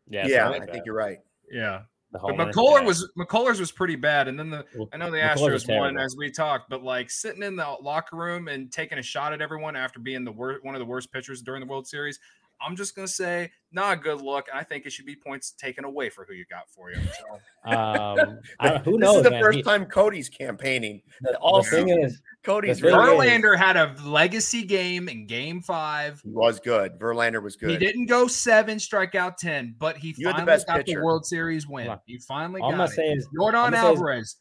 Yeah, 0.09 0.27
Yeah, 0.27 0.45
something 0.45 0.63
I 0.63 0.65
like 0.65 0.73
think 0.73 0.87
you're 0.87 0.95
right. 0.95 1.19
Yeah. 1.51 1.83
The 2.13 2.19
But 2.21 2.31
homer, 2.31 2.53
McCuller 2.53 2.85
was 2.85 3.11
McCullers 3.19 3.59
was 3.59 3.73
pretty 3.73 3.97
bad, 3.97 4.29
and 4.29 4.39
then 4.39 4.51
the 4.51 4.65
I 4.93 4.97
know 4.97 5.11
the 5.11 5.17
McCullers 5.17 5.65
Astros 5.65 5.79
won 5.79 5.99
as 5.99 6.15
we 6.17 6.31
talked, 6.31 6.71
but 6.71 6.83
like 6.83 7.11
sitting 7.11 7.43
in 7.43 7.57
the 7.57 7.77
locker 7.83 8.17
room 8.17 8.49
and 8.49 8.71
taking 8.71 8.99
a 8.99 9.03
shot 9.03 9.33
at 9.33 9.41
everyone 9.41 9.75
after 9.75 9.99
being 9.99 10.25
the 10.25 10.33
worst 10.33 10.65
one 10.65 10.75
of 10.75 10.79
the 10.79 10.85
worst 10.85 11.13
pitchers 11.13 11.43
during 11.43 11.61
the 11.61 11.67
World 11.67 11.87
Series. 11.87 12.21
I'm 12.61 12.77
just 12.77 12.95
gonna 12.97 13.09
say 13.09 13.51
not 13.73 13.93
a 13.95 13.97
good 14.01 14.21
look. 14.23 14.47
and 14.51 14.59
I 14.59 14.63
think 14.65 14.87
it 14.87 14.93
should 14.93 15.05
be 15.07 15.15
points 15.17 15.51
taken 15.53 15.85
away 15.85 16.09
for 16.09 16.25
who 16.25 16.33
you 16.35 16.45
got 16.51 16.71
for 16.71 16.91
you. 16.91 16.97
So 16.97 17.71
Um, 17.71 18.39
I, 18.61 18.79
who 18.79 18.93
this 18.93 19.01
knows? 19.01 19.17
is 19.19 19.23
the 19.25 19.31
man? 19.31 19.43
first 19.43 19.57
He- 19.59 19.63
time 19.63 19.85
Cody's 19.87 20.29
campaigning. 20.29 21.03
the, 21.21 21.37
all 21.39 21.63
the 21.63 21.69
thing 21.69 21.89
is, 21.89 22.21
Cody's 22.43 22.81
thing 22.81 22.95
really 22.95 23.27
is- 23.29 23.33
Verlander 23.43 23.57
had 23.59 23.77
a 23.77 23.95
legacy 24.05 24.63
game 24.65 25.09
in 25.09 25.27
Game 25.27 25.61
Five. 25.61 26.21
he 26.25 26.31
was 26.31 26.59
good. 26.61 26.99
Verlander 26.99 27.43
was 27.43 27.57
good. 27.57 27.71
He 27.71 27.77
didn't 27.77 28.07
go 28.07 28.27
seven, 28.29 28.79
strike 28.79 29.15
out 29.15 29.37
ten, 29.39 29.75
but 29.79 29.97
he 29.99 30.15
You 30.17 30.27
had 30.29 30.37
the 30.37 30.39
finally 30.39 30.47
best 30.47 30.67
got 30.67 30.77
pitcher. 30.85 30.99
the 31.01 31.05
World 31.05 31.27
Series 31.27 31.67
win. 31.69 31.87
Hold. 31.89 31.99
He 32.07 32.19
finally 32.19 32.61
all 32.63 32.69
I'm 32.71 32.79
got 32.79 32.89
gonna 32.89 32.91
it. 32.93 32.95
say 32.95 33.09
is, 33.13 33.29
Jordan 33.37 33.61
I'm 33.61 33.71
gonna 33.73 33.77
say 33.83 33.93
is- 33.93 33.99
Alvarez, 33.99 34.37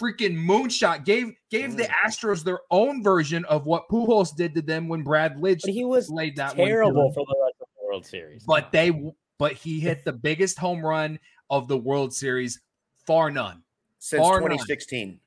freaking 0.00 0.36
moonshot, 0.36 1.04
gave 1.04 1.32
gave 1.50 1.76
the 1.76 1.84
Mm. 1.84 1.92
Astros 2.06 2.42
their 2.44 2.60
own 2.70 3.02
version 3.02 3.44
of 3.46 3.66
what 3.66 3.88
Pujols 3.88 4.34
did 4.36 4.54
to 4.54 4.62
them 4.62 4.88
when 4.88 5.02
Brad 5.02 5.36
Lidge 5.36 5.62
but 5.62 5.70
he 5.72 5.84
was 5.84 6.08
laid 6.10 6.36
that 6.36 6.56
one 6.56 6.66
terrible 6.68 7.12
for 7.12 7.24
the 7.24 7.34
rest 7.44 7.56
of 7.60 7.68
the 7.78 7.86
World 7.86 8.06
Series. 8.06 8.44
But 8.44 8.72
they, 8.72 8.92
but 9.38 9.52
he 9.52 9.80
hit 9.80 10.04
the 10.04 10.12
biggest 10.12 10.58
home 10.58 10.84
run 10.84 11.18
of 11.50 11.68
the 11.68 11.76
World 11.78 12.12
Series, 12.14 12.60
far 13.06 13.30
none. 13.30 13.62
since 13.98 14.20
Bar 14.20 14.40
none. 14.40 14.50
2016. 14.50 15.20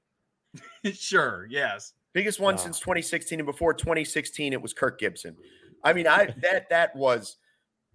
sure, 0.94 1.48
yes. 1.50 1.94
Biggest 2.14 2.40
one 2.40 2.56
Wow. 2.56 2.62
since 2.62 2.80
2016, 2.80 3.40
and 3.40 3.46
before 3.46 3.74
2016, 3.74 4.52
it 4.54 4.62
was 4.62 4.74
Kirk 4.74 5.00
Gibson. 5.00 5.36
I 5.84 5.94
mean, 5.94 6.08
I 6.08 6.34
that 6.42 6.70
that 6.70 6.96
was 6.96 7.38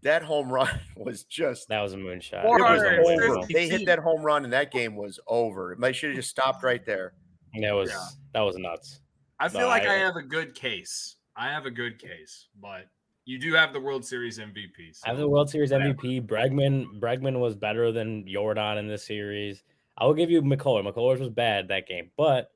that 0.05 0.23
home 0.23 0.49
run 0.51 0.69
was 0.97 1.25
just 1.25 1.69
that 1.69 1.81
was 1.83 1.93
a 1.93 1.97
moonshot. 1.97 2.45
it 2.45 3.03
was 3.03 3.37
over. 3.39 3.47
They 3.53 3.69
hit 3.69 3.87
that 3.87 3.99
home 3.99 4.23
run, 4.23 4.45
and 4.45 4.53
that 4.53 4.71
game 4.71 4.95
was 4.97 5.19
over. 5.27 5.77
They 5.79 5.93
should 5.93 6.11
have 6.11 6.17
just 6.17 6.31
stopped 6.31 6.63
right 6.63 6.85
there. 6.87 7.15
That 7.61 7.73
was 7.73 7.91
Yeah. 7.91 8.07
that 8.33 8.41
was 8.41 8.57
nuts. 8.57 9.01
I 9.41 9.49
feel 9.49 9.63
No, 9.63 9.67
like 9.69 9.83
I- 9.85 9.97
I 9.97 9.99
have 9.99 10.17
a 10.17 10.23
good 10.23 10.55
case. 10.55 11.17
I 11.37 11.49
have 11.51 11.67
a 11.67 11.71
good 11.71 11.99
case, 11.99 12.49
but 12.61 12.87
you 13.25 13.39
do 13.39 13.53
have 13.55 13.73
the 13.73 13.81
World 13.81 14.05
Series 14.05 14.39
MVP. 14.39 14.93
I 15.05 15.09
have 15.09 15.19
the 15.19 15.29
World 15.29 15.51
Series 15.51 15.73
whatever. 15.73 15.95
MVP. 15.95 16.21
Bregman 16.27 17.01
Bregman 17.01 17.41
was 17.41 17.55
better 17.57 17.91
than 17.91 18.27
Jordan 18.29 18.79
in 18.79 18.87
this 18.87 19.05
series. 19.05 19.65
I 19.97 20.07
will 20.07 20.15
give 20.15 20.31
you 20.31 20.43
McCuller. 20.43 20.87
McCullers 20.87 21.19
was 21.21 21.31
bad 21.31 21.69
that 21.69 21.87
game, 21.89 22.11
but 22.17 22.51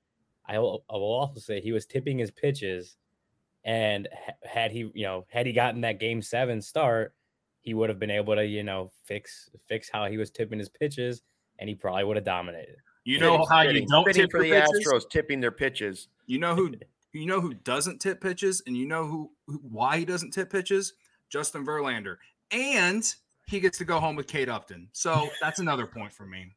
I 0.47 0.59
will, 0.59 0.85
I 0.91 0.95
will 0.95 1.13
also 1.13 1.41
say 1.41 1.61
he 1.61 1.73
was 1.73 1.87
tipping 1.87 2.19
his 2.19 2.31
pitches, 2.31 2.97
and 3.65 4.09
had 4.45 4.71
he 4.73 4.91
you 4.95 5.05
know 5.05 5.27
had 5.29 5.47
he 5.47 5.53
gotten 5.53 5.81
that 5.83 5.99
game 6.01 6.23
seven 6.23 6.61
start, 6.63 7.15
he 7.69 7.75
would 7.75 7.91
have 7.91 7.99
been 7.99 8.11
able 8.11 8.35
to 8.35 8.47
you 8.47 8.63
know 8.63 8.91
fix 9.05 9.51
fix 9.67 9.91
how 9.91 10.07
he 10.07 10.17
was 10.17 10.31
tipping 10.31 10.59
his 10.59 10.71
pitches, 10.71 11.21
and 11.59 11.69
he 11.69 11.75
probably 11.75 12.03
would 12.03 12.17
have 12.17 12.25
dominated. 12.25 12.77
You 13.05 13.21
know 13.21 13.33
Fitting- 13.33 13.47
how 13.51 13.61
you 13.61 13.87
don't 13.87 14.05
fitting 14.07 14.23
tip 14.23 14.31
for 14.31 14.43
the 14.43 14.51
pitches? 14.51 14.87
Astros 14.87 15.11
tipping 15.11 15.39
their 15.39 15.51
pitches. 15.51 16.09
You 16.27 16.39
know 16.39 16.55
who 16.55 16.75
you 17.13 17.27
know 17.27 17.43
who 17.43 17.53
doesn't 17.53 18.01
tip 18.01 18.23
pitches, 18.23 18.63
and 18.67 18.75
you 18.75 18.87
know 18.87 19.05
who, 19.05 19.31
who 19.47 19.61
why 19.71 19.99
he 19.99 20.07
doesn't 20.07 20.31
tip 20.31 20.51
pitches? 20.51 20.95
Justin 21.29 21.67
Verlander, 21.67 22.17
and 22.53 23.05
he 23.47 23.61
gets 23.61 23.77
to 23.79 23.85
go 23.85 24.01
home 24.01 24.17
with 24.17 24.27
Kate 24.27 24.49
Upton. 24.49 24.89
So 24.93 25.29
that's 25.43 25.59
another 25.59 25.87
point 25.87 26.15
for 26.15 26.25
me. 26.25 26.55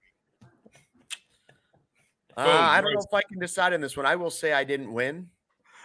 Uh, 2.38 2.48
I 2.48 2.80
don't 2.80 2.94
know 2.94 3.02
if 3.02 3.14
I 3.14 3.22
can 3.30 3.38
decide 3.38 3.74
on 3.74 3.82
this 3.82 3.98
one. 3.98 4.06
I 4.06 4.16
will 4.16 4.30
say 4.30 4.54
I 4.54 4.64
didn't 4.64 4.94
win, 4.94 5.28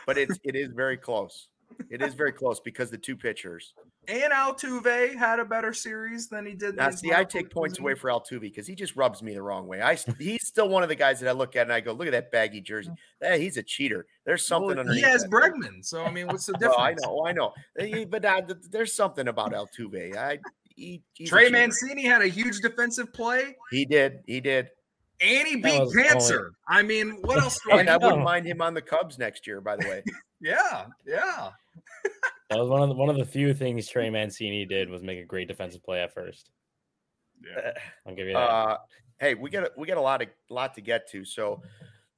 but 0.07 0.17
it's 0.17 0.39
it 0.45 0.55
is 0.55 0.69
very 0.69 0.97
close. 0.97 1.49
It 1.91 2.03
is 2.03 2.15
very 2.15 2.33
close 2.33 2.61
because 2.61 2.91
the 2.91 2.99
two 2.99 3.17
pitchers. 3.17 3.75
And 4.09 4.33
Altuve 4.33 5.15
had 5.17 5.39
a 5.41 5.45
better 5.45 5.73
series 5.73 6.29
than 6.29 6.47
he 6.47 6.55
did. 6.55 6.77
Now, 6.77 6.91
see, 6.91 7.13
I 7.13 7.25
take 7.25 7.51
points 7.51 7.79
away 7.79 7.95
for 7.95 8.09
Altuve 8.11 8.41
because 8.41 8.67
he 8.67 8.75
just 8.75 8.95
rubs 8.97 9.23
me 9.23 9.35
the 9.35 9.43
wrong 9.43 9.67
way. 9.67 9.83
I 9.83 9.97
he's 10.19 10.47
still 10.47 10.69
one 10.69 10.83
of 10.83 10.89
the 10.89 10.95
guys 10.95 11.21
that 11.21 11.29
I 11.29 11.33
look 11.33 11.57
at 11.57 11.63
and 11.63 11.73
I 11.73 11.81
go, 11.81 11.93
look 11.93 12.07
at 12.07 12.13
that 12.13 12.31
baggy 12.31 12.61
jersey. 12.61 12.91
Hey, 13.21 13.41
he's 13.41 13.57
a 13.57 13.63
cheater. 13.63 14.07
There's 14.25 14.47
something 14.47 14.69
Well, 14.69 14.81
underneath. 14.81 15.05
he 15.05 15.11
has 15.11 15.23
that. 15.23 15.31
Bregman, 15.31 15.85
so 15.85 16.05
I 16.05 16.11
mean, 16.11 16.27
what's 16.29 16.47
the 16.47 16.53
difference? 16.55 16.77
Well, 17.07 17.27
I 17.27 17.33
know, 17.33 17.53
I 17.79 17.91
know, 17.93 18.05
but 18.07 18.25
uh, 18.25 18.43
there's 18.71 18.93
something 18.93 19.29
about 19.29 19.53
Altuve. 19.53 20.17
I 20.17 20.39
he, 20.77 21.03
he's 21.15 21.29
Trey. 21.31 21.49
Mancini 21.49 22.05
had 22.05 22.23
a 22.23 22.29
huge 22.29 22.61
defensive 22.61 23.13
play, 23.13 23.57
He 23.71 23.85
did, 23.87 24.21
he 24.27 24.41
did, 24.41 24.69
and 25.21 25.49
he 25.49 25.57
beat 25.57 25.81
was 25.81 25.95
cancer. 25.95 26.53
I 26.69 26.83
mean, 26.83 27.19
what 27.23 27.43
else? 27.43 27.59
do 27.65 27.73
I 27.73 27.81
and 27.81 27.89
I 27.91 27.97
wouldn't 27.97 28.23
mind 28.23 28.47
him 28.47 28.61
on 28.61 28.75
the 28.75 28.83
Cubs 28.83 29.19
next 29.19 29.47
year. 29.47 29.61
By 29.61 29.77
the 29.77 29.89
way, 29.89 30.03
Yeah, 30.41 30.87
yeah. 31.07 31.51
That 32.51 32.59
was 32.59 32.69
one 32.69 32.83
of 32.83 32.89
the, 32.89 32.95
one 32.95 33.09
of 33.09 33.17
the 33.17 33.25
few 33.25 33.53
things 33.53 33.89
Trey 33.89 34.09
Mancini 34.09 34.65
did 34.65 34.89
was 34.89 35.03
make 35.03 35.19
a 35.19 35.25
great 35.25 35.49
defensive 35.49 35.83
play 35.83 36.01
at 36.01 36.15
first. 36.15 36.51
Yeah. 37.45 37.73
I'll 38.07 38.15
give 38.15 38.29
you 38.29 38.35
that. 38.35 38.39
Uh, 38.39 38.79
hey, 39.19 39.35
we 39.35 39.51
got 39.51 39.65
a, 39.65 39.71
we 39.77 39.87
got 39.87 39.97
a 39.97 40.03
lot 40.03 40.23
of 40.23 40.29
lot 40.49 40.75
to 40.75 40.81
get 40.81 41.11
to. 41.11 41.25
So, 41.25 41.61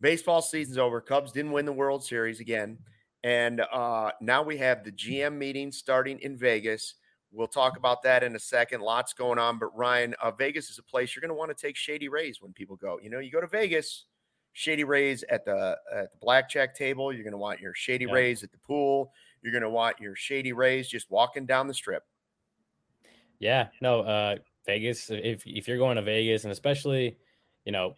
baseball 0.01 0.43
season's 0.43 0.79
over. 0.79 1.01
Cubs 1.01 1.33
didn't 1.33 1.53
win 1.53 1.64
the 1.64 1.73
World 1.73 2.05
Series 2.05 2.41
again, 2.41 2.79
and 3.25 3.62
uh, 3.73 4.11
now 4.21 4.43
we 4.43 4.59
have 4.59 4.85
the 4.85 4.93
GM 4.93 5.37
meeting 5.37 5.73
starting 5.73 6.19
in 6.21 6.37
Vegas. 6.37 6.95
We'll 7.33 7.49
talk 7.49 7.77
about 7.77 8.03
that 8.03 8.23
in 8.23 8.37
a 8.37 8.38
second. 8.38 8.81
Lots 8.81 9.12
going 9.12 9.38
on, 9.38 9.59
but 9.59 9.77
Ryan, 9.77 10.14
uh, 10.23 10.31
Vegas 10.31 10.71
is 10.71 10.79
a 10.79 10.83
place 10.83 11.14
you're 11.14 11.21
going 11.21 11.29
to 11.31 11.35
want 11.35 11.57
to 11.57 11.67
take 11.67 11.77
Shady 11.77 12.09
Rays 12.09 12.41
when 12.41 12.53
people 12.53 12.77
go. 12.77 12.99
You 13.03 13.11
know, 13.11 13.19
you 13.19 13.31
go 13.31 13.41
to 13.41 13.47
Vegas, 13.47 14.05
Shady 14.53 14.85
Rays 14.85 15.25
at 15.31 15.45
the 15.45 15.77
at 15.95 16.12
the 16.12 16.19
blackjack 16.21 16.75
table. 16.75 17.12
You're 17.12 17.25
going 17.25 17.33
to 17.33 17.38
want 17.38 17.61
your 17.61 17.75
Shady 17.75 18.05
Yeah. 18.07 18.12
Rays 18.12 18.43
at 18.45 18.53
the 18.53 18.59
pool. 18.59 19.12
You're 19.42 19.53
going 19.53 19.62
to 19.62 19.70
want 19.70 20.01
your 20.01 20.14
Shady 20.16 20.53
Rays 20.53 20.88
just 20.88 21.11
walking 21.11 21.46
down 21.46 21.66
the 21.68 21.74
strip. 21.74 22.05
Yeah, 23.38 23.68
no, 23.81 24.01
uh 24.01 24.37
Vegas, 24.66 25.11
if 25.11 25.42
if 25.46 25.68
you're 25.68 25.79
going 25.79 25.96
to 25.96 26.03
Vegas 26.03 26.44
and 26.44 26.53
especially, 26.53 27.16
you 27.64 27.72
know, 27.72 27.94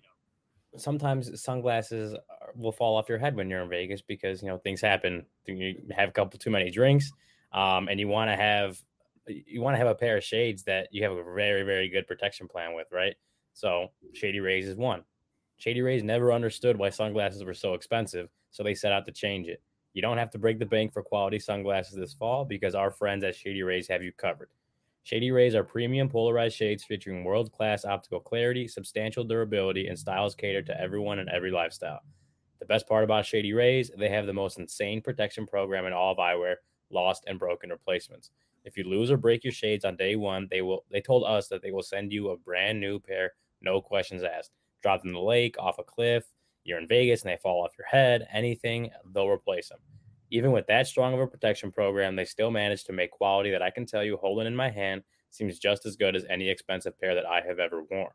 sometimes 0.76 1.42
sunglasses 1.42 2.14
are- 2.14 2.52
will 2.54 2.72
fall 2.72 2.96
off 2.96 3.08
your 3.08 3.18
head 3.18 3.34
when 3.36 3.48
you're 3.50 3.62
in 3.62 3.68
Vegas 3.68 4.02
because, 4.02 4.42
you 4.42 4.48
know, 4.48 4.58
things 4.58 4.80
happen. 4.80 5.26
You 5.46 5.82
have 5.90 6.08
a 6.10 6.12
couple 6.12 6.38
too 6.38 6.50
many 6.50 6.70
drinks 6.70 7.10
um 7.52 7.88
and 7.88 7.98
you 7.98 8.06
want 8.06 8.30
to 8.30 8.36
have 8.36 8.80
you 9.26 9.60
want 9.60 9.74
to 9.74 9.78
have 9.78 9.88
a 9.88 9.94
pair 9.94 10.16
of 10.16 10.24
shades 10.24 10.62
that 10.64 10.88
you 10.92 11.02
have 11.02 11.12
a 11.12 11.24
very 11.34 11.62
very 11.62 11.88
good 11.88 12.06
protection 12.06 12.46
plan 12.48 12.74
with, 12.74 12.86
right? 12.92 13.16
So, 13.52 13.88
Shady 14.14 14.40
Rays 14.40 14.68
is 14.68 14.76
one. 14.76 15.04
Shady 15.56 15.82
Rays 15.82 16.02
never 16.02 16.32
understood 16.32 16.78
why 16.78 16.90
sunglasses 16.90 17.44
were 17.44 17.54
so 17.54 17.74
expensive, 17.74 18.28
so 18.50 18.62
they 18.62 18.74
set 18.74 18.92
out 18.92 19.06
to 19.06 19.12
change 19.12 19.48
it. 19.48 19.62
You 19.92 20.02
don't 20.02 20.18
have 20.18 20.30
to 20.30 20.38
break 20.38 20.58
the 20.58 20.66
bank 20.66 20.92
for 20.92 21.02
quality 21.02 21.38
sunglasses 21.38 21.96
this 21.96 22.14
fall 22.14 22.44
because 22.44 22.74
our 22.74 22.90
friends 22.90 23.24
at 23.24 23.34
Shady 23.34 23.62
Rays 23.62 23.88
have 23.88 24.02
you 24.02 24.12
covered. 24.12 24.50
Shady 25.02 25.30
Rays 25.30 25.54
are 25.54 25.64
premium 25.64 26.08
polarized 26.08 26.56
shades 26.56 26.84
featuring 26.84 27.24
world 27.24 27.50
class 27.50 27.84
optical 27.84 28.20
clarity, 28.20 28.68
substantial 28.68 29.24
durability, 29.24 29.88
and 29.88 29.98
styles 29.98 30.34
catered 30.34 30.66
to 30.66 30.80
everyone 30.80 31.18
and 31.18 31.28
every 31.28 31.50
lifestyle. 31.50 32.00
The 32.60 32.66
best 32.66 32.86
part 32.86 33.02
about 33.02 33.26
Shady 33.26 33.52
Rays, 33.52 33.90
they 33.96 34.10
have 34.10 34.26
the 34.26 34.32
most 34.32 34.58
insane 34.58 35.00
protection 35.00 35.46
program 35.46 35.86
in 35.86 35.92
all 35.92 36.12
of 36.12 36.18
eyewear, 36.18 36.56
lost 36.90 37.24
and 37.26 37.38
broken 37.38 37.70
replacements. 37.70 38.30
If 38.64 38.76
you 38.76 38.84
lose 38.84 39.10
or 39.10 39.16
break 39.16 39.42
your 39.42 39.52
shades 39.52 39.86
on 39.86 39.96
day 39.96 40.16
one, 40.16 40.46
they 40.50 40.60
will 40.60 40.84
they 40.90 41.00
told 41.00 41.24
us 41.24 41.48
that 41.48 41.62
they 41.62 41.70
will 41.70 41.82
send 41.82 42.12
you 42.12 42.28
a 42.28 42.36
brand 42.36 42.78
new 42.78 43.00
pair, 43.00 43.32
no 43.62 43.80
questions 43.80 44.22
asked. 44.22 44.52
Drop 44.82 45.00
them 45.00 45.08
in 45.08 45.14
the 45.14 45.20
lake, 45.20 45.56
off 45.58 45.78
a 45.78 45.82
cliff, 45.82 46.24
you're 46.64 46.78
in 46.78 46.88
Vegas 46.88 47.22
and 47.22 47.30
they 47.30 47.38
fall 47.42 47.64
off 47.64 47.76
your 47.78 47.86
head, 47.86 48.26
anything, 48.32 48.90
they'll 49.14 49.28
replace 49.28 49.68
them. 49.68 49.78
Even 50.30 50.52
with 50.52 50.66
that 50.66 50.86
strong 50.86 51.12
of 51.14 51.20
a 51.20 51.26
protection 51.26 51.72
program, 51.72 52.14
they 52.14 52.24
still 52.24 52.50
manage 52.50 52.84
to 52.84 52.92
make 52.92 53.10
quality 53.10 53.50
that 53.50 53.62
I 53.62 53.70
can 53.70 53.86
tell 53.86 54.04
you, 54.04 54.16
holding 54.16 54.46
in 54.46 54.54
my 54.54 54.70
hand, 54.70 55.02
seems 55.30 55.58
just 55.58 55.86
as 55.86 55.96
good 55.96 56.14
as 56.14 56.24
any 56.28 56.48
expensive 56.48 56.98
pair 56.98 57.14
that 57.14 57.26
I 57.26 57.40
have 57.40 57.58
ever 57.58 57.82
worn. 57.90 58.10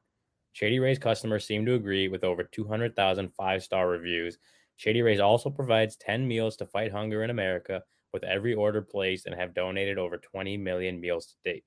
Shady 0.53 0.79
Rays 0.79 0.99
customers 0.99 1.45
seem 1.45 1.65
to 1.65 1.75
agree 1.75 2.08
with 2.08 2.23
over 2.23 2.43
200,000 2.43 3.29
five 3.36 3.63
star 3.63 3.89
reviews. 3.89 4.38
Shady 4.77 5.01
Rays 5.01 5.19
also 5.19 5.49
provides 5.49 5.97
10 5.97 6.27
meals 6.27 6.55
to 6.58 6.65
fight 6.65 6.91
hunger 6.91 7.23
in 7.23 7.29
America 7.29 7.84
with 8.13 8.23
every 8.23 8.53
order 8.53 8.81
placed 8.81 9.25
and 9.25 9.36
have 9.36 9.53
donated 9.53 9.97
over 9.97 10.17
20 10.17 10.55
million 10.55 10.99
meals 11.01 11.27
to 11.27 11.51
date. 11.51 11.65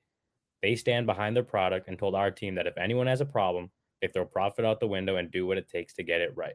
They 0.63 0.75
stand 0.75 1.05
behind 1.07 1.37
their 1.37 1.43
product 1.43 1.89
and 1.89 1.99
told 1.99 2.15
our 2.15 2.31
team 2.31 2.55
that 2.55 2.67
if 2.67 2.79
anyone 2.79 3.07
has 3.07 3.21
a 3.21 3.27
problem, 3.27 3.71
they 4.01 4.09
throw 4.09 4.25
profit 4.25 4.65
out 4.65 4.81
the 4.81 4.87
window 4.87 5.17
and 5.17 5.31
do 5.31 5.47
what 5.47 5.59
it 5.59 5.69
takes 5.69 5.95
to 5.95 6.03
get 6.03 6.21
it 6.21 6.37
right. 6.37 6.55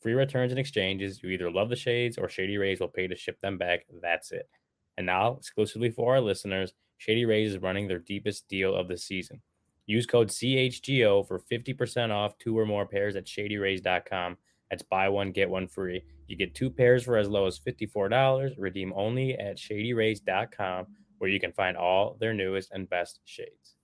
Free 0.00 0.14
returns 0.14 0.52
and 0.52 0.58
exchanges. 0.58 1.22
You 1.22 1.30
either 1.30 1.50
love 1.50 1.68
the 1.68 1.76
shades 1.76 2.16
or 2.16 2.28
Shady 2.28 2.56
Rays 2.56 2.80
will 2.80 2.88
pay 2.88 3.06
to 3.06 3.16
ship 3.16 3.38
them 3.40 3.58
back. 3.58 3.86
That's 4.00 4.32
it. 4.32 4.48
And 4.96 5.06
now, 5.06 5.36
exclusively 5.36 5.90
for 5.90 6.14
our 6.14 6.20
listeners, 6.20 6.72
Shady 6.96 7.24
Rays 7.24 7.52
is 7.52 7.62
running 7.62 7.88
their 7.88 7.98
deepest 7.98 8.48
deal 8.48 8.74
of 8.74 8.88
the 8.88 8.96
season. 8.96 9.40
Use 9.86 10.06
code 10.06 10.28
CHGO 10.28 11.26
for 11.26 11.40
50% 11.40 12.10
off 12.10 12.38
two 12.38 12.58
or 12.58 12.64
more 12.64 12.86
pairs 12.86 13.16
at 13.16 13.26
shadyrays.com. 13.26 14.36
That's 14.70 14.82
buy 14.82 15.08
one, 15.08 15.32
get 15.32 15.50
one 15.50 15.66
free. 15.66 16.04
You 16.28 16.36
get 16.36 16.54
two 16.54 16.70
pairs 16.70 17.02
for 17.02 17.16
as 17.16 17.28
low 17.28 17.46
as 17.46 17.58
$54. 17.58 18.54
Redeem 18.56 18.92
only 18.94 19.36
at 19.36 19.56
shadyrays.com, 19.56 20.86
where 21.18 21.30
you 21.30 21.40
can 21.40 21.52
find 21.52 21.76
all 21.76 22.16
their 22.20 22.32
newest 22.32 22.70
and 22.70 22.88
best 22.88 23.20
shades. 23.24 23.76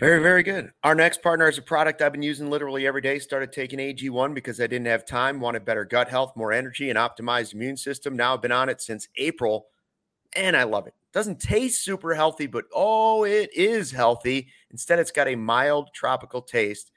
Very, 0.00 0.20
very 0.20 0.42
good. 0.42 0.72
Our 0.82 0.94
next 0.96 1.22
partner 1.22 1.48
is 1.48 1.56
a 1.56 1.62
product 1.62 2.02
I've 2.02 2.12
been 2.12 2.22
using 2.22 2.50
literally 2.50 2.86
every 2.86 3.00
day. 3.00 3.18
Started 3.20 3.52
taking 3.52 3.78
AG1 3.78 4.34
because 4.34 4.60
I 4.60 4.66
didn't 4.66 4.86
have 4.88 5.06
time, 5.06 5.40
wanted 5.40 5.64
better 5.64 5.84
gut 5.84 6.08
health, 6.08 6.32
more 6.36 6.52
energy, 6.52 6.90
and 6.90 6.98
optimized 6.98 7.54
immune 7.54 7.76
system. 7.76 8.16
Now 8.16 8.34
I've 8.34 8.42
been 8.42 8.50
on 8.50 8.68
it 8.68 8.80
since 8.80 9.08
April, 9.16 9.66
and 10.34 10.56
I 10.56 10.64
love 10.64 10.88
it. 10.88 10.94
Doesn't 11.12 11.40
taste 11.40 11.84
super 11.84 12.14
healthy, 12.14 12.46
but 12.46 12.64
oh, 12.74 13.24
it 13.24 13.50
is 13.54 13.92
healthy. 13.92 14.48
Instead, 14.72 14.98
it's 14.98 15.12
got 15.12 15.28
a 15.28 15.36
mild 15.36 15.90
tropical 15.94 16.42
taste, 16.42 16.90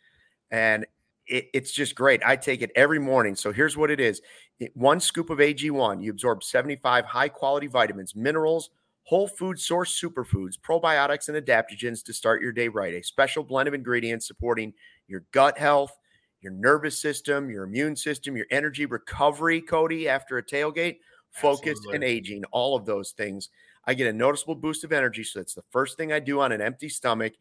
and 0.51 0.85
it, 1.27 1.49
it's 1.53 1.71
just 1.71 1.95
great. 1.95 2.21
I 2.25 2.35
take 2.35 2.63
it 2.63 2.71
every 2.75 2.99
morning. 2.99 3.35
So 3.35 3.51
here's 3.51 3.77
what 3.77 3.91
it 3.91 3.99
is: 3.99 4.21
It- 4.59 4.75
one 4.75 4.99
scoop 4.99 5.29
of 5.29 5.39
AG1, 5.39 6.01
you 6.03 6.11
absorb 6.11 6.43
75 6.43 7.05
high 7.05 7.29
quality 7.29 7.67
vitamins, 7.67 8.15
minerals 8.15 8.71
whole 9.07 9.27
food 9.29 9.57
source 9.57 9.97
superfoods, 9.97 10.59
probiotics, 10.59 11.29
and 11.29 11.37
adaptogens 11.37 12.03
to 12.03 12.11
start 12.11 12.41
your 12.41 12.51
day 12.51 12.67
right. 12.67 12.93
A 12.93 13.01
special 13.01 13.41
blend 13.41 13.69
of 13.69 13.73
ingredients 13.73 14.27
supporting 14.27 14.73
your 15.07 15.23
gut 15.31 15.57
health, 15.57 15.97
your 16.41 16.51
nervous 16.51 16.99
system, 16.99 17.49
your 17.49 17.63
immune 17.63 17.95
system, 17.95 18.35
your 18.35 18.47
energy 18.51 18.85
recovery, 18.85 19.61
Cody, 19.61 20.09
after 20.09 20.37
a 20.39 20.43
tailgate, 20.43 20.97
focus, 21.31 21.79
and 21.93 22.03
aging, 22.03 22.43
all 22.51 22.75
of 22.75 22.85
those 22.85 23.11
things. 23.11 23.47
I 23.85 23.93
get 23.93 24.07
a 24.07 24.13
noticeable 24.13 24.55
boost 24.55 24.83
of 24.83 24.91
energy. 24.91 25.23
So 25.23 25.39
that's 25.39 25.53
the 25.53 25.63
first 25.71 25.95
thing 25.95 26.11
I 26.11 26.19
do 26.19 26.41
on 26.41 26.51
an 26.51 26.59
empty 26.59 26.89
stomach. 26.89 27.31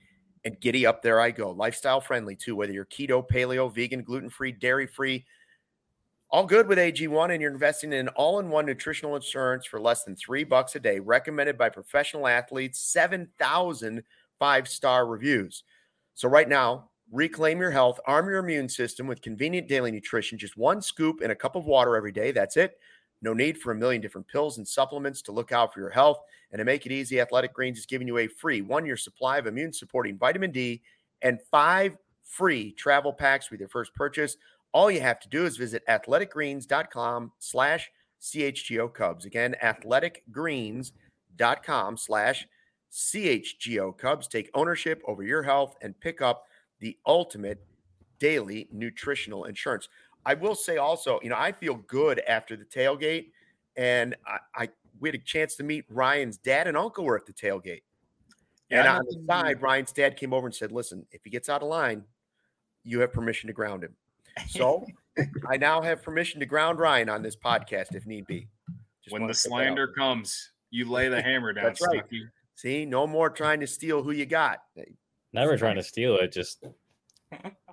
And 0.44 0.60
giddy 0.60 0.86
up 0.86 1.02
there 1.02 1.20
I 1.20 1.32
go. 1.32 1.50
Lifestyle 1.50 2.00
friendly 2.00 2.36
too, 2.36 2.54
whether 2.54 2.72
you're 2.72 2.84
keto, 2.84 3.28
paleo, 3.28 3.74
vegan, 3.74 4.04
gluten 4.04 4.30
free, 4.30 4.52
dairy 4.52 4.86
free, 4.86 5.24
all 6.30 6.44
good 6.44 6.66
with 6.66 6.78
AG1, 6.78 7.32
and 7.32 7.40
you're 7.40 7.52
investing 7.52 7.92
in 7.92 8.08
all-in-one 8.08 8.66
nutritional 8.66 9.14
insurance 9.14 9.64
for 9.64 9.80
less 9.80 10.04
than 10.04 10.16
three 10.16 10.44
bucks 10.44 10.74
a 10.74 10.80
day, 10.80 10.98
recommended 10.98 11.56
by 11.56 11.68
professional 11.68 12.26
athletes, 12.26 12.80
7,000 12.80 14.02
five-star 14.38 15.06
reviews. 15.06 15.62
So 16.14 16.28
right 16.28 16.48
now, 16.48 16.90
reclaim 17.12 17.60
your 17.60 17.70
health, 17.70 18.00
arm 18.06 18.28
your 18.28 18.38
immune 18.38 18.68
system 18.68 19.06
with 19.06 19.22
convenient 19.22 19.68
daily 19.68 19.92
nutrition, 19.92 20.38
just 20.38 20.56
one 20.56 20.82
scoop 20.82 21.22
in 21.22 21.30
a 21.30 21.36
cup 21.36 21.54
of 21.54 21.64
water 21.64 21.96
every 21.96 22.12
day. 22.12 22.32
That's 22.32 22.56
it. 22.56 22.78
No 23.22 23.32
need 23.32 23.58
for 23.58 23.72
a 23.72 23.76
million 23.76 24.02
different 24.02 24.28
pills 24.28 24.58
and 24.58 24.66
supplements 24.66 25.22
to 25.22 25.32
look 25.32 25.52
out 25.52 25.72
for 25.72 25.80
your 25.80 25.90
health. 25.90 26.18
And 26.50 26.58
to 26.58 26.64
make 26.64 26.86
it 26.86 26.92
easy, 26.92 27.20
Athletic 27.20 27.54
Greens 27.54 27.78
is 27.78 27.86
giving 27.86 28.06
you 28.06 28.18
a 28.18 28.26
free 28.26 28.62
one-year 28.62 28.96
supply 28.96 29.38
of 29.38 29.46
immune-supporting 29.46 30.18
vitamin 30.18 30.50
D 30.50 30.82
and 31.22 31.40
five 31.50 31.96
free 32.22 32.72
travel 32.72 33.12
packs 33.12 33.50
with 33.50 33.60
your 33.60 33.68
first 33.68 33.94
purchase. 33.94 34.36
All 34.76 34.90
you 34.90 35.00
have 35.00 35.20
to 35.20 35.28
do 35.30 35.46
is 35.46 35.56
visit 35.56 35.82
athleticgreens.com 35.88 37.32
slash 37.38 37.90
CHGO 38.20 38.92
Cubs. 38.92 39.24
Again, 39.24 39.56
athleticgreens.com 39.64 41.96
slash 41.96 42.46
CHGO 42.92 43.96
Cubs. 43.96 44.28
Take 44.28 44.50
ownership 44.52 45.00
over 45.06 45.22
your 45.22 45.42
health 45.42 45.76
and 45.80 45.98
pick 45.98 46.20
up 46.20 46.44
the 46.80 46.98
ultimate 47.06 47.64
daily 48.18 48.68
nutritional 48.70 49.44
insurance. 49.44 49.88
I 50.26 50.34
will 50.34 50.54
say 50.54 50.76
also, 50.76 51.20
you 51.22 51.30
know, 51.30 51.38
I 51.38 51.52
feel 51.52 51.76
good 51.76 52.20
after 52.28 52.54
the 52.54 52.66
tailgate, 52.66 53.28
and 53.78 54.14
I, 54.26 54.40
I 54.54 54.68
we 55.00 55.08
had 55.08 55.14
a 55.14 55.24
chance 55.24 55.56
to 55.56 55.64
meet 55.64 55.86
Ryan's 55.88 56.36
dad 56.36 56.66
and 56.66 56.76
uncle 56.76 57.06
were 57.06 57.16
at 57.16 57.24
the 57.24 57.32
tailgate. 57.32 57.80
Yeah, 58.68 58.80
and 58.80 58.88
on 58.88 59.06
the 59.06 59.24
side, 59.26 59.62
Ryan's 59.62 59.92
dad 59.92 60.18
came 60.18 60.34
over 60.34 60.46
and 60.46 60.54
said, 60.54 60.70
"Listen, 60.70 61.06
if 61.12 61.24
he 61.24 61.30
gets 61.30 61.48
out 61.48 61.62
of 61.62 61.68
line, 61.68 62.04
you 62.84 63.00
have 63.00 63.14
permission 63.14 63.46
to 63.46 63.54
ground 63.54 63.82
him." 63.82 63.96
So 64.48 64.86
I 65.48 65.56
now 65.56 65.82
have 65.82 66.02
permission 66.02 66.40
to 66.40 66.46
ground 66.46 66.78
Ryan 66.78 67.08
on 67.08 67.22
this 67.22 67.36
podcast 67.36 67.94
if 67.94 68.06
need 68.06 68.26
be. 68.26 68.48
Just 69.02 69.12
when 69.12 69.22
the 69.22 69.28
put 69.28 69.36
that 69.42 69.48
out 69.48 69.50
slander 69.50 69.88
comes, 69.88 70.50
you 70.70 70.90
lay 70.90 71.08
the 71.08 71.22
hammer 71.22 71.52
down. 71.52 71.64
That's 71.64 71.80
right. 71.86 72.00
Stucky. 72.00 72.22
See, 72.54 72.84
no 72.86 73.06
more 73.06 73.30
trying 73.30 73.60
to 73.60 73.66
steal 73.66 74.02
who 74.02 74.12
you 74.12 74.26
got. 74.26 74.62
Never 75.32 75.56
trying 75.56 75.76
to 75.76 75.82
steal 75.82 76.16
it. 76.16 76.32
Just, 76.32 76.64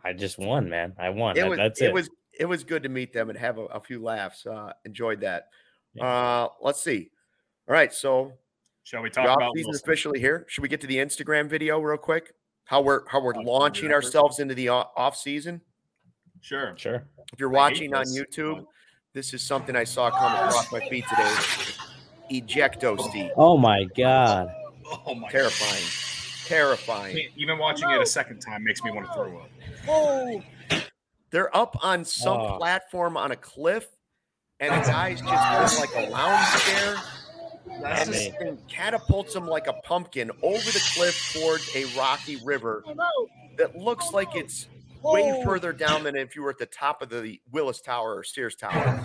I 0.04 0.14
just 0.14 0.38
won, 0.38 0.70
man. 0.70 0.94
I 1.00 1.10
won. 1.10 1.38
It 1.38 1.48
was 1.48 1.58
that's 1.58 1.82
it. 1.82 1.86
it. 1.86 1.94
was 1.94 2.10
it 2.38 2.46
was 2.46 2.64
good 2.64 2.84
to 2.84 2.90
meet 2.90 3.14
them 3.14 3.30
and 3.30 3.38
have 3.38 3.58
a, 3.58 3.66
a 3.66 3.80
few 3.80 4.02
laughs. 4.02 4.46
Uh, 4.46 4.74
enjoyed 4.86 5.22
that. 5.22 5.48
Yeah. 5.94 6.06
Uh, 6.06 6.48
let's 6.62 6.84
see. 6.84 7.10
All 7.68 7.74
right, 7.74 7.94
so 7.94 8.34
Shall 8.84 9.02
we 9.02 9.10
talk 9.10 9.28
off 9.28 9.38
about 9.38 9.52
season 9.56 9.70
Wilson? 9.70 9.86
officially 9.86 10.20
here. 10.20 10.46
Should 10.50 10.62
we 10.62 10.68
get 10.68 10.82
to 10.82 10.88
the 10.88 10.98
Instagram 10.98 11.50
video 11.50 11.80
real 11.80 11.98
quick? 11.98 12.34
How 12.66 12.82
we're 12.82 13.08
how 13.08 13.22
we're 13.22 13.34
launching 13.34 13.92
ourselves 13.92 14.40
into 14.40 14.56
the 14.56 14.70
off 14.70 15.16
season. 15.16 15.62
Sure. 16.44 16.74
Sure. 16.76 17.04
If 17.32 17.40
you're 17.40 17.48
watching 17.50 17.94
on 17.96 18.02
this, 18.04 18.20
YouTube, 18.20 18.66
this 19.14 19.34
is 19.34 19.42
something 19.42 19.76
I 19.78 19.86
saw 19.86 20.12
come 20.12 20.34
across 20.34 20.70
my 20.74 20.82
feed 20.90 21.06
today. 21.10 21.34
Ejecto 22.32 23.00
Steve. 23.10 23.32
Oh 23.38 23.58
my 23.58 23.86
god. 23.96 24.54
Oh 25.08 25.16
my 25.16 25.30
Terrifying. 25.30 25.82
I 25.84 26.48
Terrifying. 26.48 27.16
mean, 27.16 27.30
even 27.38 27.58
watching 27.58 27.90
it 27.90 28.02
a 28.02 28.06
second 28.06 28.40
time 28.42 28.64
makes 28.66 28.84
me 28.84 28.92
want 28.92 29.08
to 29.08 29.14
throw 29.14 29.38
up. 29.40 29.50
Oh, 29.88 30.42
they're 31.32 31.56
up 31.56 31.78
on 31.82 32.04
some 32.04 32.42
Oh. 32.42 32.58
platform 32.58 33.16
on 33.16 33.32
a 33.32 33.36
cliff, 33.38 33.88
and 34.60 34.74
a 34.74 34.86
guy's 34.86 35.22
just 35.22 35.76
in 35.76 35.80
like 35.80 35.96
a 36.08 36.10
lounge 36.12 36.62
chair. 36.64 36.96
That's 37.82 38.02
And 38.08 38.12
just 38.14 38.26
this 38.32 38.36
thing 38.36 38.58
catapults 38.68 39.34
him 39.34 39.48
like 39.48 39.68
a 39.68 39.74
pumpkin 39.86 40.30
over 40.42 40.58
the 40.72 40.84
cliff 40.94 41.34
towards 41.34 41.74
a 41.74 41.86
rocky 41.98 42.36
river 42.44 42.84
that 43.58 43.78
looks 43.78 44.12
like 44.12 44.36
it's 44.36 44.68
way 45.04 45.42
further 45.46 45.74
down 45.74 46.04
than 46.04 46.16
if 46.16 46.36
you 46.36 46.44
were 46.44 46.50
at 46.50 46.58
the 46.58 46.66
top 46.66 47.02
of 47.02 47.10
the 47.10 47.40
Willis 47.52 47.82
Tower 47.82 48.16
or 48.16 48.24
Sears 48.24 48.56
Tower. 48.56 49.00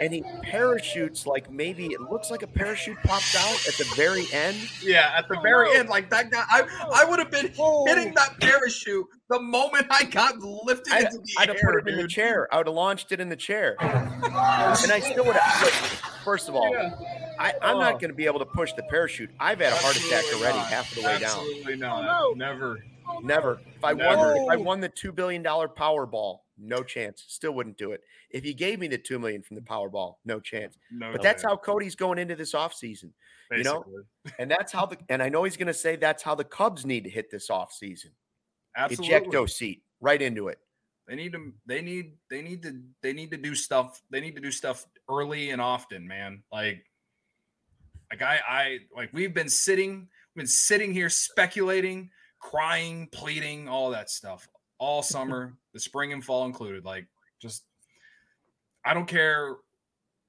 And 0.00 0.12
he 0.12 0.22
parachutes 0.42 1.24
like 1.26 1.50
maybe 1.52 1.86
it 1.86 2.00
looks 2.00 2.30
like 2.32 2.42
a 2.42 2.46
parachute 2.48 2.96
popped 3.04 3.36
out 3.38 3.68
at 3.68 3.74
the 3.74 3.86
very 3.94 4.26
end. 4.32 4.56
yeah. 4.82 5.12
At 5.16 5.28
the 5.28 5.38
oh, 5.38 5.42
very 5.42 5.76
end, 5.76 5.88
like 5.88 6.10
that 6.10 6.30
guy, 6.30 6.42
I 6.48 6.64
I 6.92 7.04
would 7.08 7.18
have 7.20 7.30
been 7.30 7.52
hitting 7.86 8.12
that 8.14 8.34
parachute 8.40 9.06
the 9.30 9.40
moment 9.40 9.86
I 9.90 10.04
got 10.04 10.38
lifted 10.38 10.92
I'd, 10.92 11.04
into 11.04 11.18
the 11.18 11.34
I'd 11.38 11.48
have 11.48 11.58
air, 11.62 11.72
put 11.80 11.86
it 11.88 11.92
in 11.92 11.96
the 12.00 12.08
chair. 12.08 12.48
I 12.52 12.56
would 12.58 12.66
have 12.66 12.74
launched 12.74 13.12
it 13.12 13.20
in 13.20 13.28
the 13.28 13.36
chair. 13.36 13.76
and 13.80 14.90
I 14.92 15.00
still 15.00 15.24
would 15.26 15.36
have. 15.36 15.68
First 16.24 16.48
of 16.48 16.56
all, 16.56 16.74
I, 17.38 17.52
I'm 17.62 17.76
Oh. 17.76 17.80
not 17.80 17.92
going 18.00 18.10
to 18.10 18.16
be 18.16 18.26
able 18.26 18.40
to 18.40 18.46
push 18.46 18.72
the 18.72 18.82
parachute. 18.84 19.30
I've 19.38 19.60
had 19.60 19.72
a 19.72 19.76
heart 19.76 19.96
attack 19.96 20.24
already, 20.34 20.58
not. 20.58 20.66
half 20.66 20.90
of 20.90 20.96
the 20.96 21.02
way 21.02 21.18
down. 21.20 21.22
Absolutely 21.38 21.76
not. 21.76 22.04
Oh, 22.08 22.34
Never. 22.36 22.78
Never. 23.22 23.60
If 23.76 23.84
I 23.84 23.92
won, 23.92 24.16
Never. 24.16 24.36
if 24.36 24.48
I 24.50 24.56
won 24.56 24.80
the 24.80 24.88
two 24.88 25.12
billion 25.12 25.42
dollar 25.42 25.68
Powerball, 25.68 26.38
no 26.58 26.82
chance. 26.82 27.24
Still 27.28 27.52
wouldn't 27.52 27.78
do 27.78 27.92
it. 27.92 28.02
If 28.30 28.44
he 28.44 28.54
gave 28.54 28.78
me 28.78 28.88
the 28.88 28.98
two 28.98 29.18
million 29.18 29.42
from 29.42 29.56
the 29.56 29.62
Powerball, 29.62 30.16
no 30.24 30.40
chance. 30.40 30.76
No. 30.90 31.12
But 31.12 31.22
that's 31.22 31.44
way, 31.44 31.50
how 31.50 31.56
Cody's 31.56 31.94
going 31.94 32.18
into 32.18 32.36
this 32.36 32.52
offseason. 32.52 33.10
you 33.52 33.64
know. 33.64 33.84
And 34.38 34.50
that's 34.50 34.72
how 34.72 34.86
the 34.86 34.98
and 35.08 35.22
I 35.22 35.28
know 35.28 35.44
he's 35.44 35.56
going 35.56 35.68
to 35.68 35.74
say 35.74 35.96
that's 35.96 36.22
how 36.22 36.34
the 36.34 36.44
Cubs 36.44 36.84
need 36.84 37.04
to 37.04 37.10
hit 37.10 37.30
this 37.30 37.48
offseason. 37.48 38.10
Absolutely. 38.76 39.14
Ejecto 39.14 39.48
seat 39.48 39.82
right 40.00 40.20
into 40.20 40.48
it. 40.48 40.58
They 41.06 41.16
need 41.16 41.32
to. 41.32 41.52
They 41.66 41.80
need. 41.80 42.12
They 42.28 42.42
need 42.42 42.62
to. 42.62 42.80
They 43.02 43.12
need 43.14 43.30
to 43.30 43.38
do 43.38 43.54
stuff. 43.54 44.02
They 44.10 44.20
need 44.20 44.34
to 44.34 44.42
do 44.42 44.50
stuff 44.50 44.84
early 45.10 45.50
and 45.50 45.60
often, 45.60 46.06
man. 46.06 46.42
Like, 46.52 46.84
like 48.10 48.22
I, 48.22 48.40
I 48.46 48.78
like 48.94 49.10
we've 49.12 49.32
been 49.32 49.48
sitting, 49.48 50.08
we've 50.34 50.42
been 50.42 50.46
sitting 50.46 50.92
here 50.92 51.08
speculating, 51.08 52.10
crying, 52.40 53.08
pleading, 53.12 53.68
all 53.68 53.90
that 53.90 54.10
stuff 54.10 54.48
all 54.78 55.02
summer, 55.02 55.54
the 55.74 55.80
spring 55.80 56.12
and 56.12 56.24
fall 56.24 56.46
included. 56.46 56.84
Like, 56.84 57.06
just 57.40 57.64
I 58.84 58.94
don't 58.94 59.08
care 59.08 59.56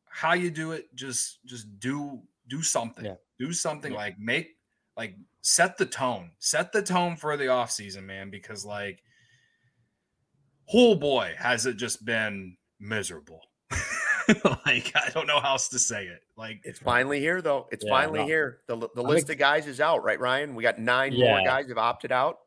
how 0.10 0.34
you 0.34 0.52
do 0.52 0.72
it. 0.72 0.94
Just, 0.96 1.40
just 1.46 1.80
do 1.80 2.22
do 2.48 2.62
something. 2.64 3.06
Yeah. 3.06 3.16
Do 3.38 3.54
something. 3.54 3.92
Yeah. 3.92 3.98
Like 3.98 4.20
make 4.20 4.58
like 4.98 5.16
set 5.42 5.78
the 5.78 5.86
tone. 5.86 6.32
Set 6.40 6.72
the 6.72 6.82
tone 6.82 7.16
for 7.16 7.38
the 7.38 7.48
off 7.48 7.72
season, 7.72 8.06
man. 8.06 8.30
Because 8.30 8.66
like 8.66 9.02
oh 10.74 10.96
boy, 10.96 11.34
has 11.38 11.66
it 11.66 11.78
just 11.78 12.04
been 12.06 12.58
miserable. 12.80 13.42
like 14.66 14.92
I 14.96 15.10
don't 15.14 15.28
know 15.28 15.40
how 15.40 15.52
else 15.52 15.68
to 15.70 15.80
say 15.80 16.06
it. 16.06 16.22
Like 16.38 16.62
It's 16.64 16.80
finally 16.80 17.20
here, 17.20 17.42
though. 17.42 17.68
It's 17.72 17.84
Yeah, 17.86 17.92
finally 17.92 18.20
no. 18.20 18.26
here. 18.26 18.60
The, 18.68 18.76
the 18.78 18.90
I'm 19.02 19.08
list 19.08 19.30
of 19.30 19.38
guys 19.38 19.68
is 19.68 19.80
out, 19.82 20.04
right, 20.04 20.20
Ryan? 20.20 20.56
We 20.56 20.64
got 20.64 20.80
nine 20.80 21.14
more 21.18 21.44
guys 21.44 21.68
have 21.70 21.78
opted 21.78 22.12
out. 22.12 22.40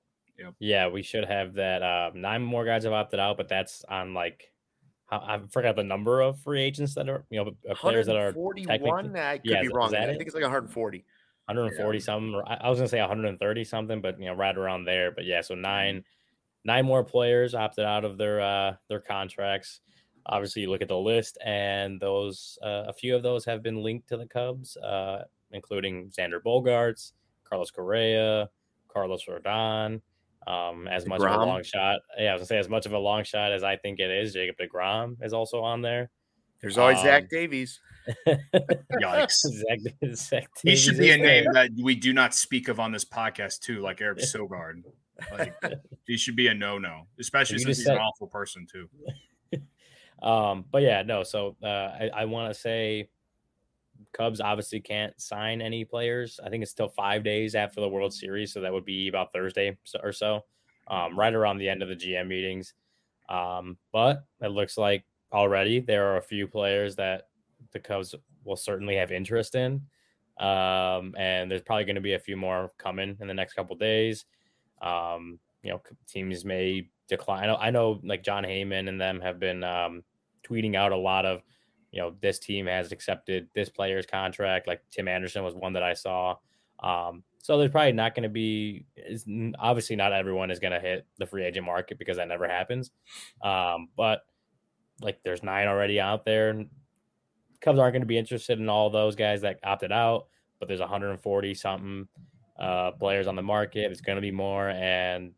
Yeah, 0.59 0.88
we 0.88 1.03
should 1.03 1.25
have 1.27 1.55
that. 1.55 1.83
Uh, 1.83 2.11
nine 2.14 2.42
more 2.42 2.64
guys 2.64 2.85
have 2.85 2.92
opted 2.92 3.21
out, 3.21 3.37
but 3.37 3.49
that's 3.49 3.85
on 3.88 4.12
like 4.14 4.51
I 5.11 5.16
I 5.37 5.40
forgot 5.51 5.77
the 5.77 5.85
number 5.85 6.21
of 6.21 6.40
free 6.40 6.62
agents 6.62 6.95
that 6.97 7.09
are 7.09 7.25
you 7.31 7.45
know 7.45 7.53
uh, 7.71 7.75
players 7.75 8.07
that 8.07 8.16
are 8.16 8.33
forty-one. 8.33 9.14
I 9.16 9.38
could 9.38 9.51
Yeah, 9.51 9.61
be 9.61 9.66
is- 9.66 9.71
is 9.71 9.75
wrong. 9.75 9.90
that 9.92 10.09
I 10.09 10.12
it? 10.12 10.16
think 10.16 10.27
it's 10.27 10.35
like 10.35 10.42
140. 10.42 11.05
140 11.47 12.01
something. 12.01 12.35
or 12.35 12.49
I, 12.49 12.55
I 12.62 12.71
was 12.71 12.79
gonna 12.79 12.88
say 12.88 13.01
130 13.01 13.64
something, 13.64 14.01
but 14.01 14.18
you 14.18 14.27
know, 14.27 14.35
right 14.35 14.57
around 14.57 14.85
there. 14.85 15.11
But 15.12 15.25
yeah, 15.27 15.42
so 15.42 15.55
nine 15.55 16.03
nine 16.64 16.87
more 16.87 17.05
players 17.05 17.55
opted 17.55 17.85
out 17.85 18.05
of 18.05 18.16
their 18.18 18.40
uh 18.40 18.75
their 18.88 19.01
contracts. 19.01 19.81
Obviously, 20.27 20.63
you 20.63 20.71
look 20.71 20.83
at 20.83 20.89
the 20.89 20.97
list, 20.99 21.39
and 21.45 22.01
those 22.01 22.59
uh, 22.63 22.85
a 22.87 22.93
few 22.93 23.17
of 23.17 23.23
those 23.23 23.45
have 23.45 23.63
been 23.63 23.83
linked 23.83 24.09
to 24.09 24.17
the 24.17 24.27
Cubs, 24.27 24.77
uh, 24.77 25.25
including 25.51 26.11
Xander 26.11 26.41
Bogaerts, 26.45 27.13
Carlos 27.45 27.71
Correa, 27.71 28.49
Carlos 28.89 29.25
Rodon. 29.29 30.01
Um, 30.47 30.89
as 30.89 31.07
much 31.07 31.21
of 31.21 31.31
a 31.41 31.45
long 31.45 31.63
shot, 31.63 32.01
yeah, 32.19 32.31
I 32.31 32.33
was 32.35 32.41
gonna 32.41 32.47
say 32.47 32.59
as 32.59 32.69
much 32.69 32.85
of 32.87 32.93
a 32.93 32.99
long 32.99 33.23
shot 33.25 33.53
as 33.53 33.63
I 33.63 33.77
think 33.77 34.01
it 34.01 34.11
is. 34.11 34.33
Jacob 34.33 34.57
Degrom 34.59 35.17
is 35.23 35.33
also 35.33 35.61
on 35.63 35.83
there. 35.83 36.11
There's 36.61 36.79
always 36.79 36.99
Um, 36.99 37.05
Zach 37.05 37.29
Davies. 37.29 37.81
yikes. 39.01 39.43
Zach, 39.47 39.79
Zach 40.15 40.49
he 40.63 40.77
should 40.77 40.99
be 40.99 41.11
is 41.11 41.17
a 41.17 41.19
name 41.19 41.45
there. 41.53 41.53
that 41.69 41.71
we 41.83 41.95
do 41.95 42.13
not 42.13 42.35
speak 42.35 42.69
of 42.69 42.81
on 42.81 42.91
this 42.93 43.05
podcast 43.05 43.61
too, 43.61 43.81
like 43.81 44.01
Eric 44.01 44.19
Sogard. 44.35 44.83
Like 45.31 45.55
he 46.07 46.17
should 46.17 46.35
be 46.37 46.49
a 46.49 46.55
no-no, 46.55 47.07
especially 47.21 47.55
You 47.55 47.59
since 47.61 47.77
just 47.79 47.81
he's 47.81 47.89
an 47.89 47.99
awful 47.99 48.27
person 48.27 48.67
too. 48.71 48.89
Um, 50.23 50.65
but 50.71 50.83
yeah, 50.83 51.03
no. 51.03 51.23
So 51.23 51.57
uh, 51.63 51.67
I, 51.67 52.11
I 52.15 52.25
want 52.25 52.53
to 52.53 52.59
say, 52.59 53.09
Cubs 54.13 54.41
obviously 54.41 54.81
can't 54.81 55.19
sign 55.21 55.61
any 55.61 55.85
players. 55.85 56.39
I 56.45 56.49
think 56.49 56.63
it's 56.63 56.71
still 56.71 56.89
five 56.89 57.25
days 57.25 57.55
after 57.55 57.81
the 57.81 57.89
World 57.89 58.13
Series, 58.13 58.53
so 58.53 58.61
that 58.61 58.73
would 58.73 58.85
be 58.85 59.09
about 59.09 59.33
Thursday 59.33 59.77
or 60.03 60.13
so, 60.13 60.45
um, 60.89 61.19
right 61.19 61.35
around 61.35 61.59
the 61.59 61.69
end 61.69 61.83
of 61.83 61.89
the 61.89 61.97
GM 61.97 62.29
meetings. 62.29 62.75
Um, 63.29 63.77
but 63.93 64.25
it 64.41 64.49
looks 64.49 64.77
like 64.77 65.05
already 65.33 65.81
there 65.81 66.13
are 66.13 66.19
a 66.19 66.23
few 66.23 66.47
players 66.47 66.97
that 66.97 67.29
the 67.73 67.79
Cubs 67.79 68.15
will 68.45 68.57
certainly 68.57 68.97
have 68.97 69.13
interest 69.13 69.55
in, 69.55 69.83
um, 70.39 71.15
and 71.17 71.51
there's 71.51 71.63
probably 71.63 71.85
going 71.85 71.97
to 71.97 72.01
be 72.01 72.15
a 72.15 72.19
few 72.19 72.37
more 72.37 72.73
coming 72.79 73.17
in 73.21 73.29
the 73.29 73.35
next 73.35 73.55
couple 73.55 73.77
days. 73.77 74.25
Um, 74.83 75.39
you 75.63 75.71
know, 75.71 75.81
teams 76.09 76.45
may 76.45 76.89
decline. 77.09 77.45
I 77.45 77.47
know, 77.47 77.57
I 77.57 77.71
know, 77.71 78.01
like 78.03 78.25
Jon 78.25 78.43
Heyman 78.45 78.89
and 78.89 79.01
them 79.01 79.21
have 79.21 79.39
been 79.39 79.63
um, 79.63 80.03
tweeting 80.53 80.75
out 80.75 80.93
a 80.93 80.97
lot 80.97 81.25
of, 81.25 81.43
you 81.91 82.01
know, 82.01 82.15
this 82.21 82.38
team 82.38 82.67
has 82.67 82.93
accepted 82.93 83.49
this 83.55 83.69
player's 83.69 84.07
contract. 84.07 84.67
Like 84.67 84.83
Tim 84.91 85.09
Anderson 85.09 85.45
was 85.45 85.55
one 85.55 85.75
that 85.75 85.83
I 85.83 85.95
saw. 85.95 86.37
Um, 86.83 87.23
so 87.43 87.59
there's 87.59 87.71
probably 87.71 87.93
not 87.93 88.15
going 88.15 88.23
to 88.25 88.29
be. 88.29 88.87
Obviously 89.59 89.97
not 89.97 90.12
everyone 90.12 90.51
is 90.51 90.59
going 90.59 90.73
to 90.73 90.81
hit 90.81 91.07
the 91.19 91.27
free 91.27 91.45
agent 91.45 91.67
market 91.67 91.99
because 91.99 92.17
that 92.17 92.29
never 92.29 92.47
happens. 92.47 92.91
Um, 93.43 93.88
but 93.97 94.23
like 95.01 95.21
there's 95.25 95.43
nine 95.43 95.69
already 95.69 96.01
out 96.01 96.25
there. 96.25 96.65
Cubs 97.61 97.79
aren't 97.79 97.93
going 97.93 98.03
to 98.03 98.07
be 98.07 98.19
interested 98.19 98.59
in 98.59 98.69
all 98.69 98.91
those 98.91 99.15
guys 99.17 99.43
that 99.43 99.59
opted 99.65 99.93
out, 99.93 100.27
but 100.59 100.69
there's 100.69 100.81
140 100.81 101.55
something 101.55 102.09
uh, 102.59 102.93
players 102.93 103.27
on 103.27 103.37
the 103.37 103.43
market. 103.43 103.91
It's 103.91 104.01
going 104.01 104.17
to 104.17 104.23
be 104.23 104.31
more, 104.33 104.69
and 104.69 105.33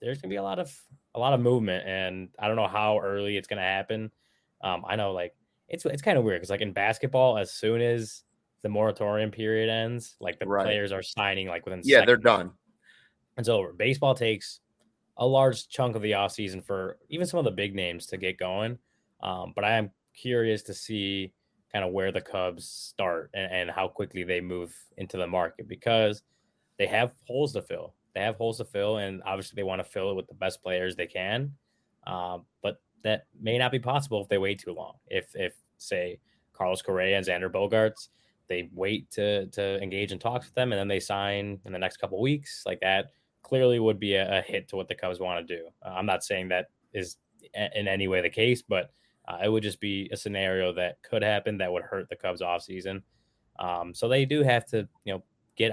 there's 0.00 0.18
going 0.18 0.30
to 0.30 0.34
be 0.34 0.38
a 0.38 0.42
lot 0.42 0.58
of 0.58 0.74
a 1.14 1.18
lot 1.18 1.32
of 1.32 1.40
movement. 1.40 1.86
And 1.86 2.28
I 2.38 2.46
don't 2.46 2.56
know 2.56 2.68
how 2.68 2.98
early 2.98 3.36
it's 3.36 3.48
going 3.48 3.58
to 3.58 3.62
happen. 3.62 4.10
Um, 4.62 4.84
I 4.86 4.96
know 4.96 5.12
like 5.12 5.34
it's 5.68 5.84
it's 5.86 6.02
kind 6.02 6.18
of 6.18 6.24
weird 6.24 6.40
because 6.40 6.50
like 6.50 6.60
in 6.60 6.72
basketball, 6.72 7.38
as 7.38 7.52
soon 7.52 7.80
as 7.80 8.24
the 8.62 8.68
moratorium 8.68 9.30
period 9.30 9.70
ends, 9.70 10.16
like 10.20 10.38
the 10.38 10.46
Right. 10.46 10.64
players 10.64 10.92
are 10.92 11.02
signing 11.02 11.48
like 11.48 11.64
within 11.64 11.82
Yeah, 11.84 12.04
they're 12.04 12.16
done. 12.16 12.52
it's 13.36 13.48
over. 13.48 13.72
Baseball 13.72 14.14
takes 14.14 14.60
a 15.18 15.26
large 15.26 15.68
chunk 15.68 15.96
of 15.96 16.02
the 16.02 16.12
offseason 16.12 16.64
for 16.64 16.98
even 17.08 17.26
some 17.26 17.38
of 17.38 17.44
the 17.44 17.50
big 17.52 17.74
names 17.74 18.06
to 18.06 18.16
get 18.16 18.38
going. 18.38 18.78
Um, 19.22 19.52
but 19.54 19.64
I 19.64 19.72
am 19.78 19.92
curious 20.14 20.62
to 20.64 20.74
see 20.74 21.34
kind 21.72 21.84
of 21.84 21.92
where 21.92 22.12
the 22.12 22.20
Cubs 22.20 22.68
start 22.68 23.30
and, 23.34 23.52
and 23.52 23.70
how 23.70 23.88
quickly 23.88 24.24
they 24.24 24.40
move 24.40 24.76
into 24.96 25.16
the 25.18 25.26
market 25.26 25.68
because 25.68 26.22
they 26.78 26.86
have 26.86 27.14
holes 27.26 27.52
to 27.54 27.62
fill. 27.62 27.94
They 28.14 28.22
have 28.22 28.36
holes 28.36 28.58
to 28.58 28.64
fill, 28.64 28.98
and 28.98 29.22
obviously 29.24 29.56
they 29.56 29.64
want 29.64 29.80
to 29.80 29.84
fill 29.90 30.10
it 30.10 30.16
with 30.16 30.28
the 30.28 30.34
best 30.34 30.62
players 30.62 30.96
they 30.96 31.06
can. 31.06 31.56
Um, 32.06 32.46
but 32.62 32.80
that 33.02 33.26
may 33.40 33.58
not 33.58 33.72
be 33.72 33.78
possible 33.78 34.20
if 34.22 34.28
they 34.28 34.38
wait 34.38 34.58
too 34.58 34.72
long. 34.72 34.94
If 35.06 35.34
if 35.34 35.54
say 35.78 36.18
Carlos 36.52 36.82
Correa 36.82 37.16
and 37.16 37.26
Xander 37.26 37.50
Bogaerts, 37.50 38.08
they 38.48 38.68
wait 38.72 39.10
to 39.12 39.46
to 39.46 39.82
engage 39.82 40.12
in 40.12 40.18
talks 40.18 40.46
with 40.46 40.54
them, 40.54 40.72
and 40.72 40.78
then 40.78 40.88
they 40.88 41.00
sign 41.00 41.60
in 41.64 41.72
the 41.72 41.78
next 41.78 41.98
couple 41.98 42.20
weeks, 42.20 42.62
like 42.66 42.80
that 42.80 43.12
clearly 43.42 43.78
would 43.78 43.98
be 43.98 44.14
a, 44.14 44.38
a 44.38 44.42
hit 44.42 44.68
to 44.68 44.76
what 44.76 44.88
the 44.88 44.94
Cubs 44.94 45.20
want 45.20 45.46
to 45.46 45.56
do. 45.56 45.66
Uh, 45.84 45.90
I'm 45.90 46.06
not 46.06 46.22
saying 46.22 46.48
that 46.48 46.66
is 46.92 47.16
a- 47.54 47.78
in 47.78 47.88
any 47.88 48.08
way 48.08 48.20
the 48.20 48.30
case, 48.30 48.62
but 48.62 48.90
uh, 49.26 49.38
it 49.42 49.48
would 49.48 49.62
just 49.62 49.80
be 49.80 50.08
a 50.12 50.16
scenario 50.16 50.72
that 50.74 51.02
could 51.02 51.22
happen 51.22 51.58
that 51.58 51.72
would 51.72 51.82
hurt 51.82 52.08
the 52.08 52.16
Cubs 52.16 52.42
off 52.42 52.62
season. 52.62 53.02
Um, 53.58 53.94
so 53.94 54.08
they 54.08 54.24
do 54.24 54.42
have 54.42 54.66
to, 54.66 54.88
you 55.04 55.14
know, 55.14 55.22
get 55.56 55.72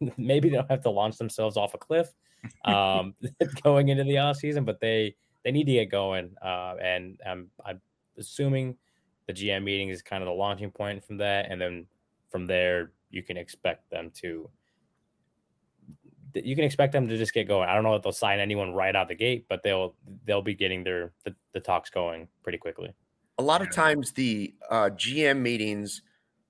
maybe 0.18 0.48
they 0.48 0.56
don't 0.56 0.70
have 0.70 0.82
to 0.82 0.90
launch 0.90 1.18
themselves 1.18 1.56
off 1.56 1.74
a 1.74 1.78
cliff 1.78 2.12
um, 2.64 3.14
going 3.62 3.88
into 3.88 4.04
the 4.04 4.18
off 4.18 4.36
season, 4.36 4.64
but 4.64 4.80
they 4.80 5.14
they 5.46 5.52
need 5.52 5.66
to 5.66 5.72
get 5.74 5.92
going. 5.92 6.34
Uh, 6.42 6.74
and 6.82 7.20
I'm 7.24 7.48
I'm 7.64 7.80
assuming 8.18 8.76
the 9.28 9.32
GM 9.32 9.62
meeting 9.62 9.90
is 9.90 10.02
kind 10.02 10.20
of 10.20 10.26
the 10.26 10.32
launching 10.32 10.72
point 10.72 11.04
from 11.04 11.18
that, 11.18 11.46
and 11.48 11.60
then 11.60 11.86
from 12.30 12.46
there 12.46 12.90
you 13.10 13.22
can 13.22 13.36
expect 13.36 13.88
them 13.88 14.10
to 14.22 14.50
you 16.34 16.56
can 16.56 16.64
expect 16.64 16.92
them 16.92 17.08
to 17.08 17.16
just 17.16 17.32
get 17.32 17.46
going. 17.46 17.68
I 17.68 17.74
don't 17.74 17.84
know 17.84 17.94
if 17.94 18.02
they'll 18.02 18.12
sign 18.12 18.40
anyone 18.40 18.74
right 18.74 18.94
out 18.94 19.06
the 19.06 19.14
gate, 19.14 19.46
but 19.48 19.62
they'll 19.62 19.94
they'll 20.24 20.42
be 20.42 20.54
getting 20.54 20.82
their 20.82 21.12
the, 21.24 21.32
the 21.52 21.60
talks 21.60 21.90
going 21.90 22.26
pretty 22.42 22.58
quickly. 22.58 22.92
A 23.38 23.42
lot 23.42 23.62
of 23.62 23.70
times 23.70 24.10
the 24.10 24.52
uh, 24.68 24.90
GM 24.94 25.38
meetings 25.38 26.02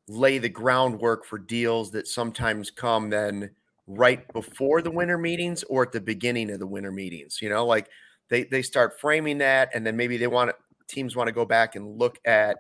lay 0.09 0.39
the 0.39 0.49
groundwork 0.49 1.27
for 1.27 1.37
deals 1.37 1.91
that 1.91 2.09
sometimes 2.09 2.71
come 2.71 3.11
then 3.11 3.51
right 3.87 4.33
before 4.33 4.81
the 4.81 4.91
winter 4.91 5.19
meetings 5.19 5.65
or 5.65 5.83
at 5.83 5.93
the 5.93 6.01
beginning 6.01 6.51
of 6.51 6.61
the 6.61 6.67
winter 6.67 6.93
meetings. 6.93 7.43
You 7.43 7.51
know, 7.51 7.67
like 7.67 7.91
they 8.29 8.45
they 8.45 8.63
start 8.63 9.01
framing 9.01 9.39
that, 9.39 9.71
and 9.75 9.87
then 9.87 9.97
maybe 9.97 10.17
they 10.17 10.27
want 10.27 10.53
teams 10.89 11.17
want 11.17 11.29
to 11.29 11.33
go 11.33 11.45
back 11.45 11.77
and 11.77 11.99
look 11.99 12.19
at 12.25 12.59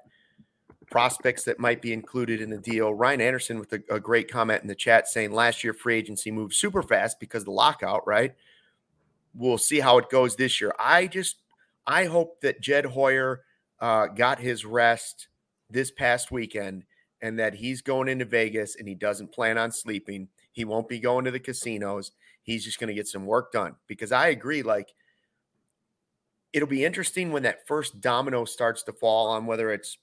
prospects 0.91 1.45
that 1.45 1.59
might 1.59 1.83
be 1.83 1.93
included 1.93 2.41
in 2.41 2.51
the 2.51 2.59
deal. 2.59 2.95
Ryan 2.95 3.21
Anderson 3.21 3.59
with 3.59 3.73
a, 3.73 3.83
a, 3.91 4.01
great 4.01 4.31
comment 4.31 4.63
in 4.63 4.69
the 4.69 4.75
chat 4.75 5.09
saying 5.09 5.33
last 5.33 5.65
year 5.65 5.73
free 5.73 5.97
agency 5.97 6.31
moved 6.31 6.55
super 6.55 6.83
fast 6.83 7.19
because 7.19 7.45
the 7.45 7.51
lockout, 7.51 8.07
right? 8.07 8.35
We'll 9.35 9.59
see 9.59 9.81
how 9.81 9.99
it 9.99 10.11
goes 10.11 10.37
this 10.37 10.61
year. 10.61 10.73
I 10.79 11.09
just 11.09 11.37
I 11.87 12.05
hope 12.05 12.41
that 12.41 12.61
Jed 12.61 12.87
Hoyer 12.87 13.43
uh, 13.81 14.07
got 14.07 14.39
his 14.39 14.65
rest 14.65 15.29
this 15.69 15.91
past 15.91 16.31
weekend 16.31 16.85
and 17.21 17.39
that 17.39 17.55
he's 17.55 17.83
going 17.83 18.09
into 18.09 18.25
Vegas 18.25 18.77
and 18.77 18.89
he 18.89 18.95
doesn't 18.95 19.33
plan 19.33 19.59
on 19.59 19.73
sleeping. 19.73 20.29
He 20.53 20.65
won't 20.65 20.89
be 20.89 20.99
going 20.99 21.25
to 21.25 21.31
the 21.31 21.41
casinos. 21.41 22.13
He's 22.43 22.65
just 22.65 22.79
going 22.79 22.89
to 22.89 22.95
get 22.95 23.09
some 23.09 23.27
work 23.27 23.53
done 23.53 23.75
because 23.87 24.13
I 24.13 24.29
agree. 24.29 24.63
Like, 24.63 24.95
it'll 26.57 26.67
be 26.67 26.87
interesting 26.87 27.33
when 27.33 27.43
that 27.43 27.67
first 27.67 28.01
domino 28.01 28.47
starts 28.47 28.83
to 28.83 28.93
fall 28.93 29.29
on 29.29 29.45
whether 29.45 29.71
it's 29.71 29.99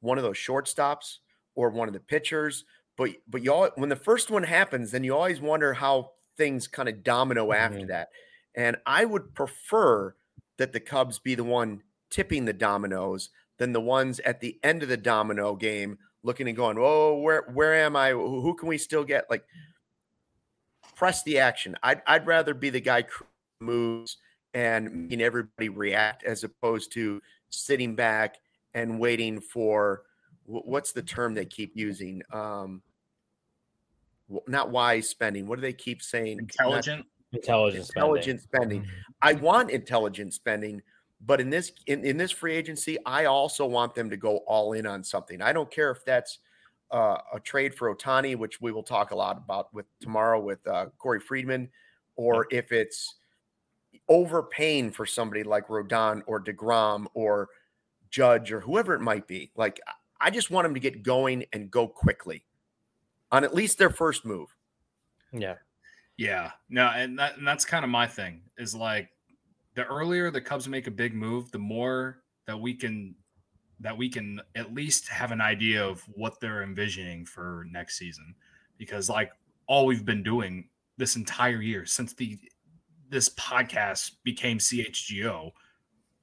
one 0.00 0.18
of 0.18 0.24
those 0.24 0.36
shortstops 0.36 1.18
or 1.54 1.70
one 1.70 1.86
of 1.86 1.94
the 1.94 2.00
pitchers. 2.00 2.64
But 2.96 3.10
but 3.28 3.42
y'all 3.42 3.70
when 3.76 3.88
the 3.88 3.94
first 3.94 4.32
one 4.32 4.42
happens, 4.42 4.90
then 4.90 5.04
you 5.04 5.14
always 5.14 5.40
wonder 5.40 5.74
how 5.74 6.10
things 6.36 6.66
kind 6.66 6.88
of 6.88 7.04
domino 7.04 7.44
mm-hmm. 7.46 7.72
after 7.72 7.86
that. 7.86 8.08
And 8.56 8.78
I 8.84 9.04
would 9.04 9.32
prefer 9.32 10.16
that 10.56 10.72
the 10.72 10.80
Cubs 10.80 11.20
be 11.20 11.36
the 11.36 11.44
one 11.44 11.82
tipping 12.10 12.44
the 12.44 12.52
dominoes 12.52 13.30
than 13.58 13.72
the 13.72 13.80
ones 13.80 14.18
at 14.20 14.40
the 14.40 14.58
end 14.64 14.82
of 14.82 14.88
the 14.88 14.96
domino 14.96 15.54
game 15.54 15.98
looking 16.24 16.48
and 16.48 16.56
going, 16.56 16.78
"Oh, 16.80 17.20
where 17.20 17.44
where 17.52 17.76
am 17.76 17.94
I? 17.94 18.10
Who 18.10 18.54
can 18.54 18.68
we 18.68 18.76
still 18.76 19.04
get?" 19.04 19.30
Like 19.30 19.44
press 20.96 21.22
the 21.22 21.38
action. 21.38 21.76
I'd 21.80 22.02
I'd 22.08 22.26
rather 22.26 22.54
be 22.54 22.70
the 22.70 22.80
guy 22.80 23.04
moves 23.60 24.16
and 24.58 24.92
making 24.92 25.20
everybody 25.20 25.68
react 25.68 26.24
as 26.24 26.42
opposed 26.42 26.90
to 26.92 27.22
sitting 27.48 27.94
back 27.94 28.38
and 28.74 28.98
waiting 28.98 29.40
for 29.40 30.02
what's 30.46 30.90
the 30.90 31.02
term 31.02 31.32
they 31.32 31.44
keep 31.44 31.70
using? 31.76 32.22
Um, 32.32 32.82
not 34.48 34.70
wise 34.70 35.08
spending. 35.08 35.46
What 35.46 35.56
do 35.56 35.62
they 35.62 35.72
keep 35.72 36.02
saying? 36.02 36.40
Intelligent. 36.40 37.06
Not, 37.32 37.38
intelligent. 37.38 37.88
Intelligent 37.88 38.40
spending. 38.40 38.80
spending. 38.80 38.82
Mm-hmm. 38.82 39.12
I 39.22 39.32
want 39.34 39.70
intelligent 39.70 40.34
spending, 40.34 40.82
but 41.24 41.40
in 41.40 41.50
this 41.50 41.70
in, 41.86 42.04
in 42.04 42.16
this 42.16 42.32
free 42.32 42.54
agency, 42.54 42.98
I 43.06 43.26
also 43.26 43.64
want 43.64 43.94
them 43.94 44.10
to 44.10 44.16
go 44.16 44.38
all 44.38 44.72
in 44.72 44.86
on 44.86 45.04
something. 45.04 45.40
I 45.40 45.52
don't 45.52 45.70
care 45.70 45.92
if 45.92 46.04
that's 46.04 46.40
uh, 46.90 47.18
a 47.32 47.38
trade 47.38 47.76
for 47.76 47.94
Ohtani, 47.94 48.34
which 48.34 48.60
we 48.60 48.72
will 48.72 48.82
talk 48.82 49.12
a 49.12 49.16
lot 49.16 49.36
about 49.36 49.72
with 49.72 49.86
tomorrow 50.00 50.40
with 50.40 50.66
uh, 50.66 50.86
Corey 50.98 51.20
Friedman, 51.20 51.68
or 52.16 52.48
if 52.50 52.72
it's 52.72 53.14
overpaying 54.08 54.92
for 54.92 55.06
somebody 55.06 55.42
like 55.42 55.68
Rodon 55.68 56.22
or 56.26 56.42
deGrom 56.42 57.06
or 57.14 57.48
Judge 58.10 58.52
or 58.52 58.60
whoever 58.60 58.94
it 58.94 59.00
might 59.00 59.26
be. 59.26 59.50
Like 59.56 59.80
I 60.20 60.30
just 60.30 60.50
want 60.50 60.64
them 60.64 60.74
to 60.74 60.80
get 60.80 61.02
going 61.02 61.44
and 61.52 61.70
go 61.70 61.86
quickly 61.86 62.44
on 63.30 63.44
at 63.44 63.54
least 63.54 63.78
their 63.78 63.90
first 63.90 64.24
move. 64.24 64.54
Yeah. 65.32 65.56
Yeah. 66.16 66.50
No, 66.68 66.90
and 66.94 67.18
that 67.18 67.36
and 67.38 67.46
that's 67.46 67.64
kind 67.64 67.84
of 67.84 67.90
my 67.90 68.06
thing 68.06 68.42
is 68.56 68.74
like 68.74 69.10
the 69.74 69.84
earlier 69.84 70.30
the 70.30 70.40
Cubs 70.40 70.68
make 70.68 70.86
a 70.86 70.92
big 70.92 71.14
move, 71.14 71.50
the 71.52 71.58
more 71.58 72.22
that 72.46 72.58
we 72.58 72.74
can 72.74 73.14
that 73.80 73.96
we 73.96 74.08
can 74.08 74.40
at 74.56 74.74
least 74.74 75.08
have 75.08 75.30
an 75.30 75.40
idea 75.40 75.84
of 75.84 76.02
what 76.14 76.40
they're 76.40 76.62
envisioning 76.64 77.24
for 77.24 77.66
next 77.70 77.96
season. 77.96 78.34
Because 78.76 79.08
like 79.08 79.30
all 79.66 79.86
we've 79.86 80.04
been 80.04 80.22
doing 80.22 80.68
this 80.96 81.14
entire 81.14 81.60
year 81.60 81.86
since 81.86 82.12
the 82.14 82.38
this 83.10 83.28
podcast 83.30 84.12
became 84.24 84.58
CHGO 84.58 85.50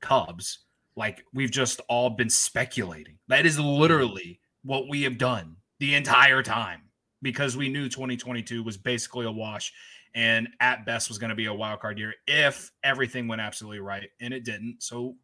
Cubs, 0.02 0.60
like 0.96 1.24
we've 1.34 1.52
just 1.52 1.82
all 1.90 2.10
been 2.10 2.30
speculating. 2.30 3.18
That 3.28 3.46
is 3.46 3.60
literally 3.60 4.40
what 4.64 4.88
we 4.88 5.04
have 5.04 5.18
done 5.18 5.58
the 5.80 5.96
entire 5.96 6.42
time 6.42 6.82
because 7.22 7.58
we 7.58 7.70
knew 7.70 7.90
2022 7.90 8.64
was 8.64 8.78
basically 8.78 9.26
a 9.26 9.32
wash 9.32 9.74
and 10.14 10.48
at 10.60 10.86
best 10.86 11.10
was 11.10 11.18
going 11.18 11.30
to 11.30 11.36
be 11.36 11.48
a 11.48 11.54
wild 11.54 11.82
card 11.82 12.00
year 12.00 12.14
if 12.28 12.72
everything 12.84 13.28
went 13.28 13.42
absolutely 13.42 13.80
right 13.80 14.10
and 14.22 14.34
it 14.34 14.46
didn't. 14.46 14.78
So, 14.80 15.16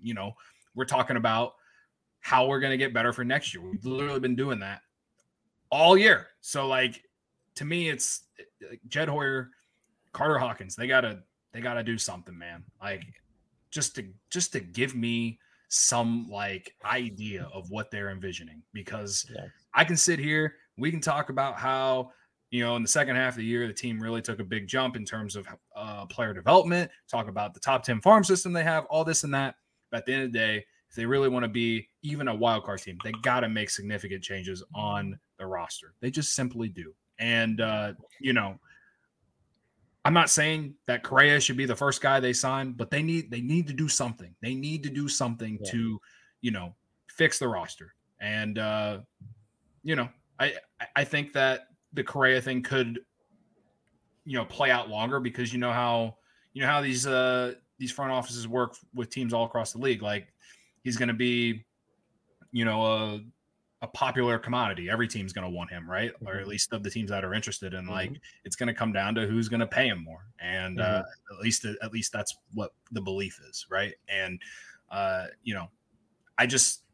you 0.00 0.14
know, 0.14 0.32
we're 0.74 0.84
talking 0.84 1.16
about 1.16 1.52
how 2.20 2.46
we're 2.46 2.60
going 2.60 2.72
to 2.72 2.76
get 2.76 2.92
better 2.92 3.12
for 3.12 3.24
next 3.24 3.54
year. 3.54 3.62
We've 3.62 3.84
literally 3.84 4.20
been 4.20 4.34
doing 4.34 4.58
that 4.60 4.80
all 5.70 5.96
year. 5.96 6.28
So 6.40 6.66
like 6.66 7.02
to 7.56 7.64
me 7.64 7.88
it's 7.88 8.22
uh, 8.40 8.74
Jed 8.88 9.08
Hoyer, 9.08 9.50
Carter 10.14 10.38
Hawkins, 10.38 10.74
they 10.74 10.86
got 10.86 11.02
to 11.02 11.20
they 11.52 11.60
got 11.60 11.74
to 11.74 11.82
do 11.82 11.98
something, 11.98 12.36
man. 12.36 12.64
Like 12.82 13.04
just 13.70 13.94
to 13.96 14.06
just 14.30 14.52
to 14.52 14.60
give 14.60 14.94
me 14.94 15.38
some 15.68 16.28
like 16.30 16.72
idea 16.84 17.48
of 17.52 17.70
what 17.70 17.90
they're 17.90 18.10
envisioning 18.10 18.62
because 18.72 19.26
yeah. 19.34 19.46
I 19.74 19.84
can 19.84 19.96
sit 19.96 20.18
here, 20.18 20.54
we 20.78 20.90
can 20.90 21.00
talk 21.00 21.28
about 21.28 21.56
how 21.56 22.12
you 22.54 22.62
know, 22.62 22.76
in 22.76 22.82
the 22.82 22.88
second 22.88 23.16
half 23.16 23.32
of 23.32 23.38
the 23.38 23.44
year, 23.44 23.66
the 23.66 23.72
team 23.72 24.00
really 24.00 24.22
took 24.22 24.38
a 24.38 24.44
big 24.44 24.68
jump 24.68 24.94
in 24.94 25.04
terms 25.04 25.34
of 25.34 25.44
uh, 25.74 26.06
player 26.06 26.32
development. 26.32 26.88
Talk 27.10 27.28
about 27.28 27.52
the 27.52 27.58
top 27.58 27.82
10 27.82 28.00
farm 28.00 28.22
system 28.22 28.52
they 28.52 28.62
have, 28.62 28.84
all 28.84 29.02
this 29.02 29.24
and 29.24 29.34
that. 29.34 29.56
But 29.90 29.98
at 29.98 30.06
the 30.06 30.14
end 30.14 30.22
of 30.22 30.32
the 30.32 30.38
day, 30.38 30.64
if 30.88 30.94
they 30.94 31.04
really 31.04 31.28
want 31.28 31.42
to 31.42 31.48
be 31.48 31.88
even 32.02 32.28
a 32.28 32.34
wild 32.34 32.62
card 32.62 32.80
team, 32.80 32.96
they 33.02 33.10
got 33.22 33.40
to 33.40 33.48
make 33.48 33.70
significant 33.70 34.22
changes 34.22 34.62
on 34.72 35.18
the 35.36 35.46
roster. 35.46 35.94
They 36.00 36.12
just 36.12 36.34
simply 36.34 36.68
do. 36.68 36.94
And, 37.18 37.60
uh, 37.60 37.94
you 38.20 38.32
know, 38.32 38.60
I'm 40.04 40.12
not 40.12 40.28
saying 40.28 40.74
that 40.86 41.02
Correa 41.02 41.40
should 41.40 41.56
be 41.56 41.64
the 41.64 41.76
first 41.76 42.02
guy 42.02 42.20
they 42.20 42.34
sign, 42.34 42.72
but 42.72 42.90
they 42.90 43.02
need 43.02 43.30
they 43.30 43.40
need 43.40 43.66
to 43.68 43.72
do 43.72 43.88
something. 43.88 44.34
They 44.42 44.54
need 44.54 44.82
to 44.82 44.90
do 44.90 45.08
something 45.08 45.58
yeah. 45.62 45.70
to, 45.70 46.00
you 46.42 46.50
know, 46.50 46.74
fix 47.08 47.38
the 47.38 47.48
roster. 47.48 47.94
And 48.20 48.58
uh, 48.58 48.98
you 49.82 49.96
know, 49.96 50.08
I 50.38 50.54
I 50.94 51.04
think 51.04 51.32
that 51.32 51.68
the 51.94 52.04
Correa 52.04 52.40
thing 52.42 52.62
could, 52.62 53.00
you 54.24 54.36
know, 54.36 54.44
play 54.44 54.70
out 54.70 54.90
longer 54.90 55.20
because 55.20 55.52
you 55.52 55.58
know 55.58 55.72
how 55.72 56.16
you 56.52 56.60
know 56.62 56.68
how 56.68 56.82
these 56.82 57.06
uh 57.06 57.54
these 57.78 57.90
front 57.90 58.12
offices 58.12 58.46
work 58.46 58.76
with 58.94 59.10
teams 59.10 59.32
all 59.32 59.44
across 59.44 59.72
the 59.72 59.78
league. 59.78 60.02
Like 60.02 60.28
he's 60.82 60.96
going 60.96 61.08
to 61.08 61.14
be, 61.14 61.64
you 62.52 62.64
know, 62.64 62.84
a 62.84 63.20
a 63.84 63.88
popular 63.88 64.38
commodity. 64.38 64.88
Every 64.88 65.06
team's 65.06 65.34
going 65.34 65.44
to 65.44 65.50
want 65.50 65.70
him, 65.70 65.88
right? 65.88 66.10
Mm-hmm. 66.14 66.26
Or 66.26 66.40
at 66.40 66.48
least 66.48 66.72
of 66.72 66.82
the 66.82 66.90
teams 66.90 67.10
that 67.10 67.22
are 67.22 67.34
interested. 67.34 67.74
And 67.74 67.86
like, 67.86 68.10
mm-hmm. 68.10 68.18
it's 68.44 68.56
going 68.56 68.66
to 68.68 68.74
come 68.74 68.92
down 68.92 69.14
to 69.16 69.26
who's 69.26 69.48
going 69.48 69.60
to 69.60 69.66
pay 69.66 69.86
him 69.86 70.02
more. 70.02 70.24
And 70.40 70.80
uh, 70.80 70.84
mm-hmm. 70.84 71.34
uh, 71.34 71.36
at 71.36 71.42
least, 71.42 71.66
at 71.66 71.92
least 71.92 72.10
that's 72.10 72.34
what 72.54 72.72
the 72.92 73.02
belief 73.02 73.38
is, 73.48 73.66
right? 73.70 73.92
And 74.08 74.40
uh, 74.90 75.26
you 75.42 75.54
know, 75.54 75.68
I 76.38 76.46
just, 76.46 76.84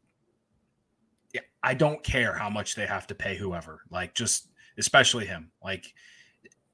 yeah, 1.33 1.41
I 1.63 1.73
don't 1.73 2.03
care 2.03 2.33
how 2.33 2.49
much 2.49 2.75
they 2.75 2.85
have 2.85 3.07
to 3.07 3.15
pay 3.15 3.37
whoever. 3.37 3.83
Like, 3.89 4.13
just 4.13 4.49
especially 4.77 5.25
him, 5.25 5.49
like, 5.63 5.93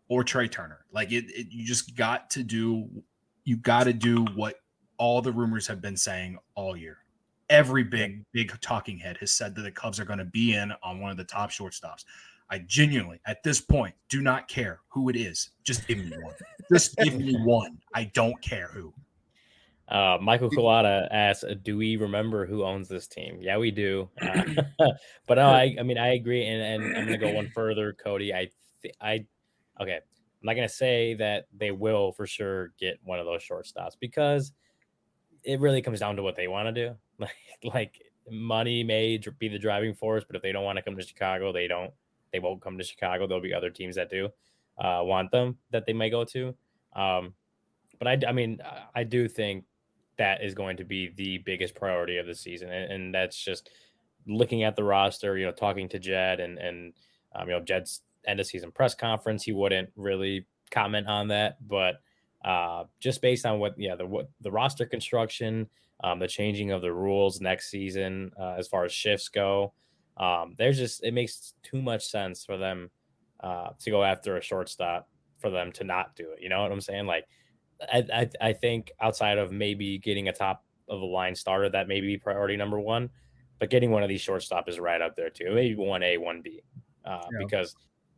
or 0.10 0.24
Trey 0.24 0.48
Turner. 0.48 0.86
Like, 0.92 1.12
it, 1.12 1.26
it 1.28 1.48
you 1.52 1.64
just 1.64 1.96
got 1.96 2.32
to 2.32 2.44
do, 2.44 2.90
you 3.44 3.58
got 3.58 3.84
to 3.84 3.94
do 3.94 4.26
what 4.36 4.56
all 4.98 5.22
the 5.22 5.32
rumors 5.32 5.68
have 5.68 5.80
been 5.80 5.98
saying 5.98 6.40
all 6.56 6.76
year 6.76 6.98
every 7.50 7.84
big 7.84 8.24
big 8.32 8.60
talking 8.62 8.98
head 8.98 9.18
has 9.18 9.32
said 9.32 9.56
that 9.56 9.62
the 9.62 9.72
Cubs 9.72 10.00
are 10.00 10.06
going 10.06 10.20
to 10.20 10.26
be 10.26 10.54
in 10.54 10.74
on 10.84 11.00
one 11.00 11.12
of 11.12 11.18
the 11.18 11.24
top 11.24 11.50
shortstops. 11.50 12.06
I 12.50 12.60
genuinely, 12.60 13.20
at 13.26 13.44
this 13.44 13.60
point, 13.60 13.94
do 14.10 14.22
not 14.22 14.48
care 14.48 14.80
who 14.88 15.10
it 15.10 15.16
is. 15.16 15.50
Just 15.64 15.86
give 15.88 15.98
me 15.98 16.12
one. 16.22 16.36
Just 16.72 16.96
give 16.98 17.16
me 17.16 17.36
one. 17.44 17.78
I 17.94 18.06
don't 18.06 18.42
care 18.42 18.68
who. 18.68 18.94
Uh, 19.90 20.18
Michael 20.22 20.50
Colada 20.50 21.08
asks, 21.12 21.46
"Do 21.64 21.78
we 21.78 21.96
remember 21.96 22.46
who 22.46 22.64
owns 22.64 22.88
this 22.88 23.08
team?" 23.08 23.40
Yeah, 23.42 23.58
we 23.58 23.72
do. 23.72 24.10
Uh, 24.22 24.44
but 25.28 25.36
no, 25.36 25.48
I, 25.50 25.76
I 25.80 25.84
mean, 25.84 25.98
I 25.98 26.16
agree, 26.16 26.46
and, 26.46 26.84
and 26.84 26.98
I'm 26.98 27.06
going 27.06 27.20
to 27.20 27.26
go 27.26 27.32
one 27.32 27.50
further, 27.54 27.94
Cody. 27.94 28.34
I, 28.34 28.50
th- 28.82 28.96
I, 29.02 29.26
okay, 29.82 29.96
I'm 29.96 30.46
not 30.46 30.56
going 30.56 30.68
to 30.68 30.74
say 30.74 31.14
that 31.16 31.48
they 31.56 31.72
will 31.72 32.12
for 32.12 32.28
sure 32.28 32.74
get 32.80 33.00
one 33.04 33.20
of 33.20 33.26
those 33.26 33.42
shortstops 33.42 33.94
because 34.00 34.52
it 35.44 35.60
really 35.60 35.82
comes 35.82 36.02
down 36.02 36.18
to 36.18 36.24
what 36.24 36.36
they 36.36 36.48
want 36.48 36.68
to 36.68 36.72
do. 36.72 36.96
Like, 37.64 37.74
like 37.74 38.02
money 38.30 38.84
may 38.84 39.20
be 39.40 39.48
the 39.48 39.58
driving 39.58 39.96
force, 39.96 40.24
but 40.24 40.36
if 40.36 40.42
they 40.42 40.52
don't 40.52 40.64
want 40.64 40.78
to 40.78 40.84
come 40.84 40.96
to 40.96 41.04
Chicago, 41.04 41.52
they 41.52 41.68
don't. 41.68 41.92
They 42.32 42.40
won't 42.40 42.62
come 42.62 42.78
to 42.78 42.84
Chicago. 42.84 43.26
There'll 43.26 43.42
be 43.42 43.54
other 43.54 43.70
teams 43.70 43.96
that 43.96 44.10
do 44.10 44.30
uh, 44.78 45.02
want 45.04 45.32
them 45.32 45.58
that 45.72 45.86
they 45.86 45.94
may 45.94 46.10
go 46.10 46.24
to. 46.26 46.54
Um, 46.96 47.34
but 48.00 48.08
I, 48.08 48.20
I 48.28 48.32
mean, 48.32 48.60
I 48.94 49.04
do 49.04 49.28
think 49.28 49.64
that 50.18 50.44
is 50.44 50.54
going 50.54 50.78
to 50.78 50.84
be 50.84 51.12
the 51.16 51.40
biggest 51.40 51.76
priority 51.76 52.18
of 52.18 52.28
the 52.28 52.36
season, 52.36 52.70
and, 52.70 52.92
and 52.92 53.16
that's 53.16 53.44
just 53.44 53.70
looking 54.28 54.64
at 54.64 54.76
the 54.76 54.84
roster. 54.84 55.38
You 55.38 55.46
know, 55.46 55.52
talking 55.52 55.90
to 55.90 56.00
Jed 56.00 56.40
and 56.40 56.58
and 56.58 56.94
um, 57.36 57.48
you 57.48 57.56
know 57.56 57.64
Jed's 57.64 58.02
end 58.26 58.40
of 58.40 58.46
season 58.46 58.72
press 58.72 58.94
conference. 58.94 59.44
He 59.44 59.52
wouldn't 59.52 59.90
really 59.96 60.46
comment 60.72 61.08
on 61.08 61.30
that, 61.30 61.58
but 61.66 62.02
uh, 62.44 62.84
just 63.00 63.22
based 63.22 63.46
on 63.46 63.60
what 63.60 63.76
yeah 63.78 63.96
the 63.96 64.06
what 64.06 64.30
the 64.42 64.52
roster 64.52 64.86
construction 64.86 65.68
um, 66.04 66.20
the 66.20 66.28
changing 66.28 66.72
of 66.72 66.82
the 66.82 66.94
rules 66.94 67.42
next 67.42 67.70
season 67.70 68.32
uh, 68.40 68.56
as 68.58 68.68
far 68.68 68.86
as 68.86 68.92
shifts 68.92 69.30
go. 69.30 69.74
Um, 70.18 70.56
there's 70.58 70.78
just 70.78 71.04
it 71.04 71.14
makes 71.14 71.54
too 71.64 71.82
much 71.82 72.08
sense 72.08 72.44
for 72.44 72.58
them 72.58 72.90
uh, 73.40 73.70
to 73.80 73.92
go 73.92 74.04
after 74.04 74.38
a 74.38 74.42
shortstop 74.42 75.08
for 75.40 75.50
them 75.50 75.72
to 75.74 75.84
not 75.84 76.16
do 76.16 76.32
it. 76.32 76.42
You 76.42 76.50
know 76.50 76.62
what 76.62 76.72
I'm 76.72 76.82
saying? 76.82 77.06
Like, 77.06 77.28
I, 77.82 78.04
I, 78.12 78.30
I 78.50 78.54
think 78.54 78.92
outside 79.00 79.38
of 79.38 79.52
maybe 79.52 80.00
getting 80.00 80.28
a 80.28 80.34
top 80.34 80.64
of 80.90 81.02
a 81.02 81.06
line 81.06 81.36
starter 81.36 81.70
that 81.70 81.88
may 81.88 82.02
be 82.02 82.18
priority 82.18 82.58
number 82.58 82.80
one, 82.80 83.10
but 83.60 83.70
getting 83.70 83.92
one 83.92 84.04
of 84.04 84.10
these 84.10 84.22
shortstop 84.22 84.68
is 84.68 84.80
right 84.80 85.02
up 85.02 85.16
there 85.16 85.30
too. 85.30 85.54
Maybe 85.54 85.76
one 85.76 86.02
A, 86.02 86.18
one 86.18 86.42
B, 86.42 86.62
uh, 87.06 87.22
yeah. 87.32 87.38
because 87.40 87.76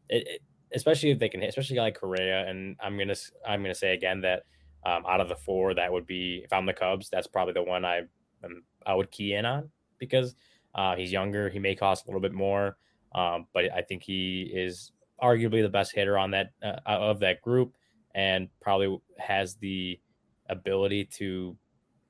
it, 0.09 0.27
it, 0.27 0.41
especially 0.73 1.11
if 1.11 1.19
they 1.19 1.29
can, 1.29 1.41
hit, 1.41 1.49
especially 1.49 1.77
like 1.77 1.99
Correa, 1.99 2.47
and 2.47 2.77
I'm 2.79 2.97
gonna 2.97 3.15
I'm 3.47 3.61
gonna 3.61 3.75
say 3.75 3.93
again 3.93 4.21
that 4.21 4.43
um, 4.85 5.03
out 5.07 5.21
of 5.21 5.29
the 5.29 5.35
four, 5.35 5.73
that 5.73 5.91
would 5.91 6.05
be 6.05 6.41
if 6.43 6.53
I'm 6.53 6.65
the 6.65 6.73
Cubs, 6.73 7.09
that's 7.09 7.27
probably 7.27 7.53
the 7.53 7.63
one 7.63 7.85
I 7.85 8.01
um, 8.43 8.63
I 8.85 8.93
would 8.93 9.11
key 9.11 9.33
in 9.33 9.45
on 9.45 9.69
because 9.97 10.35
uh, 10.75 10.95
he's 10.95 11.11
younger, 11.11 11.49
he 11.49 11.59
may 11.59 11.75
cost 11.75 12.05
a 12.05 12.07
little 12.07 12.21
bit 12.21 12.33
more, 12.33 12.77
um, 13.13 13.47
but 13.53 13.65
I 13.73 13.81
think 13.81 14.03
he 14.03 14.49
is 14.53 14.91
arguably 15.21 15.61
the 15.61 15.69
best 15.69 15.93
hitter 15.93 16.17
on 16.17 16.31
that 16.31 16.51
uh, 16.63 16.79
of 16.85 17.19
that 17.19 17.41
group, 17.41 17.75
and 18.15 18.49
probably 18.61 18.97
has 19.17 19.55
the 19.55 19.99
ability 20.49 21.05
to, 21.17 21.57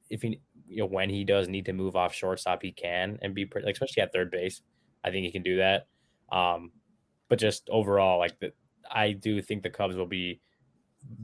if 0.10 0.22
he 0.22 0.40
you 0.68 0.78
know 0.78 0.86
when 0.86 1.10
he 1.10 1.24
does 1.24 1.48
need 1.48 1.66
to 1.66 1.74
move 1.74 1.96
off 1.96 2.14
shortstop, 2.14 2.62
he 2.62 2.72
can 2.72 3.18
and 3.22 3.34
be 3.34 3.46
pretty, 3.46 3.66
like, 3.66 3.76
especially 3.76 4.04
at 4.04 4.14
third 4.14 4.30
base. 4.32 4.62
I 5.04 5.12
think 5.12 5.26
he 5.26 5.32
can 5.32 5.44
do 5.44 5.58
that. 5.58 5.88
Um, 6.32 6.72
but 7.30 7.40
just 7.40 7.70
overall, 7.70 8.20
like 8.20 8.40
the, 8.40 8.54
I 8.92 9.14
do 9.14 9.42
think 9.42 9.64
the 9.64 9.70
Cubs 9.70 9.96
will 9.96 10.06
be 10.06 10.42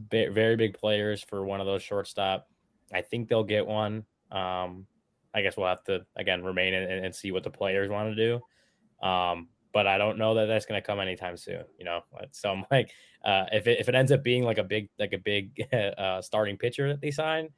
very 0.09 0.55
big 0.55 0.77
players 0.77 1.23
for 1.23 1.45
one 1.45 1.59
of 1.59 1.65
those 1.65 1.83
shortstop. 1.83 2.47
I 2.93 3.01
think 3.01 3.29
they'll 3.29 3.43
get 3.43 3.65
one. 3.65 4.05
Um, 4.31 4.85
I 5.33 5.41
guess 5.41 5.57
we'll 5.57 5.67
have 5.67 5.83
to 5.85 6.05
again 6.15 6.43
remain 6.43 6.73
and, 6.73 7.05
and 7.05 7.13
see 7.13 7.31
what 7.31 7.43
the 7.43 7.49
players 7.49 7.89
want 7.89 8.15
to 8.15 8.15
do. 8.15 9.07
Um, 9.07 9.49
but 9.73 9.87
I 9.87 9.97
don't 9.97 10.17
know 10.17 10.35
that 10.35 10.45
that's 10.45 10.65
going 10.65 10.81
to 10.81 10.85
come 10.85 11.01
anytime 11.01 11.35
soon. 11.35 11.63
You 11.77 11.85
know, 11.85 12.01
so 12.31 12.49
I'm 12.49 12.65
like, 12.71 12.91
uh, 13.23 13.45
if 13.51 13.67
it 13.67 13.79
if 13.79 13.89
it 13.89 13.95
ends 13.95 14.11
up 14.11 14.23
being 14.23 14.43
like 14.43 14.57
a 14.57 14.63
big 14.63 14.89
like 14.97 15.13
a 15.13 15.17
big 15.17 15.61
uh, 15.73 16.21
starting 16.21 16.57
pitcher 16.57 16.87
that 16.87 17.01
they 17.01 17.11
sign, 17.11 17.49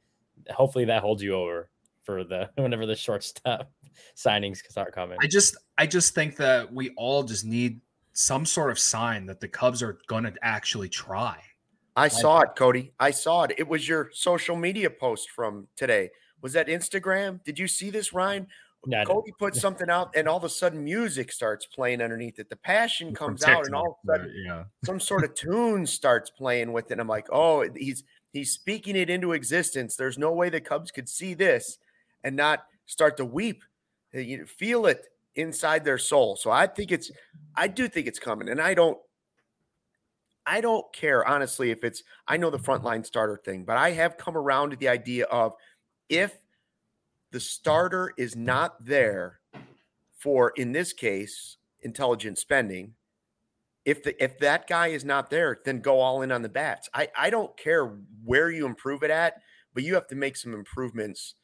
hopefully 0.50 0.84
that 0.86 1.02
holds 1.02 1.22
you 1.22 1.34
over 1.34 1.70
for 2.02 2.24
the 2.24 2.50
whenever 2.56 2.86
the 2.86 2.96
shortstop 2.96 3.70
signings 4.16 4.58
start 4.68 4.92
coming. 4.94 5.18
I 5.20 5.26
just 5.26 5.56
I 5.78 5.86
just 5.86 6.14
think 6.14 6.36
that 6.36 6.72
we 6.72 6.90
all 6.96 7.22
just 7.22 7.44
need 7.44 7.80
some 8.12 8.44
sort 8.44 8.72
of 8.72 8.78
sign 8.78 9.26
that 9.26 9.38
the 9.38 9.46
Cubs 9.46 9.80
are 9.80 9.98
going 10.08 10.24
to 10.24 10.32
actually 10.42 10.88
try. 10.88 11.38
I 11.98 12.08
saw 12.08 12.40
it, 12.40 12.50
Cody. 12.56 12.92
I 13.00 13.10
saw 13.10 13.42
it. 13.44 13.54
It 13.58 13.66
was 13.66 13.88
your 13.88 14.10
social 14.12 14.56
media 14.56 14.88
post 14.88 15.30
from 15.30 15.66
today. 15.76 16.10
Was 16.40 16.52
that 16.52 16.68
Instagram? 16.68 17.42
Did 17.44 17.58
you 17.58 17.66
see 17.66 17.90
this, 17.90 18.12
Ryan? 18.12 18.46
No, 18.86 19.04
Cody 19.04 19.32
put 19.38 19.56
something 19.56 19.90
out, 19.90 20.14
and 20.14 20.28
all 20.28 20.36
of 20.36 20.44
a 20.44 20.48
sudden, 20.48 20.84
music 20.84 21.32
starts 21.32 21.66
playing 21.66 22.00
underneath 22.00 22.38
it. 22.38 22.48
The 22.48 22.56
passion 22.56 23.12
comes 23.12 23.42
out, 23.42 23.66
and 23.66 23.74
all 23.74 23.98
of 24.04 24.10
a 24.10 24.18
sudden, 24.18 24.34
yeah. 24.46 24.64
some 24.84 25.00
sort 25.00 25.24
of 25.24 25.34
tune 25.34 25.84
starts 25.84 26.30
playing 26.30 26.72
with 26.72 26.92
it. 26.92 27.00
I'm 27.00 27.08
like, 27.08 27.26
oh, 27.32 27.68
he's 27.74 28.04
he's 28.32 28.52
speaking 28.52 28.94
it 28.94 29.10
into 29.10 29.32
existence. 29.32 29.96
There's 29.96 30.16
no 30.16 30.32
way 30.32 30.48
the 30.48 30.60
Cubs 30.60 30.92
could 30.92 31.08
see 31.08 31.34
this 31.34 31.78
and 32.22 32.36
not 32.36 32.60
start 32.86 33.16
to 33.16 33.24
weep. 33.24 33.64
Eh, 34.14 34.20
you 34.20 34.46
feel 34.46 34.86
it 34.86 35.06
inside 35.34 35.84
their 35.84 35.98
soul. 35.98 36.36
So 36.36 36.50
I 36.50 36.66
think 36.66 36.92
it's 36.92 37.10
I 37.56 37.66
do 37.66 37.88
think 37.88 38.06
it's 38.06 38.18
coming. 38.18 38.48
And 38.48 38.60
I 38.60 38.74
don't 38.74 38.98
I 40.48 40.62
don't 40.62 40.90
care 40.94 41.28
honestly 41.28 41.70
if 41.70 41.84
it's 41.84 42.02
I 42.26 42.38
know 42.38 42.48
the 42.48 42.58
frontline 42.58 43.04
starter 43.04 43.36
thing, 43.36 43.64
but 43.64 43.76
I 43.76 43.90
have 43.90 44.16
come 44.16 44.34
around 44.34 44.70
to 44.70 44.76
the 44.76 44.88
idea 44.88 45.26
of 45.26 45.52
if 46.08 46.34
the 47.30 47.38
starter 47.38 48.14
is 48.16 48.34
not 48.34 48.82
there 48.82 49.40
for 50.16 50.52
in 50.56 50.72
this 50.72 50.94
case 50.94 51.58
intelligent 51.82 52.38
spending, 52.38 52.94
if 53.84 54.02
the 54.02 54.22
if 54.22 54.38
that 54.38 54.66
guy 54.66 54.88
is 54.88 55.04
not 55.04 55.28
there, 55.28 55.58
then 55.66 55.80
go 55.80 56.00
all 56.00 56.22
in 56.22 56.32
on 56.32 56.40
the 56.40 56.48
bats. 56.48 56.88
I 56.94 57.08
I 57.16 57.28
don't 57.28 57.54
care 57.58 57.98
where 58.24 58.50
you 58.50 58.64
improve 58.64 59.02
it 59.02 59.10
at, 59.10 59.34
but 59.74 59.82
you 59.82 59.94
have 59.94 60.06
to 60.08 60.16
make 60.16 60.36
some 60.38 60.54
improvements 60.54 61.34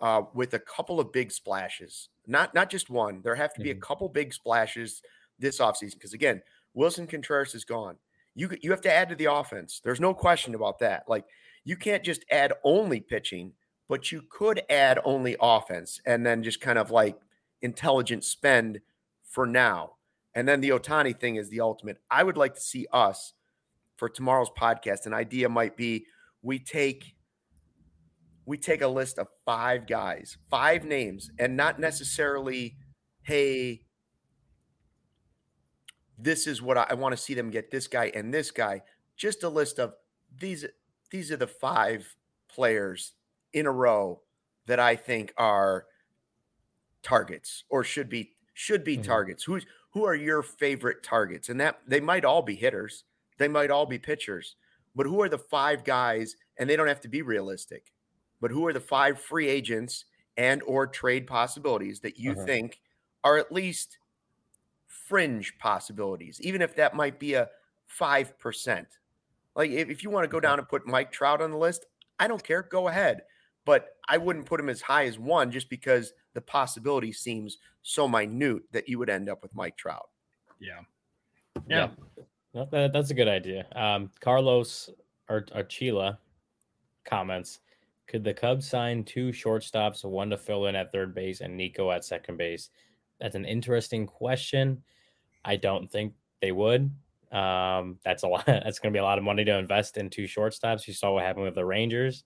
uh, 0.00 0.22
with 0.34 0.54
a 0.54 0.58
couple 0.58 0.98
of 0.98 1.12
big 1.12 1.30
splashes. 1.30 2.08
Not 2.26 2.54
not 2.54 2.70
just 2.70 2.90
one. 2.90 3.22
There 3.22 3.36
have 3.36 3.54
to 3.54 3.60
be 3.60 3.70
mm-hmm. 3.70 3.78
a 3.78 3.82
couple 3.82 4.08
big 4.08 4.34
splashes 4.34 5.00
this 5.38 5.60
offseason 5.60 5.94
because 5.94 6.12
again, 6.12 6.42
Willson 6.74 7.08
Contreras 7.08 7.54
is 7.54 7.64
gone. 7.64 7.98
You 8.38 8.50
you 8.62 8.70
have 8.70 8.80
to 8.82 8.92
add 8.92 9.08
to 9.08 9.16
the 9.16 9.32
offense. 9.32 9.80
There's 9.82 10.00
no 10.00 10.14
question 10.14 10.54
about 10.54 10.78
that. 10.78 11.04
Like 11.08 11.24
you 11.64 11.76
can't 11.76 12.04
just 12.04 12.24
add 12.30 12.52
only 12.62 13.00
pitching, 13.00 13.52
but 13.88 14.12
you 14.12 14.22
could 14.30 14.62
add 14.70 15.00
only 15.04 15.36
offense 15.40 16.00
and 16.06 16.24
then 16.24 16.44
just 16.44 16.60
kind 16.60 16.78
of 16.78 16.92
like 16.92 17.18
intelligent 17.62 18.24
spend 18.24 18.80
for 19.24 19.44
now. 19.44 19.94
And 20.36 20.46
then 20.46 20.60
the 20.60 20.68
Ohtani 20.68 21.18
thing 21.18 21.34
is 21.34 21.50
the 21.50 21.60
ultimate. 21.60 21.98
I 22.10 22.22
would 22.22 22.36
like 22.36 22.54
to 22.54 22.60
see 22.60 22.86
us 22.92 23.34
for 23.96 24.08
tomorrow's 24.08 24.50
podcast. 24.50 25.06
An 25.06 25.14
idea 25.14 25.48
might 25.48 25.76
be 25.76 26.06
we 26.40 26.60
take 26.60 27.16
we 28.46 28.56
take 28.56 28.82
a 28.82 28.88
list 28.88 29.18
of 29.18 29.26
five 29.44 29.88
guys, 29.88 30.38
five 30.48 30.84
names, 30.84 31.28
and 31.40 31.56
not 31.56 31.80
necessarily, 31.80 32.76
hey, 33.22 33.82
this 36.18 36.46
is 36.46 36.60
what 36.60 36.76
I, 36.76 36.86
I 36.90 36.94
want 36.94 37.16
to 37.16 37.22
see 37.22 37.34
them 37.34 37.50
get 37.50 37.70
this 37.70 37.86
guy 37.86 38.10
and 38.14 38.32
this 38.32 38.50
guy. 38.50 38.82
Just 39.16 39.42
a 39.42 39.48
list 39.48 39.78
of 39.78 39.94
these. 40.36 40.64
These 41.10 41.32
are 41.32 41.36
the 41.36 41.46
five 41.46 42.16
players 42.48 43.12
in 43.52 43.66
a 43.66 43.72
row 43.72 44.20
that 44.66 44.78
I 44.78 44.96
think 44.96 45.32
are 45.36 45.86
targets 47.02 47.64
or 47.70 47.84
should 47.84 48.08
be 48.08 48.32
should 48.52 48.84
be 48.84 48.94
mm-hmm. 48.94 49.04
targets. 49.04 49.44
Who's 49.44 49.66
who 49.90 50.04
are 50.04 50.14
your 50.14 50.42
favorite 50.42 51.02
targets? 51.02 51.48
And 51.48 51.60
that 51.60 51.80
they 51.86 52.00
might 52.00 52.24
all 52.24 52.42
be 52.42 52.56
hitters, 52.56 53.04
they 53.38 53.48
might 53.48 53.70
all 53.70 53.86
be 53.86 53.98
pitchers, 53.98 54.56
but 54.94 55.06
who 55.06 55.20
are 55.22 55.28
the 55.28 55.38
five 55.38 55.84
guys? 55.84 56.36
And 56.58 56.68
they 56.68 56.74
don't 56.74 56.88
have 56.88 57.00
to 57.02 57.08
be 57.08 57.22
realistic 57.22 57.92
but 58.40 58.50
who 58.50 58.66
are 58.66 58.72
the 58.72 58.80
five 58.80 59.20
free 59.20 59.48
agents 59.48 60.04
and 60.36 60.62
or 60.62 60.86
trade 60.86 61.26
possibilities 61.26 62.00
that 62.00 62.18
you 62.18 62.32
uh-huh. 62.32 62.44
think 62.44 62.80
are 63.24 63.38
at 63.38 63.52
least 63.52 63.98
fringe 65.08 65.56
possibilities, 65.58 66.40
even 66.40 66.62
if 66.62 66.74
that 66.76 66.94
might 66.94 67.18
be 67.18 67.34
a 67.34 67.48
5%. 67.98 68.86
Like 69.56 69.70
if, 69.70 69.88
if 69.88 70.02
you 70.02 70.10
want 70.10 70.24
to 70.24 70.28
go 70.28 70.40
down 70.40 70.58
and 70.58 70.68
put 70.68 70.86
Mike 70.86 71.10
Trout 71.10 71.40
on 71.40 71.50
the 71.50 71.56
list, 71.56 71.86
I 72.18 72.28
don't 72.28 72.42
care. 72.42 72.62
Go 72.62 72.88
ahead. 72.88 73.22
But 73.64 73.96
I 74.08 74.16
wouldn't 74.16 74.46
put 74.46 74.60
him 74.60 74.68
as 74.68 74.80
high 74.80 75.06
as 75.06 75.18
one 75.18 75.50
just 75.50 75.68
because 75.68 76.12
the 76.34 76.40
possibility 76.40 77.12
seems 77.12 77.58
so 77.82 78.08
minute 78.08 78.62
that 78.72 78.88
you 78.88 78.98
would 78.98 79.10
end 79.10 79.28
up 79.28 79.42
with 79.42 79.54
Mike 79.54 79.76
Trout. 79.76 80.08
Yeah. 80.60 80.80
Yeah. 81.66 81.88
yeah. 82.54 82.64
That, 82.70 82.92
that's 82.92 83.10
a 83.10 83.14
good 83.14 83.28
idea. 83.28 83.66
Um, 83.74 84.10
Carlos 84.20 84.90
Archila 85.30 86.18
comments 87.04 87.60
could 88.08 88.24
the 88.24 88.32
Cubs 88.32 88.66
sign 88.66 89.04
two 89.04 89.28
shortstops, 89.28 90.02
one 90.02 90.30
to 90.30 90.38
fill 90.38 90.66
in 90.66 90.74
at 90.74 90.90
third 90.90 91.14
base 91.14 91.42
and 91.42 91.56
Nico 91.56 91.90
at 91.90 92.06
second 92.06 92.38
base? 92.38 92.70
That's 93.20 93.34
an 93.34 93.44
interesting 93.44 94.06
question. 94.06 94.82
I 95.48 95.56
don't 95.56 95.90
think 95.90 96.12
they 96.42 96.52
would. 96.52 96.90
Um, 97.32 97.98
that's 98.04 98.22
a 98.22 98.28
lot. 98.28 98.44
That's 98.46 98.78
going 98.78 98.92
to 98.92 98.96
be 98.96 99.00
a 99.00 99.04
lot 99.04 99.18
of 99.18 99.24
money 99.24 99.44
to 99.44 99.58
invest 99.58 99.96
in 99.96 100.10
two 100.10 100.24
shortstops. 100.24 100.86
You 100.86 100.94
saw 100.94 101.12
what 101.12 101.24
happened 101.24 101.46
with 101.46 101.54
the 101.54 101.64
Rangers 101.64 102.24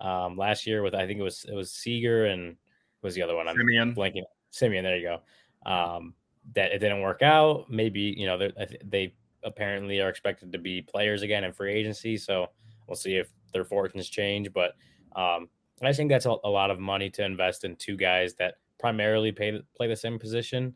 um, 0.00 0.36
last 0.36 0.66
year 0.66 0.82
with 0.82 0.94
I 0.94 1.06
think 1.06 1.20
it 1.20 1.22
was 1.22 1.44
it 1.48 1.54
was 1.54 1.70
Seager 1.70 2.26
and 2.26 2.56
was 3.02 3.14
the 3.14 3.22
other 3.22 3.36
one? 3.36 3.46
I'm 3.46 3.56
Semien. 3.56 3.94
blanking. 3.94 4.24
Semien. 4.52 4.82
There 4.82 4.96
you 4.96 5.18
go. 5.64 5.70
Um, 5.70 6.14
that 6.54 6.72
it 6.72 6.78
didn't 6.78 7.02
work 7.02 7.22
out. 7.22 7.70
Maybe 7.70 8.14
you 8.16 8.26
know 8.26 8.50
they 8.84 9.14
apparently 9.44 10.00
are 10.00 10.08
expected 10.08 10.52
to 10.52 10.58
be 10.58 10.80
players 10.80 11.22
again 11.22 11.44
in 11.44 11.52
free 11.52 11.72
agency. 11.72 12.16
So 12.16 12.48
we'll 12.86 12.96
see 12.96 13.16
if 13.16 13.28
their 13.52 13.64
fortunes 13.64 14.08
change. 14.08 14.52
But 14.52 14.74
um, 15.14 15.48
I 15.82 15.92
think 15.92 16.10
that's 16.10 16.26
a, 16.26 16.36
a, 16.44 16.48
lot 16.48 16.70
of 16.70 16.78
money 16.78 17.10
to 17.10 17.24
invest 17.24 17.64
in 17.64 17.76
two 17.76 17.96
guys 17.96 18.34
that 18.34 18.54
primarily 18.78 19.32
pay, 19.32 19.60
play 19.76 19.88
the 19.88 19.96
same 19.96 20.18
position. 20.18 20.74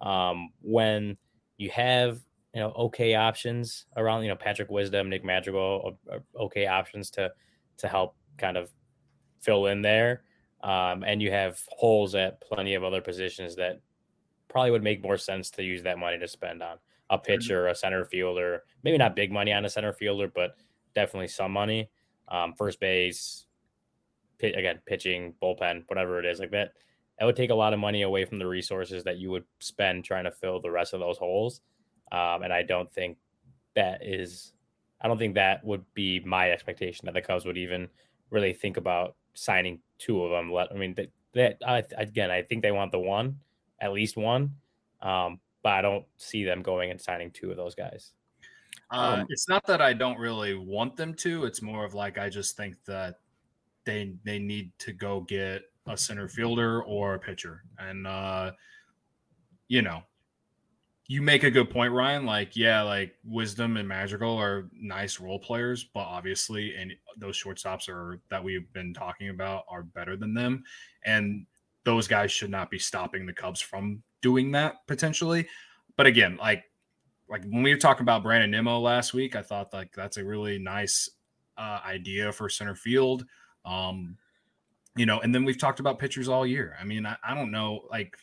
Um, 0.00 0.50
when 0.62 1.16
you 1.58 1.70
have 1.70 2.20
you 2.54 2.60
know 2.60 2.72
okay 2.72 3.14
options 3.14 3.86
around, 3.96 4.22
you 4.22 4.28
know 4.28 4.36
Patrick 4.36 4.70
Wisdom, 4.70 5.10
Nick 5.10 5.24
Madrigal, 5.24 5.98
okay 6.38 6.66
options 6.66 7.10
to 7.10 7.30
to 7.76 7.88
help 7.88 8.16
kind 8.38 8.56
of 8.56 8.70
fill 9.40 9.66
in 9.66 9.82
there, 9.82 10.22
um, 10.62 11.04
and 11.04 11.20
you 11.20 11.30
have 11.30 11.60
holes 11.68 12.14
at 12.14 12.40
plenty 12.40 12.74
of 12.74 12.82
other 12.82 13.00
positions 13.00 13.54
that 13.56 13.80
probably 14.48 14.70
would 14.70 14.82
make 14.82 15.02
more 15.02 15.18
sense 15.18 15.50
to 15.50 15.62
use 15.62 15.82
that 15.82 15.98
money 15.98 16.18
to 16.18 16.26
spend 16.26 16.62
on. 16.62 16.78
A 17.10 17.18
pitcher, 17.18 17.68
a 17.68 17.74
center 17.74 18.04
fielder, 18.04 18.64
maybe 18.82 18.98
not 18.98 19.16
big 19.16 19.32
money 19.32 19.52
on 19.52 19.64
a 19.64 19.70
center 19.70 19.92
fielder, 19.92 20.30
but 20.34 20.56
definitely 20.94 21.28
some 21.28 21.52
money. 21.52 21.90
Um, 22.28 22.54
first 22.54 22.80
base, 22.80 23.46
again 24.42 24.78
pitching 24.86 25.34
bullpen 25.42 25.84
whatever 25.88 26.18
it 26.18 26.26
is 26.26 26.38
like 26.38 26.50
that 26.50 26.72
that 27.18 27.24
would 27.24 27.36
take 27.36 27.50
a 27.50 27.54
lot 27.54 27.72
of 27.72 27.78
money 27.78 28.02
away 28.02 28.24
from 28.24 28.38
the 28.38 28.46
resources 28.46 29.04
that 29.04 29.18
you 29.18 29.30
would 29.30 29.44
spend 29.60 30.04
trying 30.04 30.24
to 30.24 30.30
fill 30.30 30.60
the 30.60 30.70
rest 30.70 30.94
of 30.94 31.00
those 31.00 31.18
holes 31.18 31.60
um, 32.12 32.42
and 32.42 32.52
i 32.52 32.62
don't 32.62 32.90
think 32.92 33.16
that 33.74 34.04
is 34.06 34.52
i 35.00 35.08
don't 35.08 35.18
think 35.18 35.34
that 35.34 35.64
would 35.64 35.84
be 35.94 36.20
my 36.20 36.50
expectation 36.50 37.06
that 37.06 37.14
the 37.14 37.22
cubs 37.22 37.44
would 37.44 37.58
even 37.58 37.88
really 38.30 38.52
think 38.52 38.76
about 38.76 39.16
signing 39.34 39.80
two 39.98 40.22
of 40.22 40.30
them 40.30 40.52
Let, 40.52 40.72
I 40.72 40.74
mean 40.76 40.94
that, 40.94 41.10
that 41.34 41.58
I, 41.66 41.82
again 41.96 42.30
i 42.30 42.42
think 42.42 42.62
they 42.62 42.72
want 42.72 42.92
the 42.92 42.98
one 42.98 43.38
at 43.80 43.92
least 43.92 44.16
one 44.16 44.54
um, 45.02 45.40
but 45.62 45.72
i 45.72 45.82
don't 45.82 46.04
see 46.16 46.44
them 46.44 46.62
going 46.62 46.90
and 46.90 47.00
signing 47.00 47.30
two 47.30 47.50
of 47.50 47.56
those 47.56 47.74
guys 47.74 48.12
uh, 48.90 49.18
um, 49.20 49.26
it's 49.28 49.48
not 49.48 49.66
that 49.66 49.82
I 49.82 49.92
don't 49.92 50.18
really 50.18 50.54
want 50.54 50.96
them 50.96 51.14
to. 51.14 51.44
It's 51.44 51.60
more 51.60 51.84
of 51.84 51.94
like 51.94 52.18
I 52.18 52.28
just 52.28 52.56
think 52.56 52.76
that 52.86 53.16
they 53.84 54.14
they 54.24 54.38
need 54.38 54.72
to 54.78 54.92
go 54.92 55.20
get 55.20 55.62
a 55.88 55.96
center 55.96 56.28
fielder 56.28 56.82
or 56.82 57.14
a 57.14 57.18
pitcher. 57.18 57.64
And 57.78 58.06
uh, 58.06 58.52
you 59.68 59.82
know, 59.82 60.02
you 61.08 61.22
make 61.22 61.42
a 61.42 61.50
good 61.50 61.70
point, 61.70 61.92
Ryan. 61.92 62.26
Like, 62.26 62.54
yeah, 62.54 62.82
like 62.82 63.14
Wisdom 63.24 63.78
and 63.78 63.88
Madrigal 63.88 64.36
are 64.36 64.68
nice 64.74 65.18
role 65.18 65.38
players, 65.38 65.84
but 65.94 66.00
obviously, 66.00 66.74
and 66.76 66.92
those 67.16 67.42
shortstops 67.42 67.88
are 67.88 68.20
that 68.30 68.44
we've 68.44 68.70
been 68.74 68.92
talking 68.92 69.30
about 69.30 69.64
are 69.68 69.82
better 69.82 70.16
than 70.16 70.34
them, 70.34 70.62
and 71.04 71.46
those 71.84 72.06
guys 72.06 72.30
should 72.30 72.50
not 72.50 72.70
be 72.70 72.78
stopping 72.78 73.24
the 73.24 73.32
Cubs 73.32 73.60
from 73.60 74.02
doing 74.20 74.52
that 74.52 74.86
potentially. 74.86 75.48
But 75.96 76.06
again, 76.06 76.36
like, 76.36 76.64
like 77.28 77.42
when 77.44 77.62
we 77.62 77.72
were 77.72 77.80
talking 77.80 78.02
about 78.02 78.22
Brandon 78.22 78.50
Nimmo 78.50 78.78
last 78.78 79.14
week, 79.14 79.34
I 79.34 79.42
thought 79.42 79.72
like 79.72 79.92
that's 79.94 80.18
a 80.18 80.24
really 80.24 80.58
nice 80.58 81.08
uh, 81.56 81.80
idea 81.86 82.32
for 82.32 82.50
center 82.50 82.74
field. 82.74 83.24
Um, 83.64 84.16
you 84.98 85.06
know, 85.06 85.20
and 85.20 85.34
then 85.34 85.44
we've 85.44 85.58
talked 85.58 85.80
about 85.80 85.98
pitchers 85.98 86.28
all 86.28 86.46
year. 86.46 86.76
I 86.80 86.84
mean, 86.84 87.06
I, 87.06 87.16
I 87.26 87.34
don't 87.34 87.50
know, 87.50 87.84
like, 87.90 88.16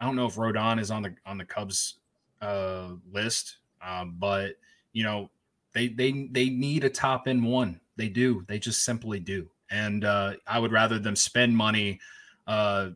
I 0.00 0.04
don't 0.04 0.16
know 0.16 0.26
if 0.26 0.36
Rodon 0.36 0.80
is 0.80 0.90
on 0.90 1.02
the 1.02 1.14
on 1.26 1.38
the 1.38 1.44
Cubs 1.44 2.00
uh, 2.40 2.88
list, 3.10 3.58
um, 3.80 4.16
but 4.18 4.56
you 4.92 5.04
know, 5.04 5.30
they 5.74 5.88
they 5.88 6.28
they 6.30 6.50
need 6.50 6.84
a 6.84 6.90
top 6.90 7.28
end 7.28 7.44
one. 7.44 7.80
They 7.96 8.08
do. 8.08 8.44
They 8.48 8.58
just 8.58 8.84
simply 8.84 9.20
do. 9.20 9.48
And 9.70 10.04
uh, 10.04 10.34
I 10.46 10.58
would 10.58 10.72
rather 10.72 10.98
them 10.98 11.16
spend 11.16 11.56
money 11.56 12.00
uh, 12.46 12.90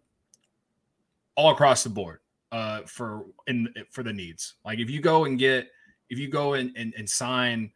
all 1.37 1.51
across 1.51 1.85
the 1.85 1.91
board 1.91 2.19
uh, 2.53 2.83
for 2.87 3.27
in 3.47 3.73
for 3.91 4.03
the 4.03 4.13
needs. 4.13 4.55
Like 4.65 4.79
if 4.79 4.91
you 4.91 5.01
go 5.01 5.25
and 5.25 5.39
get 5.39 5.69
if 6.11 6.19
you 6.19 6.29
go 6.29 6.55
and 6.55 6.77
and, 6.77 6.93
and 6.99 7.09
sign 7.09 7.71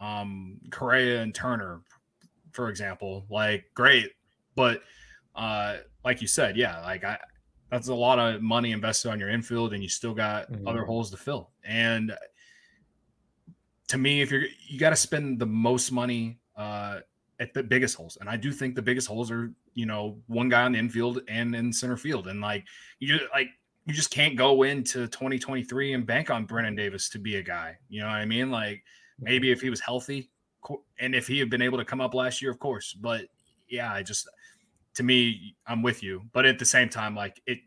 um, 0.00 0.60
Correa 0.70 1.22
and 1.22 1.34
Turner, 1.34 1.80
for 2.52 2.68
example, 2.68 3.24
like 3.30 3.64
great, 3.74 4.12
but 4.54 4.82
uh, 5.34 5.78
like 6.04 6.20
you 6.20 6.28
said, 6.28 6.56
yeah, 6.56 6.80
like 6.80 7.04
I 7.04 7.18
that's 7.70 7.88
a 7.88 7.94
lot 7.94 8.18
of 8.18 8.40
money 8.42 8.72
invested 8.72 9.10
on 9.10 9.18
your 9.18 9.30
infield, 9.30 9.72
and 9.72 9.82
you 9.82 9.88
still 9.88 10.14
got 10.14 10.50
mm-hmm. 10.50 10.66
other 10.68 10.84
holes 10.84 11.10
to 11.10 11.16
fill. 11.16 11.50
And 11.64 12.14
to 13.88 13.98
me, 13.98 14.22
if 14.22 14.30
you're 14.30 14.44
you 14.68 14.78
got 14.78 14.90
to 14.90 14.96
spend 14.96 15.38
the 15.38 15.46
most 15.46 15.90
money 15.90 16.38
uh, 16.56 17.00
at 17.40 17.52
the 17.52 17.62
biggest 17.62 17.96
holes, 17.96 18.18
and 18.20 18.28
I 18.28 18.36
do 18.36 18.52
think 18.52 18.74
the 18.74 18.82
biggest 18.82 19.08
holes 19.08 19.30
are 19.30 19.52
you 19.74 19.86
know 19.86 20.18
one 20.26 20.48
guy 20.48 20.62
on 20.62 20.72
the 20.72 20.78
infield 20.78 21.22
and 21.28 21.54
in 21.54 21.72
center 21.72 21.96
field, 21.96 22.28
and 22.28 22.40
like 22.40 22.64
you 23.00 23.08
just 23.08 23.24
like 23.32 23.48
you 23.86 23.92
just 23.92 24.10
can't 24.10 24.36
go 24.36 24.62
into 24.62 25.06
2023 25.08 25.92
and 25.92 26.06
bank 26.06 26.30
on 26.30 26.46
Brennen 26.46 26.76
Davis 26.76 27.08
to 27.10 27.18
be 27.18 27.36
a 27.36 27.42
guy. 27.42 27.76
You 27.88 28.00
know 28.00 28.06
what 28.06 28.14
I 28.14 28.24
mean? 28.24 28.50
Like 28.50 28.82
maybe 29.18 29.50
if 29.50 29.60
he 29.60 29.70
was 29.70 29.80
healthy, 29.80 30.30
and 31.00 31.14
if 31.14 31.26
he 31.26 31.38
had 31.38 31.50
been 31.50 31.62
able 31.62 31.78
to 31.78 31.84
come 31.84 32.00
up 32.00 32.14
last 32.14 32.40
year, 32.40 32.50
of 32.50 32.58
course. 32.58 32.92
But 32.92 33.26
yeah, 33.68 33.92
I 33.92 34.02
just 34.02 34.28
to 34.94 35.02
me, 35.02 35.56
I'm 35.66 35.82
with 35.82 36.02
you. 36.02 36.22
But 36.32 36.46
at 36.46 36.58
the 36.58 36.64
same 36.64 36.88
time, 36.88 37.14
like 37.14 37.40
it, 37.46 37.58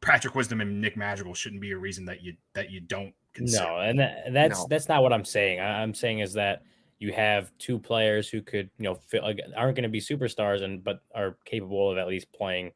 Patrick 0.00 0.34
Wisdom 0.34 0.60
and 0.60 0.80
Nick 0.80 0.96
Madrigal 0.96 1.34
shouldn't 1.34 1.60
be 1.60 1.72
a 1.72 1.78
reason 1.78 2.04
that 2.06 2.22
you 2.22 2.34
that 2.54 2.70
you 2.70 2.80
don't 2.80 3.12
consider. 3.34 3.64
No, 3.64 3.78
and 3.80 3.98
that, 3.98 4.32
that's 4.32 4.60
no. 4.60 4.66
that's 4.70 4.88
not 4.88 5.02
what 5.02 5.12
I'm 5.12 5.24
saying. 5.24 5.60
I'm 5.60 5.94
saying 5.94 6.20
is 6.20 6.32
that 6.34 6.62
you 6.98 7.12
have 7.12 7.50
two 7.58 7.78
players 7.78 8.28
who 8.28 8.42
could, 8.42 8.70
you 8.78 8.84
know, 8.84 8.94
feel, 8.94 9.22
aren't 9.56 9.74
going 9.74 9.82
to 9.82 9.88
be 9.88 10.00
superstars 10.00 10.62
and 10.62 10.84
but 10.84 11.00
are 11.14 11.36
capable 11.44 11.90
of 11.90 11.98
at 11.98 12.08
least 12.08 12.32
playing, 12.32 12.72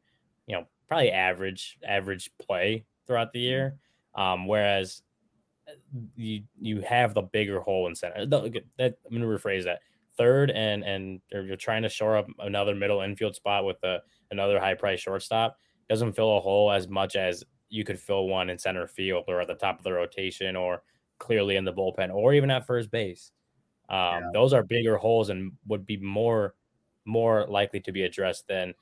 you 0.47 0.55
know, 0.55 0.65
probably 0.87 1.11
average 1.11 1.77
average 1.87 2.31
play 2.39 2.85
throughout 3.07 3.31
the 3.33 3.39
year. 3.39 3.77
Um, 4.15 4.47
whereas 4.47 5.01
uh, 5.67 5.73
you 6.15 6.43
you 6.59 6.81
have 6.81 7.13
the 7.13 7.21
bigger 7.21 7.59
hole 7.59 7.87
in 7.87 7.95
center. 7.95 8.25
That, 8.25 8.43
I'm 9.05 9.17
going 9.17 9.21
to 9.21 9.27
rephrase 9.27 9.63
that 9.65 9.79
third 10.17 10.51
and 10.51 10.83
and 10.83 11.21
you're 11.31 11.55
trying 11.55 11.83
to 11.83 11.89
shore 11.89 12.17
up 12.17 12.27
another 12.39 12.75
middle 12.75 13.01
infield 13.01 13.35
spot 13.35 13.65
with 13.65 13.81
a 13.83 13.99
another 14.31 14.59
high 14.59 14.73
price 14.73 14.99
shortstop 14.99 15.57
doesn't 15.89 16.13
fill 16.13 16.37
a 16.37 16.41
hole 16.41 16.71
as 16.71 16.87
much 16.87 17.15
as 17.15 17.43
you 17.69 17.83
could 17.83 17.99
fill 17.99 18.27
one 18.27 18.49
in 18.49 18.57
center 18.57 18.87
field 18.87 19.25
or 19.27 19.41
at 19.41 19.47
the 19.47 19.55
top 19.55 19.77
of 19.77 19.83
the 19.83 19.91
rotation 19.91 20.55
or 20.55 20.83
clearly 21.19 21.55
in 21.55 21.65
the 21.65 21.73
bullpen 21.73 22.13
or 22.13 22.33
even 22.33 22.51
at 22.51 22.65
first 22.65 22.91
base. 22.91 23.31
Um, 23.89 23.97
yeah. 23.97 24.29
Those 24.33 24.53
are 24.53 24.63
bigger 24.63 24.97
holes 24.97 25.29
and 25.29 25.51
would 25.67 25.85
be 25.85 25.97
more 25.97 26.55
more 27.05 27.45
likely 27.47 27.79
to 27.81 27.91
be 27.91 28.03
addressed 28.03 28.47
than. 28.47 28.73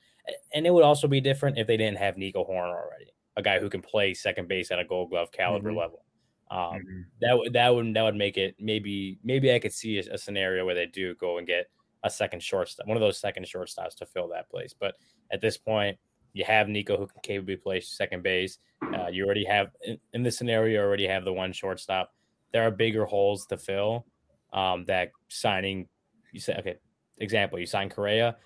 And 0.54 0.66
it 0.66 0.72
would 0.72 0.84
also 0.84 1.06
be 1.06 1.20
different 1.20 1.58
if 1.58 1.66
they 1.66 1.76
didn't 1.76 1.98
have 1.98 2.16
Nico 2.16 2.44
Horn 2.44 2.70
already, 2.70 3.12
a 3.36 3.42
guy 3.42 3.60
who 3.60 3.68
can 3.68 3.82
play 3.82 4.14
second 4.14 4.48
base 4.48 4.70
at 4.70 4.78
a 4.78 4.84
Gold 4.84 5.10
Glove 5.10 5.30
caliber 5.30 5.68
mm-hmm. 5.68 5.78
level. 5.78 6.04
Um, 6.50 6.58
mm-hmm. 6.58 7.00
That 7.20 7.38
would 7.38 7.52
that 7.54 7.74
would 7.74 7.94
that 7.94 8.02
would 8.02 8.16
make 8.16 8.36
it 8.36 8.54
maybe 8.60 9.18
maybe 9.24 9.52
I 9.52 9.58
could 9.58 9.72
see 9.72 9.98
a, 9.98 10.14
a, 10.14 10.18
scenario 10.18 10.64
where 10.64 10.74
they 10.74 10.86
do 10.86 11.14
go 11.14 11.38
and 11.38 11.46
get 11.46 11.66
a 12.02 12.10
second 12.10 12.42
shortstop, 12.42 12.86
one 12.86 12.96
of 12.96 13.00
those 13.00 13.18
second 13.18 13.46
shortstops 13.46 13.96
to 13.96 14.06
fill 14.06 14.28
that 14.28 14.50
place. 14.50 14.74
But 14.78 14.94
at 15.32 15.40
this 15.40 15.56
point, 15.56 15.98
you 16.34 16.44
have 16.44 16.68
Nico 16.68 16.98
who 16.98 17.06
can 17.06 17.20
capably 17.22 17.56
play 17.56 17.80
second 17.80 18.22
base. 18.22 18.58
Uh, 18.82 19.06
you 19.06 19.24
already 19.24 19.44
have 19.44 19.70
in, 19.82 19.98
in 20.12 20.22
this 20.22 20.36
scenario, 20.36 20.80
you 20.80 20.86
already 20.86 21.06
have 21.06 21.24
the 21.24 21.32
one 21.32 21.52
shortstop. 21.52 22.12
There 22.52 22.62
are 22.62 22.70
bigger 22.70 23.04
holes 23.04 23.46
to 23.46 23.56
fill. 23.56 24.06
Um, 24.52 24.84
that 24.84 25.10
signing, 25.28 25.88
you 26.32 26.40
say, 26.40 26.54
okay, 26.58 26.76
example, 27.18 27.58
you 27.58 27.66
sign 27.66 27.88
Correa. 27.88 28.36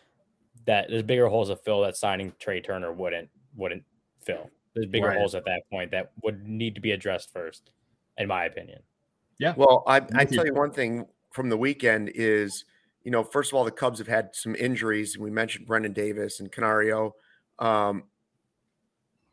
That 0.66 0.88
there's 0.88 1.02
bigger 1.02 1.28
holes 1.28 1.48
to 1.48 1.56
fill 1.56 1.82
that 1.82 1.96
signing 1.96 2.32
Trey 2.38 2.60
Turner 2.60 2.92
wouldn't 2.92 3.28
wouldn't 3.56 3.84
fill. 4.22 4.50
There's 4.74 4.86
bigger 4.86 5.08
right. 5.08 5.18
holes 5.18 5.34
at 5.34 5.44
that 5.46 5.62
point 5.70 5.90
that 5.90 6.12
would 6.22 6.46
need 6.46 6.74
to 6.76 6.80
be 6.80 6.92
addressed 6.92 7.32
first 7.32 7.72
in 8.18 8.28
my 8.28 8.44
opinion. 8.44 8.80
Yeah. 9.38 9.54
Well, 9.56 9.84
I, 9.86 10.02
I 10.14 10.24
tell 10.24 10.44
you 10.44 10.52
one 10.52 10.72
thing 10.72 11.06
from 11.32 11.48
the 11.48 11.56
weekend 11.56 12.10
is, 12.14 12.64
you 13.04 13.10
know, 13.10 13.22
first 13.22 13.52
of 13.52 13.56
all, 13.56 13.64
the 13.64 13.70
Cubs 13.70 13.98
have 13.98 14.08
had 14.08 14.30
some 14.34 14.54
injuries. 14.56 15.16
We 15.16 15.30
mentioned 15.30 15.66
Brennen 15.66 15.92
Davis 15.92 16.40
and 16.40 16.50
Canario. 16.50 17.14
Um, 17.58 18.04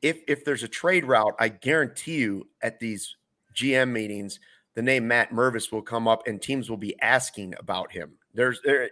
if 0.01 0.19
if 0.27 0.45
there's 0.45 0.63
a 0.63 0.67
trade 0.67 1.05
route, 1.05 1.33
I 1.39 1.49
guarantee 1.49 2.17
you 2.17 2.47
at 2.61 2.79
these 2.79 3.15
GM 3.55 3.91
meetings, 3.91 4.39
the 4.75 4.81
name 4.83 5.07
Matt 5.07 5.31
Mervis 5.31 5.71
will 5.71 5.81
come 5.81 6.07
up, 6.07 6.27
and 6.27 6.39
teams 6.39 6.69
will 6.69 6.77
be 6.77 6.99
asking 7.01 7.55
about 7.59 7.91
him. 7.91 8.13
There's 8.33 8.61
there, 8.63 8.89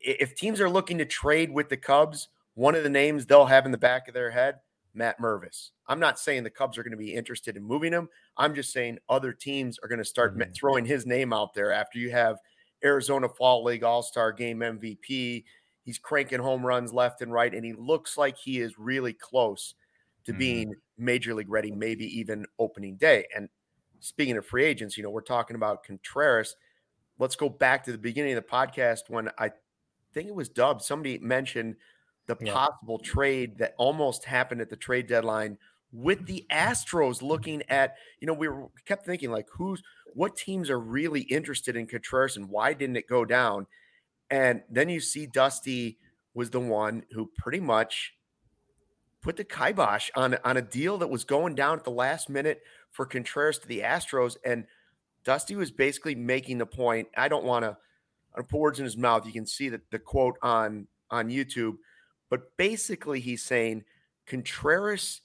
if 0.00 0.36
teams 0.36 0.60
are 0.60 0.70
looking 0.70 0.98
to 0.98 1.04
trade 1.04 1.50
with 1.50 1.68
the 1.68 1.76
Cubs, 1.76 2.28
one 2.54 2.76
of 2.76 2.84
the 2.84 2.90
names 2.90 3.26
they'll 3.26 3.46
have 3.46 3.66
in 3.66 3.72
the 3.72 3.78
back 3.78 4.06
of 4.06 4.14
their 4.14 4.30
head 4.30 4.56
Matt 4.94 5.20
Mervis. 5.20 5.70
I'm 5.86 6.00
not 6.00 6.18
saying 6.18 6.44
the 6.44 6.50
Cubs 6.50 6.78
are 6.78 6.82
going 6.82 6.92
to 6.92 6.96
be 6.96 7.14
interested 7.14 7.56
in 7.56 7.62
moving 7.62 7.92
him. 7.92 8.08
I'm 8.36 8.54
just 8.54 8.72
saying 8.72 8.98
other 9.08 9.32
teams 9.32 9.78
are 9.82 9.88
going 9.88 9.98
to 9.98 10.04
start 10.04 10.36
mm-hmm. 10.36 10.52
throwing 10.52 10.84
his 10.84 11.06
name 11.06 11.32
out 11.32 11.54
there 11.54 11.72
after 11.72 11.98
you 11.98 12.10
have 12.10 12.38
Arizona 12.84 13.28
Fall 13.28 13.64
League 13.64 13.84
All 13.84 14.02
Star 14.02 14.32
Game 14.32 14.60
MVP. 14.60 15.44
He's 15.84 15.98
cranking 15.98 16.40
home 16.40 16.64
runs 16.64 16.92
left 16.92 17.22
and 17.22 17.32
right, 17.32 17.52
and 17.52 17.64
he 17.64 17.72
looks 17.72 18.16
like 18.16 18.36
he 18.36 18.60
is 18.60 18.78
really 18.78 19.12
close 19.12 19.74
to 20.24 20.32
mm-hmm. 20.32 20.38
being 20.38 20.74
major 20.98 21.34
league 21.34 21.50
ready, 21.50 21.72
maybe 21.72 22.04
even 22.18 22.46
opening 22.58 22.96
day. 22.96 23.26
And 23.34 23.48
speaking 24.00 24.36
of 24.36 24.46
free 24.46 24.64
agents, 24.64 24.96
you 24.96 25.02
know, 25.02 25.10
we're 25.10 25.22
talking 25.22 25.56
about 25.56 25.84
Contreras. 25.84 26.56
Let's 27.18 27.36
go 27.36 27.48
back 27.48 27.84
to 27.84 27.92
the 27.92 27.98
beginning 27.98 28.34
of 28.34 28.44
the 28.44 28.48
podcast 28.48 29.08
when 29.08 29.30
I 29.38 29.50
think 30.12 30.28
it 30.28 30.34
was 30.34 30.48
Dub. 30.48 30.82
Somebody 30.82 31.18
mentioned 31.18 31.76
the 32.38 32.46
yeah. 32.46 32.54
possible 32.54 32.98
trade 32.98 33.58
that 33.58 33.74
almost 33.78 34.24
happened 34.24 34.60
at 34.60 34.70
the 34.70 34.76
trade 34.76 35.06
deadline 35.06 35.58
with 35.92 36.26
the 36.26 36.46
Astros 36.50 37.20
looking 37.22 37.62
at, 37.68 37.96
you 38.20 38.26
know, 38.26 38.32
we 38.32 38.48
were, 38.48 38.68
kept 38.86 39.04
thinking 39.04 39.30
like 39.30 39.46
who's 39.52 39.82
what 40.14 40.36
teams 40.36 40.70
are 40.70 40.80
really 40.80 41.22
interested 41.22 41.76
in 41.76 41.86
Contreras 41.86 42.36
and 42.36 42.48
why 42.48 42.72
didn't 42.72 42.96
it 42.96 43.08
go 43.08 43.24
down? 43.24 43.66
And 44.30 44.62
then 44.70 44.88
you 44.88 45.00
see 45.00 45.26
Dusty 45.26 45.98
was 46.34 46.50
the 46.50 46.60
one 46.60 47.04
who 47.12 47.30
pretty 47.36 47.60
much 47.60 48.14
put 49.20 49.36
the 49.36 49.44
kibosh 49.44 50.10
on, 50.14 50.36
on 50.44 50.56
a 50.56 50.62
deal 50.62 50.98
that 50.98 51.10
was 51.10 51.24
going 51.24 51.54
down 51.54 51.78
at 51.78 51.84
the 51.84 51.90
last 51.90 52.28
minute 52.28 52.60
for 52.90 53.06
Contreras 53.06 53.58
to 53.58 53.68
the 53.68 53.80
Astros. 53.80 54.36
And 54.44 54.64
Dusty 55.24 55.54
was 55.54 55.70
basically 55.70 56.14
making 56.14 56.58
the 56.58 56.66
point. 56.66 57.08
I 57.16 57.28
don't 57.28 57.44
want 57.44 57.64
to 57.64 57.76
put 58.36 58.52
words 58.52 58.78
in 58.78 58.84
his 58.84 58.96
mouth. 58.96 59.26
You 59.26 59.32
can 59.32 59.46
see 59.46 59.68
that 59.68 59.90
the 59.90 59.98
quote 59.98 60.36
on 60.42 60.88
on 61.10 61.28
YouTube 61.28 61.76
but 62.32 62.56
basically, 62.56 63.20
he's 63.20 63.42
saying 63.42 63.84
Contreras 64.24 65.20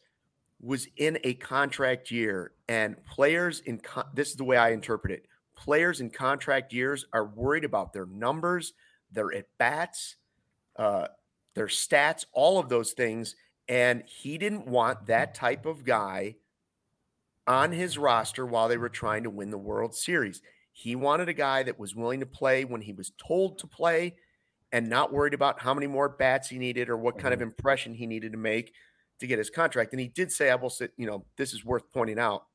was 0.60 0.90
in 0.98 1.18
a 1.24 1.36
contract 1.36 2.12
year, 2.12 2.52
and 2.68 3.02
players 3.06 3.62
in 3.62 3.78
con- 3.78 4.10
this 4.14 4.30
is 4.30 4.36
the 4.36 4.44
way 4.44 4.58
I 4.58 4.72
interpret 4.72 5.14
it. 5.14 5.26
Players 5.56 6.02
in 6.02 6.10
contract 6.10 6.74
years 6.74 7.06
are 7.14 7.24
worried 7.24 7.64
about 7.64 7.94
their 7.94 8.08
numbers, 8.08 8.74
their 9.10 9.34
at 9.34 9.46
bats, 9.58 10.18
uh, 10.76 11.08
their 11.54 11.68
stats, 11.68 12.26
all 12.34 12.60
of 12.60 12.68
those 12.68 12.92
things. 12.92 13.38
And 13.70 14.04
he 14.06 14.38
didn't 14.38 14.68
want 14.68 15.06
that 15.06 15.34
type 15.34 15.66
of 15.66 15.86
guy 15.86 16.36
on 17.48 17.72
his 17.72 17.98
roster 17.98 18.46
while 18.46 18.68
they 18.68 18.76
were 18.76 18.90
trying 18.90 19.24
to 19.24 19.30
win 19.30 19.50
the 19.50 19.58
World 19.58 19.96
Series. 19.96 20.42
He 20.74 20.98
wanted 20.98 21.30
a 21.30 21.34
guy 21.34 21.64
that 21.64 21.80
was 21.80 21.96
willing 21.96 22.20
to 22.20 22.26
play 22.26 22.66
when 22.66 22.82
he 22.82 22.92
was 22.92 23.14
told 23.18 23.60
to 23.60 23.68
play 23.68 24.16
and 24.78 24.88
not 24.88 25.12
worried 25.12 25.34
about 25.34 25.60
how 25.60 25.74
many 25.74 25.88
more 25.88 26.08
bats 26.08 26.48
he 26.48 26.60
needed 26.60 26.88
or 26.88 26.96
what 26.96 27.18
kind 27.18 27.34
of 27.34 27.40
mm-hmm. 27.40 27.48
impression 27.48 27.96
he 27.96 28.06
needed 28.06 28.32
to 28.32 28.38
make 28.38 28.74
to 29.20 29.26
get 29.26 29.40
his 29.40 29.50
contract. 29.50 29.92
And 29.92 30.00
he 30.00 30.08
did 30.08 30.32
say, 30.32 30.52
I 30.52 30.56
will 30.56 30.70
say, 30.70 30.90
you 30.98 31.08
know, 31.08 31.26
this 31.36 31.52
is 31.52 31.66
worth 31.66 31.92
pointing 31.92 32.20
out. 32.20 32.46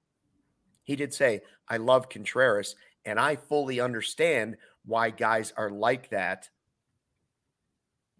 He 0.84 0.94
did 0.94 1.12
say, 1.12 1.40
I 1.68 1.78
love 1.78 2.08
Contreras, 2.08 2.76
and 3.04 3.18
I 3.18 3.34
fully 3.34 3.80
understand 3.80 4.56
why 4.84 5.10
guys 5.10 5.52
are 5.56 5.68
like 5.68 6.10
that 6.10 6.48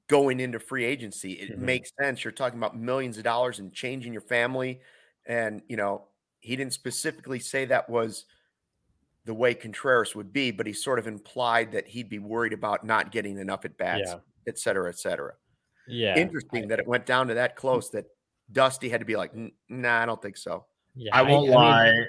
going 0.09 0.41
into 0.41 0.59
free 0.59 0.85
agency. 0.85 1.35
It 1.35 1.53
Mhm. 1.53 1.59
makes 1.59 1.93
sense. 1.97 2.25
You're 2.25 2.33
talking 2.33 2.59
about 2.59 2.77
millions 2.77 3.19
of 3.19 3.25
dollars 3.25 3.61
and 3.61 3.73
changing 3.73 4.13
your 4.13 4.23
family. 4.23 4.81
And, 5.27 5.63
you 5.69 5.77
know, 5.77 6.09
he 6.41 6.57
didn't 6.57 6.73
specifically 6.73 7.39
say 7.39 7.67
that 7.67 7.89
was 7.89 8.25
the 9.25 9.35
way 9.35 9.55
Contreras 9.55 10.15
would 10.15 10.33
be, 10.33 10.51
but 10.51 10.67
he 10.67 10.73
sort 10.73 10.99
of 10.99 11.07
implied 11.07 11.73
that 11.73 11.87
he'd 11.87 12.09
be 12.09 12.19
worried 12.19 12.53
about 12.53 12.85
not 12.85 13.13
getting 13.13 13.39
enough 13.39 13.65
at 13.65 13.77
bats, 13.77 14.11
Yeah. 14.11 14.19
et 14.47 14.59
cetera, 14.59 14.89
et 14.89 14.99
cetera. 14.99 15.35
Yeah. 15.87 16.17
Interesting 16.17 16.69
that 16.69 16.79
it 16.79 16.87
went 16.87 17.07
down 17.07 17.29
to 17.29 17.35
that 17.35 17.53
hmm. 17.53 17.59
close 17.59 17.91
that 17.91 18.07
Dusty 18.51 18.89
had 18.89 19.01
to 19.01 19.07
be 19.07 19.17
like, 19.17 19.33
nah, 19.69 20.03
I 20.03 20.07
don't 20.07 20.21
think 20.21 20.37
so. 20.37 20.67
Yeah. 20.95 21.17
I 21.17 21.23
won't 21.23 21.47
mean- 21.47 21.55
lie. 21.55 22.07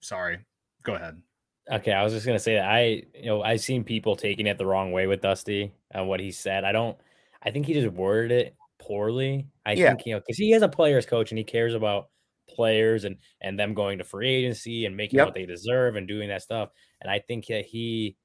Sorry. 0.00 0.38
Go 0.84 0.94
ahead. 0.94 1.20
Okay, 1.70 1.92
I 1.92 2.02
was 2.02 2.14
just 2.14 2.24
gonna 2.24 2.38
say 2.38 2.54
that 2.54 2.64
I, 2.64 3.02
you 3.14 3.26
know, 3.26 3.42
I've 3.42 3.60
seen 3.60 3.84
people 3.84 4.16
taking 4.16 4.46
it 4.46 4.56
the 4.56 4.64
wrong 4.64 4.90
way 4.90 5.06
with 5.06 5.20
Dusty 5.20 5.74
and 5.90 6.08
what 6.08 6.18
he 6.18 6.30
said. 6.30 6.64
I 6.64 6.72
don't. 6.72 6.96
I 7.42 7.50
think 7.50 7.66
he 7.66 7.74
just 7.74 7.92
worded 7.94 8.32
it 8.32 8.56
poorly. 8.78 9.46
I 9.66 9.72
Yeah. 9.72 9.88
think 9.88 10.06
you 10.06 10.14
know 10.14 10.20
because 10.20 10.38
he 10.38 10.54
is 10.54 10.62
a 10.62 10.68
players 10.68 11.04
coach 11.04 11.30
and 11.30 11.36
he 11.36 11.44
cares 11.44 11.74
about 11.74 12.08
players 12.48 13.04
and 13.04 13.16
and 13.40 13.58
them 13.58 13.74
going 13.74 13.98
to 13.98 14.04
free 14.04 14.28
agency 14.28 14.86
and 14.86 14.96
making 14.96 15.18
Yep. 15.18 15.26
what 15.28 15.34
they 15.34 15.46
deserve 15.46 15.96
and 15.96 16.08
doing 16.08 16.28
that 16.28 16.42
stuff. 16.42 16.70
And 17.00 17.10
I 17.10 17.18
think 17.20 17.46
that 17.46 17.64
he, 17.66 18.16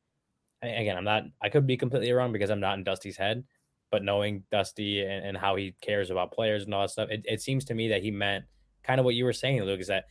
again, 0.62 0.98
I'm 0.98 1.04
not. 1.04 1.24
I 1.42 1.50
could 1.50 1.68
be 1.68 1.78
completely 1.78 2.12
wrong 2.12 2.32
because 2.32 2.50
I'm 2.50 2.60
not 2.60 2.78
in 2.78 2.84
Dusty's 2.84 3.18
head. 3.18 3.44
But 3.92 4.04
knowing 4.04 4.44
Dusty 4.52 5.02
and, 5.04 5.24
and 5.24 5.38
how 5.38 5.56
he 5.56 5.76
cares 5.82 6.10
about 6.10 6.32
players 6.32 6.64
and 6.64 6.74
all 6.74 6.82
that 6.82 6.90
stuff, 6.90 7.10
it, 7.12 7.22
it 7.26 7.42
seems 7.42 7.64
to 7.66 7.76
me 7.76 7.90
that 7.90 8.02
he 8.02 8.10
meant 8.10 8.46
kind 8.84 9.00
of 9.00 9.06
what 9.06 9.14
you 9.14 9.24
were 9.24 9.34
saying, 9.34 9.62
Luke, 9.62 9.80
is 9.82 9.88
that 9.88 10.06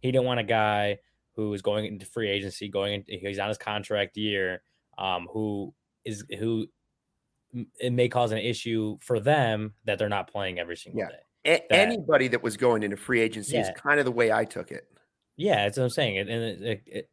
he 0.00 0.10
didn't 0.10 0.26
want 0.26 0.40
a 0.40 0.44
guy 0.44 0.98
who 1.36 1.54
is 1.54 1.62
going 1.62 1.86
into 1.86 2.04
free 2.04 2.28
agency, 2.28 2.68
going 2.68 2.94
into 2.94 3.12
he's 3.12 3.38
on 3.38 3.46
his 3.48 3.56
contract 3.58 4.16
year, 4.16 4.62
um, 4.98 5.28
who 5.32 5.72
is 6.04 6.24
who 6.36 6.66
it 7.78 7.92
may 7.92 8.08
cause 8.08 8.32
an 8.32 8.38
issue 8.38 8.98
for 9.00 9.20
them 9.20 9.72
that 9.84 9.98
they're 9.98 10.08
not 10.08 10.30
playing 10.30 10.58
every 10.58 10.76
single 10.76 11.00
Yeah. 11.02 11.08
day. 11.10 11.22
A- 11.44 11.72
anybody 11.72 12.28
that 12.28 12.42
was 12.42 12.56
going 12.56 12.82
into 12.82 12.96
free 12.96 13.20
agency 13.20 13.56
is 13.56 13.70
kind 13.76 13.98
of 13.98 14.04
the 14.04 14.12
way 14.12 14.32
I 14.32 14.44
took 14.44 14.70
it. 14.70 14.88
Yeah, 15.36 15.64
that's 15.64 15.78
what 15.78 15.84
I'm 15.84 15.90
saying. 15.90 16.18
And, 16.18 16.30
it, 16.30 16.62
it, 16.62 16.82
it, 16.86 17.10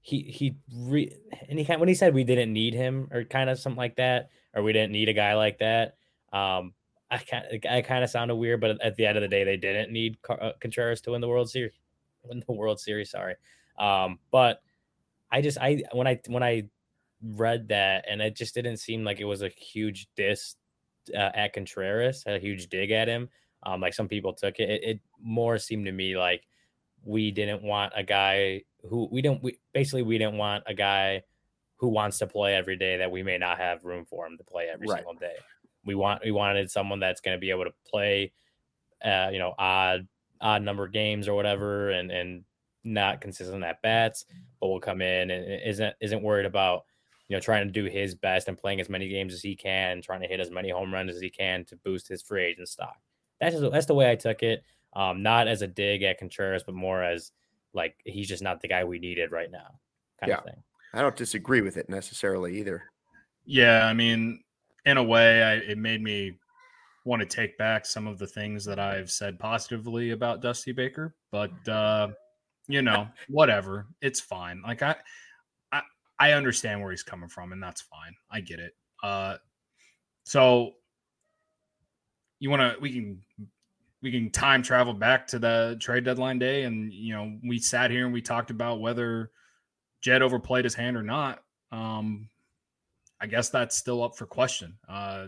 he 0.00 0.22
he 0.22 0.56
re, 0.74 1.14
and 1.48 1.58
he 1.58 1.64
kind 1.64 1.80
when 1.80 1.88
he 1.88 1.94
said 1.94 2.14
we 2.14 2.24
didn't 2.24 2.52
need 2.52 2.74
him 2.74 3.08
or 3.12 3.24
kind 3.24 3.50
of 3.50 3.58
something 3.58 3.78
like 3.78 3.96
that, 3.96 4.30
or 4.54 4.62
we 4.62 4.72
didn't 4.72 4.92
need 4.92 5.08
a 5.08 5.12
guy 5.12 5.34
like 5.34 5.58
that. 5.58 5.96
Um, 6.32 6.72
I 7.10 7.18
kind 7.18 7.66
I 7.68 7.82
kind 7.82 8.04
of 8.04 8.10
sounded 8.10 8.36
weird, 8.36 8.60
but 8.60 8.82
at 8.82 8.96
the 8.96 9.06
end 9.06 9.16
of 9.16 9.22
the 9.22 9.28
day, 9.28 9.44
they 9.44 9.56
didn't 9.56 9.92
need 9.92 10.20
Car- 10.22 10.42
uh, 10.42 10.52
Contreras 10.60 11.00
to 11.02 11.12
win 11.12 11.20
the 11.20 11.28
World 11.28 11.50
Series. 11.50 11.72
Win 12.24 12.42
the 12.46 12.52
World 12.52 12.80
Series, 12.80 13.10
sorry. 13.10 13.36
Um, 13.78 14.18
but 14.30 14.60
I 15.30 15.40
just 15.42 15.58
I 15.58 15.82
when 15.92 16.06
I 16.06 16.20
when 16.26 16.42
I 16.42 16.64
read 17.22 17.68
that, 17.68 18.04
and 18.08 18.20
it 18.20 18.36
just 18.36 18.54
didn't 18.54 18.78
seem 18.78 19.04
like 19.04 19.20
it 19.20 19.24
was 19.24 19.42
a 19.42 19.48
huge 19.48 20.08
diss 20.16 20.56
uh, 21.10 21.30
at 21.34 21.52
Contreras, 21.52 22.24
a 22.26 22.38
huge 22.38 22.68
dig 22.68 22.90
at 22.90 23.08
him. 23.08 23.28
Um, 23.64 23.80
like 23.80 23.94
some 23.94 24.08
people 24.08 24.32
took 24.32 24.60
it. 24.60 24.70
it. 24.70 24.82
It 24.84 25.00
more 25.20 25.58
seemed 25.58 25.86
to 25.86 25.92
me 25.92 26.16
like 26.16 26.46
we 27.04 27.30
didn't 27.30 27.62
want 27.62 27.92
a 27.96 28.02
guy 28.02 28.62
who 28.88 29.08
we 29.10 29.22
don't 29.22 29.42
we, 29.42 29.58
basically 29.72 30.02
we 30.02 30.18
didn't 30.18 30.36
want 30.38 30.64
a 30.66 30.74
guy 30.74 31.22
who 31.76 31.88
wants 31.88 32.18
to 32.18 32.26
play 32.26 32.54
every 32.54 32.76
day 32.76 32.96
that 32.98 33.10
we 33.10 33.22
may 33.22 33.38
not 33.38 33.58
have 33.58 33.84
room 33.84 34.04
for 34.04 34.26
him 34.26 34.36
to 34.36 34.44
play 34.44 34.68
every 34.68 34.86
Right. 34.88 34.98
single 34.98 35.14
day. 35.14 35.36
We 35.84 35.94
want 35.94 36.22
we 36.24 36.30
wanted 36.30 36.70
someone 36.70 37.00
that's 37.00 37.20
going 37.20 37.36
to 37.36 37.40
be 37.40 37.50
able 37.50 37.64
to 37.64 37.74
play, 37.88 38.32
uh, 39.04 39.30
you 39.32 39.38
know, 39.38 39.54
odd 39.58 40.06
odd 40.40 40.62
number 40.62 40.84
of 40.84 40.92
games 40.92 41.26
or 41.28 41.34
whatever, 41.34 41.90
and 41.90 42.10
and 42.10 42.44
not 42.84 43.20
consistent 43.20 43.64
at 43.64 43.82
bats, 43.82 44.24
but 44.60 44.68
will 44.68 44.80
come 44.80 45.02
in 45.02 45.30
and 45.30 45.62
isn't 45.62 45.94
isn't 46.00 46.22
worried 46.22 46.46
about 46.46 46.84
you 47.28 47.36
know 47.36 47.40
trying 47.40 47.66
to 47.66 47.72
do 47.72 47.84
his 47.84 48.14
best 48.14 48.48
and 48.48 48.56
playing 48.58 48.80
as 48.80 48.88
many 48.88 49.08
games 49.08 49.34
as 49.34 49.42
he 49.42 49.54
can, 49.54 50.00
trying 50.02 50.20
to 50.22 50.26
hit 50.28 50.40
as 50.40 50.50
many 50.50 50.70
home 50.70 50.92
runs 50.92 51.14
as 51.14 51.20
he 51.20 51.30
can 51.30 51.64
to 51.66 51.76
boost 51.76 52.08
his 52.08 52.22
free 52.22 52.44
agent 52.44 52.68
stock. 52.68 52.96
That's 53.40 53.56
just, 53.58 53.72
that's 53.72 53.86
the 53.86 53.94
way 53.94 54.10
I 54.10 54.16
took 54.16 54.42
it. 54.42 54.64
Um, 54.94 55.22
not 55.22 55.46
as 55.48 55.62
a 55.62 55.66
dig 55.66 56.02
at 56.02 56.18
Contreras, 56.18 56.64
but 56.64 56.74
more 56.74 57.02
as 57.02 57.32
like 57.74 57.94
he's 58.04 58.28
just 58.28 58.42
not 58.42 58.60
the 58.60 58.68
guy 58.68 58.84
we 58.84 58.98
needed 58.98 59.30
right 59.30 59.50
now, 59.50 59.78
kind 60.18 60.30
Yeah. 60.30 60.38
of 60.38 60.44
thing. 60.44 60.62
I 60.94 61.02
don't 61.02 61.14
disagree 61.16 61.60
with 61.60 61.76
it 61.76 61.88
necessarily 61.90 62.58
either. 62.58 62.82
Yeah, 63.44 63.84
I 63.86 63.92
mean, 63.92 64.42
in 64.86 64.96
a 64.96 65.02
way, 65.02 65.42
I, 65.42 65.54
it 65.56 65.76
made 65.78 66.02
me 66.02 66.38
want 67.04 67.20
to 67.20 67.26
take 67.26 67.56
back 67.58 67.84
some 67.84 68.06
of 68.06 68.18
the 68.18 68.26
things 68.26 68.64
that 68.64 68.78
I've 68.78 69.10
said 69.10 69.38
positively 69.38 70.10
about 70.10 70.40
Dusty 70.40 70.72
Baker, 70.72 71.14
but 71.30 71.52
uh, 71.68 72.08
you 72.68 72.80
know, 72.82 73.06
whatever, 73.28 73.86
it's 74.00 74.20
fine. 74.20 74.62
Like 74.62 74.82
I, 74.82 74.96
I, 76.18 76.32
understand 76.32 76.80
where 76.80 76.90
he's 76.90 77.02
coming 77.02 77.28
from, 77.28 77.52
and 77.52 77.62
that's 77.62 77.80
fine. 77.80 78.14
I 78.30 78.40
get 78.40 78.60
it. 78.60 78.74
Uh, 79.02 79.36
so 80.24 80.72
you 82.38 82.50
want 82.50 82.60
to? 82.60 82.80
We 82.80 82.92
can 82.92 83.22
we 84.02 84.10
can 84.10 84.30
time 84.30 84.62
travel 84.62 84.94
back 84.94 85.26
to 85.28 85.38
the 85.38 85.76
trade 85.80 86.04
deadline 86.04 86.38
day, 86.38 86.64
and 86.64 86.92
you 86.92 87.14
know, 87.14 87.36
we 87.44 87.58
sat 87.58 87.90
here 87.90 88.04
and 88.04 88.12
we 88.12 88.22
talked 88.22 88.50
about 88.50 88.80
whether 88.80 89.30
Jed 90.00 90.22
overplayed 90.22 90.64
his 90.64 90.74
hand 90.74 90.96
or 90.96 91.02
not. 91.02 91.42
Um, 91.72 92.28
I 93.20 93.26
guess 93.26 93.48
that's 93.48 93.76
still 93.76 94.02
up 94.02 94.16
for 94.16 94.26
question. 94.26 94.78
Uh, 94.88 95.26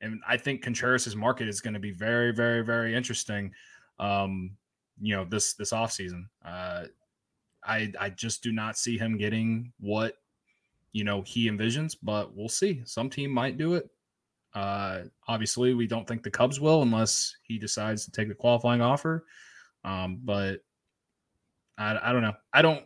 and 0.00 0.20
I 0.26 0.36
think 0.36 0.62
Contreras' 0.62 1.16
market 1.16 1.48
is 1.48 1.60
going 1.60 1.74
to 1.74 1.80
be 1.80 1.92
very, 1.92 2.32
very, 2.32 2.62
very 2.62 2.94
interesting. 2.94 3.52
Um, 3.98 4.56
you 5.00 5.14
know, 5.14 5.24
this 5.24 5.54
this 5.54 5.72
offseason. 5.72 6.24
Uh, 6.44 6.84
I 7.64 7.92
I 7.98 8.10
just 8.10 8.42
do 8.42 8.52
not 8.52 8.78
see 8.78 8.96
him 8.96 9.18
getting 9.18 9.72
what 9.80 10.14
you 10.96 11.04
know 11.04 11.20
he 11.20 11.50
envisions, 11.50 11.94
but 12.02 12.34
we'll 12.34 12.48
see. 12.48 12.80
Some 12.86 13.10
team 13.10 13.30
might 13.30 13.58
do 13.58 13.74
it. 13.74 13.90
Uh, 14.54 15.02
obviously, 15.28 15.74
we 15.74 15.86
don't 15.86 16.08
think 16.08 16.22
the 16.22 16.30
Cubs 16.30 16.58
will 16.58 16.80
unless 16.80 17.36
he 17.42 17.58
decides 17.58 18.06
to 18.06 18.10
take 18.10 18.28
the 18.28 18.34
qualifying 18.34 18.80
offer. 18.80 19.26
Um, 19.84 20.20
but 20.24 20.60
I, 21.76 21.98
I 22.02 22.12
don't 22.12 22.22
know. 22.22 22.32
I 22.50 22.62
don't. 22.62 22.82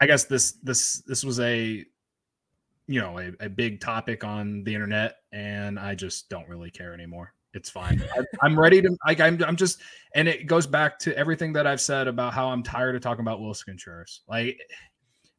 I 0.00 0.06
guess 0.06 0.24
this 0.24 0.52
this 0.62 1.02
this 1.06 1.24
was 1.24 1.40
a 1.40 1.84
you 2.86 3.00
know 3.02 3.18
a, 3.18 3.32
a 3.38 3.48
big 3.50 3.80
topic 3.80 4.24
on 4.24 4.64
the 4.64 4.72
internet, 4.72 5.16
and 5.30 5.78
I 5.78 5.94
just 5.94 6.30
don't 6.30 6.48
really 6.48 6.70
care 6.70 6.94
anymore. 6.94 7.34
It's 7.52 7.68
fine. 7.68 8.02
I, 8.16 8.24
I'm 8.40 8.58
ready 8.58 8.80
to. 8.80 8.96
Like 9.06 9.20
I'm. 9.20 9.44
I'm 9.44 9.56
just. 9.56 9.82
And 10.14 10.26
it 10.26 10.46
goes 10.46 10.66
back 10.66 10.98
to 11.00 11.14
everything 11.18 11.52
that 11.52 11.66
I've 11.66 11.82
said 11.82 12.08
about 12.08 12.32
how 12.32 12.48
I'm 12.48 12.62
tired 12.62 12.96
of 12.96 13.02
talking 13.02 13.20
about 13.20 13.40
Willson 13.40 13.66
Contreras. 13.66 14.22
Like, 14.26 14.58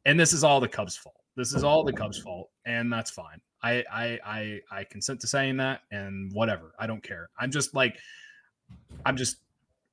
and 0.04 0.18
this 0.20 0.32
is 0.32 0.44
all 0.44 0.60
the 0.60 0.68
Cubs' 0.68 0.96
fault. 0.96 1.15
This 1.36 1.52
is 1.52 1.64
all 1.64 1.84
the 1.84 1.92
Cubs' 1.92 2.18
fault, 2.18 2.50
and 2.64 2.92
that's 2.92 3.10
fine. 3.10 3.40
I 3.62 3.84
I 3.92 4.18
I 4.24 4.60
I 4.70 4.84
consent 4.84 5.20
to 5.20 5.26
saying 5.26 5.56
that, 5.58 5.82
and 5.90 6.32
whatever. 6.32 6.74
I 6.78 6.86
don't 6.86 7.02
care. 7.02 7.28
I'm 7.38 7.50
just 7.50 7.74
like, 7.74 7.98
I'm 9.04 9.16
just 9.16 9.38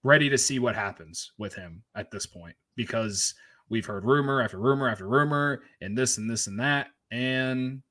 ready 0.04 0.30
to 0.30 0.38
see 0.38 0.60
what 0.60 0.76
happens 0.76 1.32
with 1.38 1.54
him 1.54 1.84
at 1.96 2.12
this 2.12 2.26
point 2.26 2.56
because 2.76 3.34
we've 3.70 3.86
heard 3.86 4.06
rumor 4.06 4.42
after 4.42 4.58
rumor 4.58 4.90
after 4.90 5.08
rumor, 5.08 5.64
and 5.82 5.98
this 5.98 6.18
and 6.18 6.30
this 6.30 6.48
and 6.48 6.60
that, 6.60 6.88
and 7.12 7.82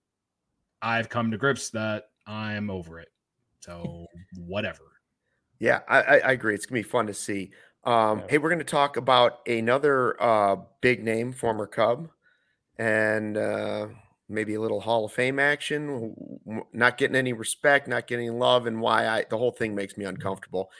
I've 0.80 1.09
come 1.09 1.30
to 1.30 1.38
grips 1.38 1.70
that 1.70 2.05
I'm 2.26 2.70
over 2.70 3.00
it. 3.00 3.09
So 3.61 4.07
whatever. 4.36 4.82
Yeah, 5.59 5.80
I, 5.88 6.00
I, 6.00 6.18
I 6.18 6.32
agree. 6.32 6.55
It's 6.55 6.66
gonna 6.66 6.80
be 6.80 6.82
fun 6.82 7.07
to 7.07 7.14
see. 7.14 7.53
Um, 7.84 8.18
Yeah. 8.18 8.24
Hey, 8.30 8.38
we're 8.38 8.50
gonna 8.50 8.64
talk 8.64 8.96
about 8.96 9.46
another 9.46 10.20
uh, 10.20 10.57
big 10.80 11.05
name, 11.05 11.32
former 11.32 11.66
Cub, 11.66 12.09
and 12.79 13.37
uh, 13.37 13.89
maybe 14.29 14.55
a 14.55 14.61
little 14.61 14.81
Hall 14.81 15.05
of 15.05 15.12
Fame 15.12 15.39
action. 15.39 16.14
Not 16.73 16.99
getting 16.99 17.16
any 17.16 17.33
respect, 17.33 17.89
not 17.89 18.07
getting 18.07 18.39
love, 18.39 18.66
and 18.66 18.81
why 18.81 19.07
I 19.07 19.25
the 19.29 19.39
whole 19.39 19.53
thing 19.53 19.75
makes 19.75 19.97
me 19.97 20.05
uncomfortable. 20.05 20.70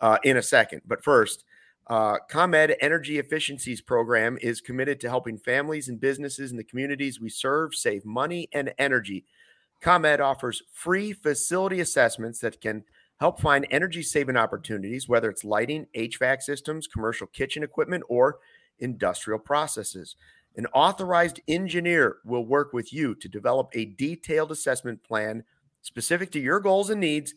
Uh, 0.00 0.18
in 0.24 0.36
a 0.36 0.42
second, 0.42 0.82
but 0.84 1.04
first, 1.04 1.44
uh, 1.86 2.16
ComEd 2.28 2.74
Energy 2.80 3.18
Efficiencies 3.18 3.80
Program 3.80 4.36
is 4.42 4.60
committed 4.60 4.98
to 5.00 5.08
helping 5.08 5.38
families 5.38 5.88
and 5.88 6.00
businesses 6.00 6.50
in 6.50 6.56
the 6.56 6.64
communities 6.64 7.20
we 7.20 7.28
serve 7.28 7.74
save 7.74 8.04
money 8.04 8.48
and 8.52 8.72
energy. 8.78 9.24
ComEd 9.80 10.20
offers 10.20 10.62
free 10.72 11.12
facility 11.12 11.80
assessments 11.80 12.40
that 12.40 12.60
can 12.60 12.84
help 13.18 13.40
find 13.40 13.66
energy 13.70 14.02
saving 14.02 14.36
opportunities, 14.36 15.08
whether 15.08 15.30
it's 15.30 15.44
lighting, 15.44 15.86
HVAC 15.96 16.42
systems, 16.42 16.86
commercial 16.88 17.26
kitchen 17.26 17.62
equipment, 17.62 18.02
or 18.08 18.38
industrial 18.78 19.38
processes. 19.38 20.16
An 20.56 20.66
authorized 20.74 21.40
engineer 21.48 22.16
will 22.24 22.44
work 22.44 22.72
with 22.72 22.92
you 22.92 23.14
to 23.16 23.28
develop 23.28 23.70
a 23.72 23.86
detailed 23.86 24.50
assessment 24.50 25.02
plan 25.02 25.44
specific 25.80 26.30
to 26.32 26.40
your 26.40 26.60
goals 26.60 26.90
and 26.90 27.00
needs. 27.00 27.34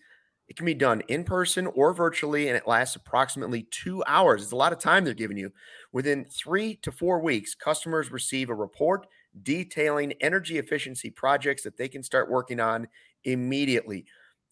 It 0.47 0.57
can 0.57 0.65
be 0.65 0.73
done 0.73 1.01
in 1.07 1.23
person 1.23 1.65
or 1.67 1.93
virtually, 1.93 2.47
and 2.47 2.57
it 2.57 2.67
lasts 2.67 2.95
approximately 2.95 3.63
two 3.71 4.03
hours. 4.05 4.43
It's 4.43 4.51
a 4.51 4.57
lot 4.57 4.73
of 4.73 4.79
time 4.79 5.03
they're 5.03 5.13
giving 5.13 5.37
you. 5.37 5.51
Within 5.91 6.25
three 6.25 6.75
to 6.83 6.91
four 6.91 7.19
weeks, 7.19 7.55
customers 7.55 8.11
receive 8.11 8.49
a 8.49 8.55
report 8.55 9.07
detailing 9.41 10.13
energy 10.21 10.57
efficiency 10.57 11.09
projects 11.09 11.63
that 11.63 11.77
they 11.77 11.87
can 11.87 12.03
start 12.03 12.29
working 12.29 12.59
on 12.59 12.87
immediately. 13.23 14.05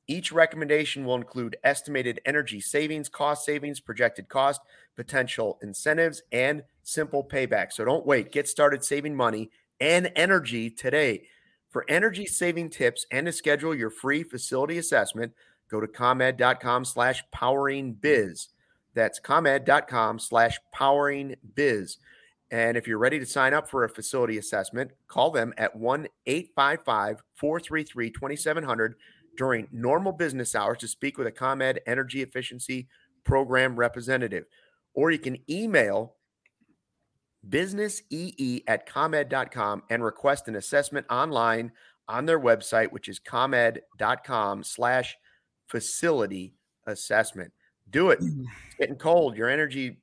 Each 0.07 0.31
recommendation 0.31 1.05
will 1.05 1.15
include 1.15 1.57
estimated 1.63 2.19
energy 2.25 2.59
savings, 2.59 3.07
cost 3.07 3.45
savings, 3.45 3.79
projected 3.79 4.27
cost, 4.27 4.61
potential 4.95 5.57
incentives, 5.61 6.21
and 6.31 6.63
simple 6.83 7.23
payback. 7.23 7.71
So 7.71 7.85
don't 7.85 8.05
wait. 8.05 8.31
Get 8.31 8.47
started 8.47 8.83
saving 8.83 9.15
money 9.15 9.49
and 9.79 10.11
energy 10.15 10.69
today. 10.69 11.23
For 11.69 11.85
energy 11.87 12.25
saving 12.25 12.69
tips 12.69 13.05
and 13.11 13.25
to 13.25 13.31
schedule 13.31 13.73
your 13.73 13.89
free 13.89 14.23
facility 14.23 14.77
assessment, 14.77 15.33
go 15.69 15.79
to 15.79 15.87
comed.com 15.87 16.85
slash 16.85 17.23
powering 17.31 17.93
biz. 17.93 18.49
That's 18.93 19.19
comed.com 19.19 20.19
slash 20.19 20.59
powering 20.71 21.35
biz. 21.55 21.97
And 22.51 22.77
if 22.77 22.87
you're 22.87 22.99
ready 22.99 23.17
to 23.17 23.25
sign 23.25 23.55
up 23.55 23.67
for 23.67 23.83
a 23.83 23.89
facility 23.89 24.37
assessment, 24.37 24.91
call 25.07 25.31
them 25.31 25.53
at 25.57 25.75
1 25.75 26.07
855 26.27 27.23
433 27.33 28.11
2700 28.11 28.95
during 29.37 29.67
normal 29.71 30.11
business 30.11 30.55
hours 30.55 30.77
to 30.79 30.87
speak 30.87 31.17
with 31.17 31.27
a 31.27 31.31
ComEd 31.31 31.79
Energy 31.85 32.21
Efficiency 32.21 32.87
Program 33.23 33.75
representative. 33.75 34.45
Or 34.93 35.11
you 35.11 35.19
can 35.19 35.37
email 35.49 36.15
businessee 37.47 38.63
at 38.67 38.85
comed.com 38.85 39.83
and 39.89 40.03
request 40.03 40.47
an 40.47 40.55
assessment 40.55 41.05
online 41.09 41.71
on 42.07 42.25
their 42.25 42.39
website, 42.39 42.91
which 42.91 43.07
is 43.07 43.19
comed.com 43.19 44.63
slash 44.63 45.15
facility 45.67 46.53
assessment. 46.85 47.51
Do 47.89 48.11
it. 48.11 48.19
It's 48.21 48.75
getting 48.79 48.95
cold. 48.95 49.37
Your 49.37 49.49
energy 49.49 49.97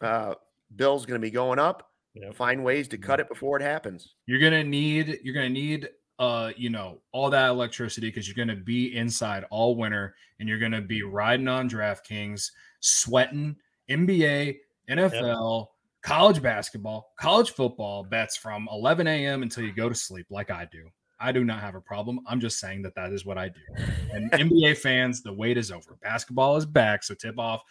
uh, 0.00 0.34
bill 0.74 0.96
is 0.96 1.06
going 1.06 1.20
to 1.20 1.24
be 1.24 1.30
going 1.30 1.58
up. 1.58 1.90
Yep. 2.14 2.34
Find 2.34 2.64
ways 2.64 2.88
to 2.88 2.98
cut 2.98 3.20
it 3.20 3.28
before 3.28 3.58
it 3.58 3.62
happens. 3.62 4.14
You're 4.24 4.40
gonna 4.40 4.64
need 4.64 5.20
you're 5.22 5.34
gonna 5.34 5.50
need 5.50 5.90
uh 6.18 6.50
you 6.56 6.70
know 6.70 6.98
all 7.12 7.28
that 7.30 7.48
electricity 7.50 8.08
because 8.08 8.26
you're 8.26 8.46
gonna 8.46 8.58
be 8.58 8.96
inside 8.96 9.44
all 9.50 9.76
winter 9.76 10.14
and 10.40 10.48
you're 10.48 10.58
gonna 10.58 10.80
be 10.80 11.02
riding 11.02 11.48
on 11.48 11.68
DraftKings, 11.68 12.50
sweating 12.80 13.56
NBA, 13.90 14.58
NFL, 14.90 15.68
college 16.02 16.42
basketball, 16.42 17.12
college 17.18 17.50
football 17.50 18.04
bets 18.04 18.36
from 18.36 18.68
11 18.72 19.06
a.m. 19.06 19.42
until 19.42 19.64
you 19.64 19.72
go 19.72 19.88
to 19.88 19.94
sleep, 19.94 20.26
like 20.30 20.50
I 20.50 20.66
do. 20.70 20.88
I 21.18 21.32
do 21.32 21.44
not 21.44 21.60
have 21.60 21.74
a 21.74 21.80
problem. 21.80 22.20
I'm 22.26 22.40
just 22.40 22.60
saying 22.60 22.82
that 22.82 22.94
that 22.94 23.12
is 23.12 23.24
what 23.24 23.38
I 23.38 23.48
do. 23.48 23.84
And 24.12 24.30
NBA 24.32 24.78
fans, 24.78 25.22
the 25.22 25.32
wait 25.32 25.56
is 25.56 25.72
over. 25.72 25.96
Basketball 26.02 26.56
is 26.56 26.66
back, 26.66 27.02
so 27.02 27.14
tip 27.14 27.38
off 27.38 27.62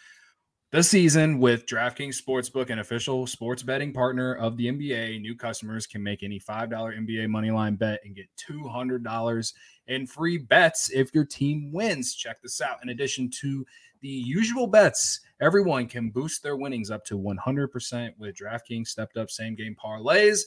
the 0.72 0.82
season 0.82 1.38
with 1.38 1.64
DraftKings 1.66 2.20
Sportsbook, 2.20 2.70
an 2.70 2.80
official 2.80 3.24
sports 3.26 3.62
betting 3.62 3.92
partner 3.92 4.34
of 4.34 4.56
the 4.56 4.66
NBA. 4.66 5.20
New 5.20 5.36
customers 5.36 5.86
can 5.86 6.02
make 6.02 6.24
any 6.24 6.40
$5 6.40 6.68
NBA 6.68 7.28
moneyline 7.28 7.78
bet 7.78 8.00
and 8.04 8.16
get 8.16 8.26
$200 8.50 9.52
in 9.86 10.06
free 10.08 10.38
bets 10.38 10.90
if 10.90 11.14
your 11.14 11.24
team 11.24 11.70
wins. 11.72 12.16
Check 12.16 12.42
this 12.42 12.60
out. 12.60 12.78
In 12.82 12.88
addition 12.88 13.30
to 13.42 13.64
the 14.00 14.08
usual 14.08 14.66
bets, 14.66 15.20
everyone 15.40 15.86
can 15.86 16.10
boost 16.10 16.42
their 16.42 16.56
winnings 16.56 16.90
up 16.90 17.04
to 17.04 17.16
100% 17.16 18.10
with 18.18 18.36
DraftKings 18.36 18.88
stepped 18.88 19.16
up 19.16 19.30
same 19.30 19.54
game 19.54 19.76
parlays. 19.82 20.40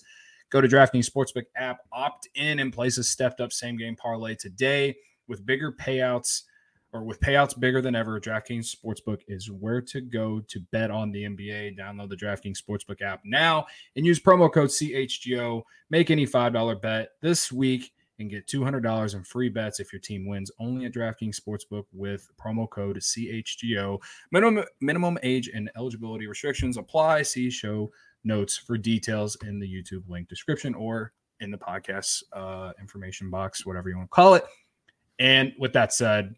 Go 0.50 0.60
to 0.60 0.68
DraftKings 0.68 1.10
Sportsbook 1.10 1.46
app, 1.56 1.78
opt 1.94 2.28
in, 2.36 2.60
and 2.60 2.74
place 2.74 2.98
a 2.98 3.04
stepped 3.06 3.40
up 3.40 3.54
same 3.54 3.78
game 3.78 3.96
parlay 3.96 4.36
today 4.36 4.98
with 5.30 5.46
bigger 5.46 5.72
payouts 5.72 6.42
or 6.92 7.04
with 7.04 7.20
payouts 7.20 7.60
bigger 7.60 7.82
than 7.82 7.96
ever, 7.96 8.20
DraftKings 8.20 8.76
Sportsbook 8.76 9.20
is 9.28 9.52
where 9.52 9.82
to 9.82 10.02
go 10.02 10.40
to 10.48 10.60
bet 10.72 10.90
on 10.90 11.12
the 11.12 11.24
NBA. 11.24 11.78
Download 11.78 12.10
the 12.10 12.16
DraftKings 12.16 12.58
Sportsbook 12.58 13.02
app 13.02 13.22
now 13.24 13.66
and 13.96 14.06
use 14.06 14.20
promo 14.20 14.52
code 14.52 14.70
CHGO. 14.70 15.62
Make 15.90 16.10
any 16.10 16.26
$5 16.26 16.82
bet 16.82 17.10
this 17.22 17.52
week 17.52 17.92
and 18.18 18.30
get 18.30 18.48
$200 18.48 19.16
in 19.16 19.24
free 19.24 19.50
bets 19.50 19.80
if 19.80 19.94
your 19.94 20.02
team 20.02 20.28
wins 20.28 20.52
only 20.60 20.86
at 20.86 20.94
DraftKings 20.94 21.40
Sportsbook 21.40 21.86
with 21.94 22.28
promo 22.44 22.70
code 22.70 22.98
CHGO. 22.98 24.00
Minimum 24.32 24.66
minimum 24.82 25.18
age 25.24 25.50
and 25.54 25.70
eligibility 25.78 26.28
restrictions 26.28 26.78
apply. 26.78 27.22
See 27.22 27.50
show 27.50 27.92
notes 28.24 28.58
for 28.58 28.78
details 28.78 29.38
in 29.44 29.60
the 29.60 29.68
YouTube 29.68 30.04
link 30.10 30.28
description 30.28 30.74
or 30.74 31.14
in 31.40 31.52
the 31.52 31.58
podcast 31.58 32.24
uh, 32.34 32.74
information 32.80 33.30
box, 33.30 33.66
whatever 33.66 33.90
you 33.90 33.98
want 33.98 34.10
to 34.10 34.16
call 34.16 34.34
it. 34.34 34.44
And 35.20 35.54
with 35.58 35.74
that 35.74 35.94
said, 35.94 36.36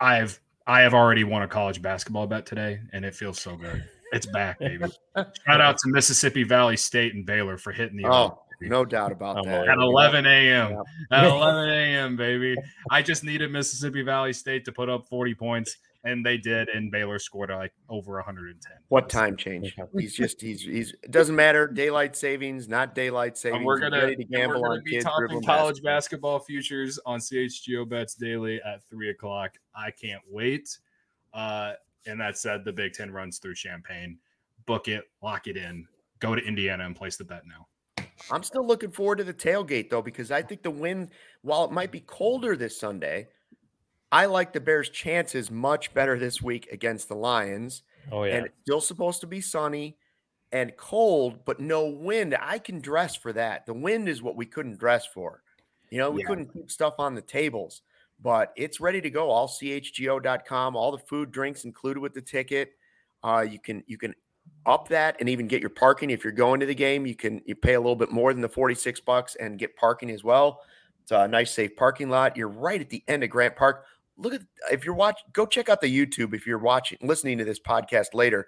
I've 0.00 0.40
I 0.66 0.80
have 0.80 0.94
already 0.94 1.24
won 1.24 1.42
a 1.42 1.48
college 1.48 1.80
basketball 1.80 2.26
bet 2.26 2.44
today, 2.46 2.80
and 2.92 3.04
it 3.04 3.14
feels 3.14 3.40
so 3.40 3.56
good. 3.56 3.84
It's 4.12 4.26
back, 4.26 4.58
baby. 4.58 4.84
Shout 5.16 5.60
out 5.60 5.78
to 5.78 5.88
Mississippi 5.88 6.42
Valley 6.42 6.76
State 6.76 7.14
and 7.14 7.24
Baylor 7.24 7.56
for 7.58 7.72
hitting 7.72 7.96
the 7.96 8.06
Oh, 8.08 8.40
no 8.60 8.84
doubt 8.84 9.12
about 9.12 9.44
that. 9.44 9.68
at 9.68 9.78
11 9.78 10.26
a.m. 10.26 10.70
Yeah. 11.10 11.18
At 11.18 11.24
11 11.30 11.70
a.m. 11.70 12.16
baby. 12.16 12.56
I 12.90 13.02
just 13.02 13.22
needed 13.24 13.50
Mississippi 13.52 14.02
Valley 14.02 14.32
State 14.32 14.64
to 14.64 14.72
put 14.72 14.88
up 14.88 15.06
40 15.06 15.34
points, 15.34 15.76
and 16.06 16.24
they 16.24 16.38
did. 16.38 16.68
And 16.68 16.90
Baylor 16.90 17.18
scored 17.18 17.50
like 17.50 17.72
over 17.88 18.14
110. 18.14 18.72
What 18.88 19.10
time 19.10 19.36
change? 19.36 19.76
He's 19.98 20.14
just 20.14 20.40
he's 20.40 20.62
he's 20.62 20.94
it 21.02 21.10
doesn't 21.10 21.34
matter. 21.34 21.66
Daylight 21.66 22.16
savings, 22.16 22.68
not 22.68 22.94
daylight 22.94 23.36
savings. 23.36 23.58
And 23.58 23.66
we're 23.66 23.80
gonna, 23.80 23.98
ready 23.98 24.24
to 24.24 24.40
and 24.40 24.48
we're 24.48 24.54
gonna 24.54 24.68
on 24.68 24.84
be 24.84 24.92
kids. 24.92 25.04
talking 25.04 25.42
college 25.42 25.82
basketball. 25.82 26.38
basketball 26.38 26.38
futures 26.38 26.98
on 27.04 27.18
CHGO 27.18 27.88
bets 27.88 28.14
daily 28.14 28.60
at 28.62 28.88
three 28.88 29.10
o'clock. 29.10 29.56
I 29.74 29.90
can't 29.90 30.22
wait. 30.30 30.78
Uh, 31.34 31.72
and 32.06 32.20
that 32.20 32.38
said, 32.38 32.64
the 32.64 32.72
Big 32.72 32.92
Ten 32.92 33.10
runs 33.10 33.38
through 33.38 33.54
Champaign. 33.54 34.18
Book 34.64 34.88
it, 34.88 35.04
lock 35.22 35.48
it 35.48 35.56
in, 35.56 35.86
go 36.20 36.34
to 36.34 36.42
Indiana 36.42 36.86
and 36.86 36.94
place 36.94 37.16
the 37.16 37.24
bet 37.24 37.42
now. 37.46 37.66
I'm 38.30 38.42
still 38.42 38.66
looking 38.66 38.90
forward 38.90 39.18
to 39.18 39.24
the 39.24 39.34
tailgate 39.34 39.90
though, 39.90 40.02
because 40.02 40.30
I 40.30 40.42
think 40.42 40.62
the 40.62 40.70
wind, 40.70 41.10
while 41.42 41.64
it 41.64 41.72
might 41.72 41.92
be 41.92 42.00
colder 42.00 42.56
this 42.56 42.78
Sunday, 42.78 43.28
I 44.16 44.24
like 44.24 44.54
the 44.54 44.60
Bears' 44.60 44.88
chances 44.88 45.50
much 45.50 45.92
better 45.92 46.18
this 46.18 46.40
week 46.40 46.68
against 46.72 47.08
the 47.08 47.14
Lions. 47.14 47.82
Oh 48.10 48.24
yeah. 48.24 48.36
And 48.36 48.46
it's 48.46 48.54
still 48.62 48.80
supposed 48.80 49.20
to 49.20 49.26
be 49.26 49.42
sunny 49.42 49.98
and 50.52 50.74
cold, 50.78 51.44
but 51.44 51.60
no 51.60 51.86
wind. 51.86 52.34
I 52.40 52.58
can 52.58 52.80
dress 52.80 53.14
for 53.14 53.34
that. 53.34 53.66
The 53.66 53.74
wind 53.74 54.08
is 54.08 54.22
what 54.22 54.34
we 54.34 54.46
couldn't 54.46 54.78
dress 54.78 55.04
for. 55.04 55.42
You 55.90 55.98
know, 55.98 56.10
we 56.10 56.22
Yeah. 56.22 56.28
couldn't 56.28 56.52
keep 56.54 56.70
stuff 56.70 56.94
on 56.98 57.14
the 57.14 57.20
tables, 57.20 57.82
but 58.18 58.54
it's 58.56 58.80
ready 58.80 59.02
to 59.02 59.10
go. 59.10 59.28
All 59.28 59.48
chgo.com, 59.48 60.76
all 60.76 60.92
the 60.92 60.98
food, 60.98 61.30
drinks 61.30 61.64
included 61.64 62.00
with 62.00 62.14
the 62.14 62.22
ticket. 62.22 62.72
Uh, 63.22 63.44
you 63.46 63.58
can 63.60 63.84
you 63.86 63.98
can 63.98 64.14
up 64.64 64.88
that 64.88 65.16
and 65.20 65.28
even 65.28 65.46
get 65.46 65.60
your 65.60 65.68
parking 65.68 66.08
if 66.08 66.24
you're 66.24 66.32
going 66.32 66.60
to 66.60 66.66
the 66.66 66.74
game. 66.74 67.04
You 67.04 67.16
can 67.16 67.42
you 67.44 67.54
pay 67.54 67.74
a 67.74 67.80
little 67.80 67.96
bit 67.96 68.10
more 68.10 68.32
than 68.32 68.40
the 68.40 68.48
46 68.48 68.98
bucks 69.00 69.34
and 69.34 69.58
get 69.58 69.76
parking 69.76 70.10
as 70.10 70.24
well. 70.24 70.62
It's 71.02 71.12
a 71.12 71.28
nice 71.28 71.52
safe 71.52 71.76
parking 71.76 72.08
lot. 72.08 72.34
You're 72.34 72.48
right 72.48 72.80
at 72.80 72.88
the 72.88 73.04
end 73.08 73.22
of 73.22 73.30
Grant 73.30 73.56
Park. 73.56 73.84
Look 74.18 74.34
at 74.34 74.42
if 74.70 74.84
you're 74.84 74.94
watching, 74.94 75.24
go 75.32 75.44
check 75.46 75.68
out 75.68 75.80
the 75.80 75.88
YouTube 76.06 76.34
if 76.34 76.46
you're 76.46 76.58
watching, 76.58 76.98
listening 77.02 77.38
to 77.38 77.44
this 77.44 77.60
podcast 77.60 78.14
later. 78.14 78.46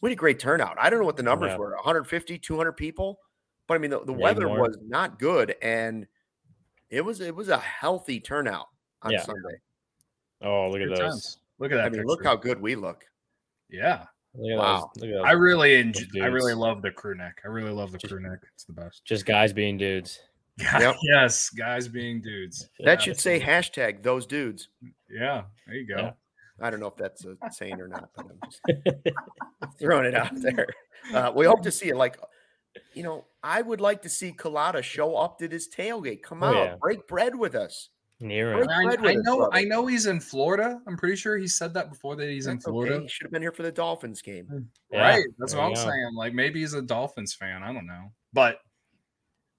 We 0.00 0.10
had 0.10 0.16
a 0.16 0.16
great 0.16 0.38
turnout. 0.38 0.76
I 0.78 0.90
don't 0.90 1.00
know 1.00 1.06
what 1.06 1.16
the 1.16 1.22
numbers 1.22 1.50
Yeah. 1.50 1.56
were 1.58 1.74
150, 1.76 2.38
200 2.38 2.72
people, 2.72 3.18
but 3.66 3.74
I 3.74 3.78
mean, 3.78 3.90
the, 3.90 4.04
the 4.04 4.12
weather 4.12 4.46
more. 4.46 4.60
was 4.62 4.78
not 4.86 5.18
good 5.18 5.54
and 5.62 6.06
it 6.90 7.00
was 7.00 7.20
it 7.20 7.34
was 7.34 7.48
a 7.48 7.58
healthy 7.58 8.20
turnout 8.20 8.66
on 9.02 9.12
Yeah. 9.12 9.22
Sunday. 9.22 9.60
oh, 10.42 10.68
look 10.70 10.80
at 10.80 10.88
Good 10.88 10.98
those. 10.98 10.98
times. 10.98 11.38
Look 11.58 11.72
at 11.72 11.76
that. 11.76 11.86
I 11.86 11.88
mean, 11.90 12.04
look 12.04 12.22
how 12.24 12.36
good 12.36 12.60
we 12.60 12.74
look. 12.74 13.04
yeah. 13.70 14.04
Look 14.34 14.52
at 14.52 14.58
Wow. 14.58 14.90
those. 14.94 15.02
Look 15.02 15.10
at 15.10 15.14
those. 15.18 15.24
I 15.26 15.32
really 15.32 15.74
enjoy, 15.74 16.22
I 16.22 16.26
really 16.26 16.54
love 16.54 16.80
the 16.82 16.90
crew 16.90 17.14
neck. 17.14 17.40
I 17.44 17.48
really 17.48 17.70
love 17.72 17.92
the 17.92 17.98
Just- 17.98 18.12
crew 18.12 18.22
neck. 18.22 18.38
It's 18.54 18.64
the 18.64 18.72
best. 18.72 19.04
Just 19.04 19.26
guys 19.26 19.52
being 19.52 19.76
dudes. 19.78 20.20
Yep. 20.58 20.96
yes, 21.02 21.50
guys 21.50 21.88
being 21.88 22.20
dudes. 22.20 22.68
That 22.84 23.00
should 23.02 23.18
say 23.18 23.40
hashtag 23.40 24.02
those 24.02 24.26
dudes. 24.26 24.68
Yeah, 25.10 25.42
there 25.66 25.76
you 25.76 25.86
go. 25.86 25.96
Yeah. 26.00 26.10
I 26.60 26.70
don't 26.70 26.80
know 26.80 26.86
if 26.88 26.96
that's 26.96 27.24
a 27.24 27.36
saying 27.50 27.80
or 27.80 27.88
not, 27.88 28.10
but 28.14 28.26
I'm 28.26 28.38
just 28.48 28.60
throwing 29.80 30.06
it 30.06 30.14
out 30.14 30.30
there. 30.34 30.66
Uh, 31.12 31.32
we 31.34 31.46
hope 31.46 31.62
to 31.62 31.70
see 31.72 31.88
it. 31.88 31.96
Like, 31.96 32.18
you 32.94 33.02
know, 33.02 33.24
I 33.42 33.62
would 33.62 33.80
like 33.80 34.02
to 34.02 34.08
see 34.08 34.32
Colada 34.32 34.82
show 34.82 35.16
up 35.16 35.38
to 35.38 35.48
this 35.48 35.68
tailgate. 35.68 36.22
Come 36.22 36.42
Oh, 36.42 36.46
out, 36.48 36.54
yeah. 36.54 36.74
break 36.80 37.08
bread 37.08 37.34
with 37.34 37.54
us. 37.54 37.88
Near 38.20 38.52
Break 38.54 38.64
him. 38.64 38.70
I, 38.70 38.84
bread 38.84 38.98
I 38.98 39.02
with 39.02 39.16
us, 39.18 39.24
know. 39.24 39.50
I 39.52 39.64
know 39.64 39.86
he's 39.86 40.06
in 40.06 40.20
Florida. 40.20 40.80
I'm 40.86 40.96
pretty 40.96 41.16
sure 41.16 41.36
he 41.36 41.48
said 41.48 41.74
that 41.74 41.90
before 41.90 42.14
that 42.14 42.28
he's 42.28 42.46
in 42.46 42.60
Florida. 42.60 42.94
okay. 42.96 43.02
He 43.04 43.08
should 43.08 43.24
have 43.24 43.32
been 43.32 43.42
here 43.42 43.50
for 43.50 43.64
the 43.64 43.72
Dolphins 43.72 44.22
game. 44.22 44.68
Yeah, 44.92 45.00
Right. 45.00 45.24
That's 45.38 45.52
there 45.54 45.60
what 45.60 45.66
I'm 45.68 45.74
go. 45.74 45.80
saying. 45.80 46.10
Like 46.14 46.32
maybe 46.34 46.60
he's 46.60 46.74
a 46.74 46.82
Dolphins 46.82 47.34
fan. 47.34 47.64
I 47.64 47.72
don't 47.72 47.86
know. 47.86 48.12
But 48.32 48.58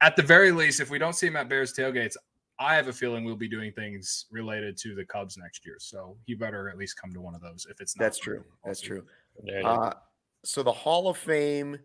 at 0.03 0.17
the 0.17 0.21
very 0.21 0.51
least, 0.51 0.81
if 0.81 0.89
we 0.89 0.99
don't 0.99 1.13
see 1.13 1.27
him 1.27 1.37
at 1.37 1.47
Bears 1.47 1.73
tailgates, 1.73 2.15
I 2.59 2.75
have 2.75 2.89
a 2.89 2.93
feeling 2.93 3.23
we'll 3.23 3.37
be 3.37 3.47
doing 3.47 3.71
things 3.71 4.25
related 4.31 4.77
to 4.79 4.93
the 4.95 5.05
Cubs 5.05 5.37
next 5.37 5.65
year. 5.65 5.77
So 5.79 6.17
he 6.25 6.35
better 6.35 6.69
at 6.69 6.77
least 6.77 6.99
come 6.99 7.13
to 7.13 7.21
one 7.21 7.33
of 7.33 7.41
those 7.41 7.65
if 7.69 7.79
it's 7.79 7.97
not. 7.97 8.03
That's 8.03 8.19
true. 8.19 8.43
That's 8.65 8.81
season. 8.81 8.95
true. 8.97 9.05
There 9.45 9.57
it 9.57 9.59
is. 9.61 9.65
Uh, 9.65 9.93
so 10.43 10.61
the 10.61 10.73
Hall 10.73 11.07
of 11.07 11.17
Fame 11.17 11.79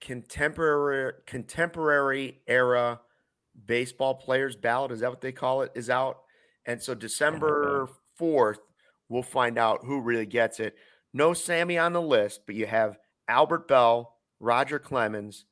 contemporary 0.00 1.12
contemporary 1.26 2.40
era 2.46 3.00
baseball 3.66 4.14
players 4.14 4.56
ballot 4.56 4.90
is 4.90 5.00
that 5.00 5.10
what 5.10 5.20
they 5.20 5.32
call 5.32 5.60
it 5.60 5.70
is 5.74 5.90
out 5.90 6.20
and 6.64 6.82
so 6.82 6.94
december 6.94 7.86
4th 8.18 8.60
we'll 9.10 9.22
find 9.22 9.58
out 9.58 9.84
who 9.84 10.00
really 10.00 10.24
gets 10.24 10.58
it 10.58 10.74
no 11.12 11.34
sammy 11.34 11.76
on 11.76 11.92
the 11.92 12.00
list 12.00 12.40
but 12.46 12.54
you 12.54 12.64
have 12.64 12.98
albert 13.28 13.68
belle 13.68 14.16
roger 14.38 14.78
clemens 14.78 15.44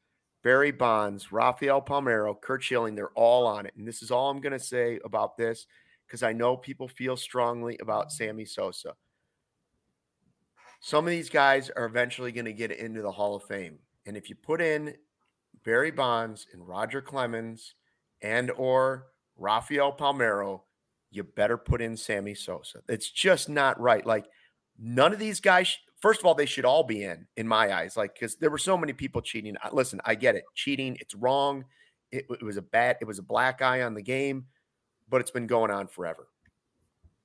barry 0.42 0.70
bonds 0.70 1.32
rafael 1.32 1.82
palmeiro 1.82 2.40
curt 2.40 2.62
schilling 2.62 2.94
they're 2.94 3.10
all 3.10 3.46
on 3.46 3.66
it 3.66 3.74
and 3.76 3.86
this 3.86 4.02
is 4.02 4.10
all 4.10 4.30
i'm 4.30 4.40
going 4.40 4.52
to 4.52 4.58
say 4.58 4.98
about 5.04 5.36
this 5.36 5.66
because 6.06 6.22
i 6.22 6.32
know 6.32 6.56
people 6.56 6.88
feel 6.88 7.16
strongly 7.16 7.76
about 7.80 8.12
sammy 8.12 8.44
sosa 8.44 8.94
some 10.80 11.04
of 11.04 11.10
these 11.10 11.28
guys 11.30 11.70
are 11.70 11.86
eventually 11.86 12.32
going 12.32 12.44
to 12.44 12.52
get 12.52 12.70
into 12.70 13.02
the 13.02 13.10
Hall 13.10 13.34
of 13.34 13.42
Fame. 13.44 13.78
And 14.06 14.16
if 14.16 14.28
you 14.28 14.36
put 14.36 14.60
in 14.60 14.94
Barry 15.64 15.90
Bonds 15.90 16.46
and 16.52 16.66
Roger 16.66 17.02
Clemens 17.02 17.74
and 18.22 18.50
or 18.52 19.06
Rafael 19.36 19.92
Palmeiro, 19.92 20.62
you 21.10 21.24
better 21.24 21.56
put 21.56 21.80
in 21.80 21.96
Sammy 21.96 22.34
Sosa. 22.34 22.80
It's 22.88 23.10
just 23.10 23.48
not 23.48 23.80
right. 23.80 24.06
Like 24.06 24.26
none 24.78 25.12
of 25.12 25.18
these 25.18 25.40
guys. 25.40 25.76
First 26.00 26.20
of 26.20 26.26
all, 26.26 26.34
they 26.34 26.46
should 26.46 26.64
all 26.64 26.84
be 26.84 27.04
in, 27.04 27.26
in 27.36 27.48
my 27.48 27.74
eyes. 27.74 27.96
Like 27.96 28.14
because 28.14 28.36
there 28.36 28.50
were 28.50 28.58
so 28.58 28.76
many 28.76 28.92
people 28.92 29.20
cheating. 29.20 29.56
Listen, 29.72 30.00
I 30.04 30.14
get 30.14 30.36
it. 30.36 30.44
Cheating, 30.54 30.96
it's 31.00 31.14
wrong. 31.14 31.64
It, 32.12 32.26
it 32.30 32.42
was 32.42 32.56
a 32.56 32.62
bad. 32.62 32.96
It 33.00 33.04
was 33.04 33.18
a 33.18 33.22
black 33.22 33.62
eye 33.62 33.82
on 33.82 33.94
the 33.94 34.02
game, 34.02 34.46
but 35.08 35.20
it's 35.20 35.30
been 35.30 35.46
going 35.46 35.70
on 35.70 35.88
forever. 35.88 36.28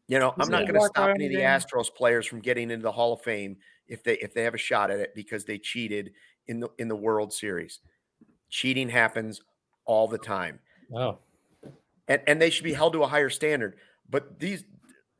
You 0.07 0.19
know, 0.19 0.34
I'm 0.38 0.49
not 0.49 0.67
going 0.67 0.80
to 0.80 0.86
stop 0.88 1.09
any 1.09 1.28
of 1.28 1.32
the 1.32 1.39
Astros 1.39 1.93
players 1.93 2.28
from 2.28 2.39
getting 2.39 2.69
into 2.69 2.84
the 2.84 2.91
Hall 2.91 3.13
of 3.13 3.21
Fame 3.21 3.57
if 3.88 4.03
they 4.03 4.15
if 4.17 4.34
they 4.34 4.43
have 4.43 4.53
a 4.53 4.59
shot 4.59 4.91
at 4.91 4.99
it 4.99 5.15
because 5.15 5.45
they 5.45 5.57
cheated 5.57 6.11
in 6.47 6.59
the 6.59 6.69
in 6.78 6.88
the 6.88 6.95
World 6.95 7.32
Series. 7.32 7.80
Cheating 8.49 8.89
happens 8.89 9.41
all 9.86 10.07
the 10.07 10.17
time. 10.17 10.59
Oh. 10.93 11.19
And 12.07 12.21
and 12.28 12.41
they 12.41 12.49
should 12.49 12.65
be 12.65 12.74
held 12.74 12.93
to 12.93 13.03
a 13.03 13.07
higher 13.07 13.30
standard. 13.30 13.78
But 14.09 14.39
these 14.39 14.65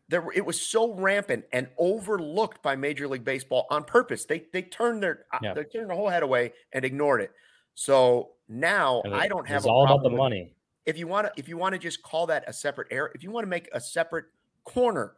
there 0.10 0.26
it 0.34 0.46
was 0.46 0.60
so 0.60 0.94
rampant 0.94 1.46
and 1.54 1.68
overlooked 1.78 2.62
by 2.62 2.76
Major 2.76 3.08
League 3.08 3.24
Baseball 3.24 3.68
on 3.70 3.84
purpose. 3.84 4.26
They 4.26 4.46
they 4.52 4.62
turned 4.62 5.02
their 5.02 5.26
uh, 5.34 5.40
yeah. 5.42 5.54
they 5.54 5.64
turned 5.64 5.90
their 5.90 5.96
whole 5.96 6.10
head 6.10 6.24
away 6.24 6.54
and 6.72 6.84
ignored 6.84 7.22
it. 7.22 7.32
So 7.76 8.32
now 8.48 9.02
I 9.12 9.28
don't 9.28 9.48
have 9.48 9.58
it's 9.58 9.66
all 9.66 9.86
about 9.86 10.04
the 10.04 10.10
money. 10.10 10.54
If 10.86 10.98
you 10.98 11.08
want 11.08 11.28
to 11.28 11.34
if 11.38 11.48
you 11.48 11.58
want 11.58 11.74
to 11.74 11.80
just 11.80 12.04
call 12.04 12.28
that 12.28 12.44
a 12.48 12.54
separate 12.54 12.88
area, 12.92 13.12
if 13.16 13.24
you 13.24 13.32
want 13.32 13.46
to 13.46 13.50
make 13.50 13.70
a 13.74 13.80
separate 13.80 14.26
corner 14.66 15.14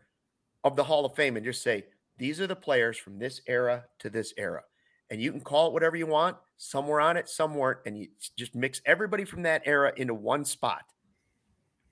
of 0.63 0.75
the 0.75 0.83
Hall 0.83 1.05
of 1.05 1.15
Fame 1.15 1.35
and 1.37 1.45
just 1.45 1.61
say, 1.61 1.85
these 2.17 2.39
are 2.39 2.47
the 2.47 2.55
players 2.55 2.97
from 2.97 3.19
this 3.19 3.41
era 3.47 3.85
to 3.99 4.09
this 4.09 4.33
era. 4.37 4.63
And 5.11 5.21
you 5.21 5.31
can 5.31 5.41
call 5.41 5.67
it 5.67 5.73
whatever 5.73 5.95
you 5.95 6.07
want. 6.07 6.37
Some 6.57 6.87
were 6.87 7.01
on 7.01 7.17
it, 7.17 7.29
some 7.29 7.53
weren't. 7.53 7.79
And 7.85 7.97
you 7.97 8.07
just 8.37 8.55
mix 8.55 8.81
everybody 8.85 9.25
from 9.25 9.43
that 9.43 9.61
era 9.65 9.93
into 9.95 10.13
one 10.13 10.45
spot. 10.45 10.81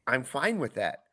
I'm 0.08 0.24
fine 0.24 0.58
with 0.58 0.76
that. 0.76 1.04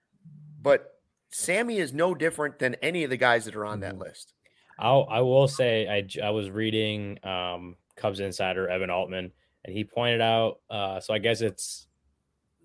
But 0.63 1.00
Sammy 1.31 1.79
is 1.79 1.93
no 1.93 2.15
different 2.15 2.59
than 2.59 2.75
any 2.77 3.05
of 3.05 3.11
the 3.11 3.17
guys 3.17 3.45
that 3.45 3.57
are 3.57 3.65
on 3.65 3.81
that 3.81 3.95
mm-hmm. 3.95 4.03
list. 4.03 4.35
I'll, 4.79 5.07
I 5.11 5.21
will 5.21 5.47
say, 5.47 5.87
I, 5.89 6.27
I 6.27 6.31
was 6.31 6.51
reading 6.51 7.19
um, 7.25 7.77
Cubs 7.97 8.21
insider 8.21 8.69
Evan 8.69 8.91
Altman, 8.91 9.31
and 9.65 9.75
he 9.77 9.85
pointed 9.85 10.21
out. 10.21 10.61
Uh, 10.71 11.01
so 11.01 11.13
I 11.13 11.19
guess 11.19 11.41
it's 11.41 11.87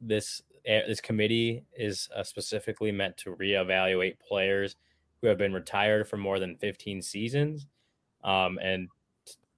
this 0.01 0.41
this 0.65 0.99
committee 0.99 1.63
is 1.77 2.09
uh, 2.15 2.23
specifically 2.23 2.91
meant 2.91 3.15
to 3.17 3.35
reevaluate 3.35 4.17
players 4.19 4.75
who 5.21 5.27
have 5.27 5.37
been 5.37 5.53
retired 5.53 6.07
for 6.07 6.17
more 6.17 6.39
than 6.39 6.57
15 6.57 7.03
seasons. 7.03 7.67
Um, 8.23 8.57
and 8.61 8.89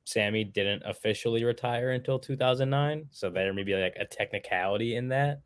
Sammy 0.04 0.44
didn't 0.44 0.84
officially 0.86 1.46
retire 1.46 1.92
until 1.92 2.20
2009, 2.20 3.08
so 3.12 3.30
there 3.30 3.54
may 3.54 3.64
be 3.64 3.76
like 3.76 3.96
a 3.98 4.06
technicality 4.06 4.96
in 4.96 5.08
that. 5.10 5.42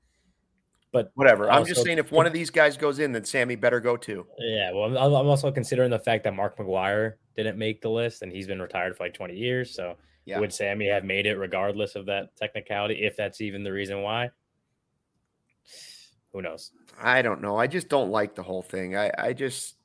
But 0.92 1.12
whatever. 1.14 1.50
I'm 1.50 1.66
just 1.66 1.84
saying, 1.84 2.00
if 2.00 2.12
one 2.12 2.26
of 2.26 2.34
these 2.34 2.50
guys 2.50 2.76
goes 2.76 3.00
in, 3.00 3.14
then 3.14 3.24
Sammy 3.24 3.56
better 3.56 3.80
go 3.80 3.96
too. 3.96 4.28
Yeah. 4.38 4.72
Well, 4.74 4.98
I'm 4.98 5.28
also 5.28 5.50
considering 5.52 5.90
the 5.90 6.00
fact 6.00 6.26
that 6.26 6.34
Mark 6.34 6.58
McGwire 6.58 7.14
didn't 7.38 7.58
make 7.58 7.82
the 7.82 7.90
list, 7.90 8.24
and 8.24 8.32
he's 8.32 8.48
been 8.48 8.62
retired 8.62 8.98
for 8.98 9.06
like 9.06 9.14
20 9.14 9.34
years. 9.34 9.74
So 9.74 9.96
yeah. 10.26 10.40
would 10.40 10.54
Sammy 10.54 10.88
have 10.88 11.06
made 11.06 11.26
it 11.26 11.36
regardless 11.36 11.96
of 11.96 12.06
that 12.08 12.36
technicality, 12.36 13.06
if 13.06 13.16
that's 13.16 13.40
even 13.40 13.64
the 13.64 13.72
reason 13.72 14.02
why? 14.02 14.32
Who 16.34 16.42
knows? 16.42 16.72
I 17.02 17.22
don't 17.22 17.42
know. 17.42 17.58
I 17.58 17.68
just 17.68 17.90
don't 17.90 18.12
like 18.12 18.36
the 18.36 18.44
whole 18.44 18.62
thing. 18.62 18.98
I, 18.98 19.12
I 19.18 19.34
just 19.34 19.76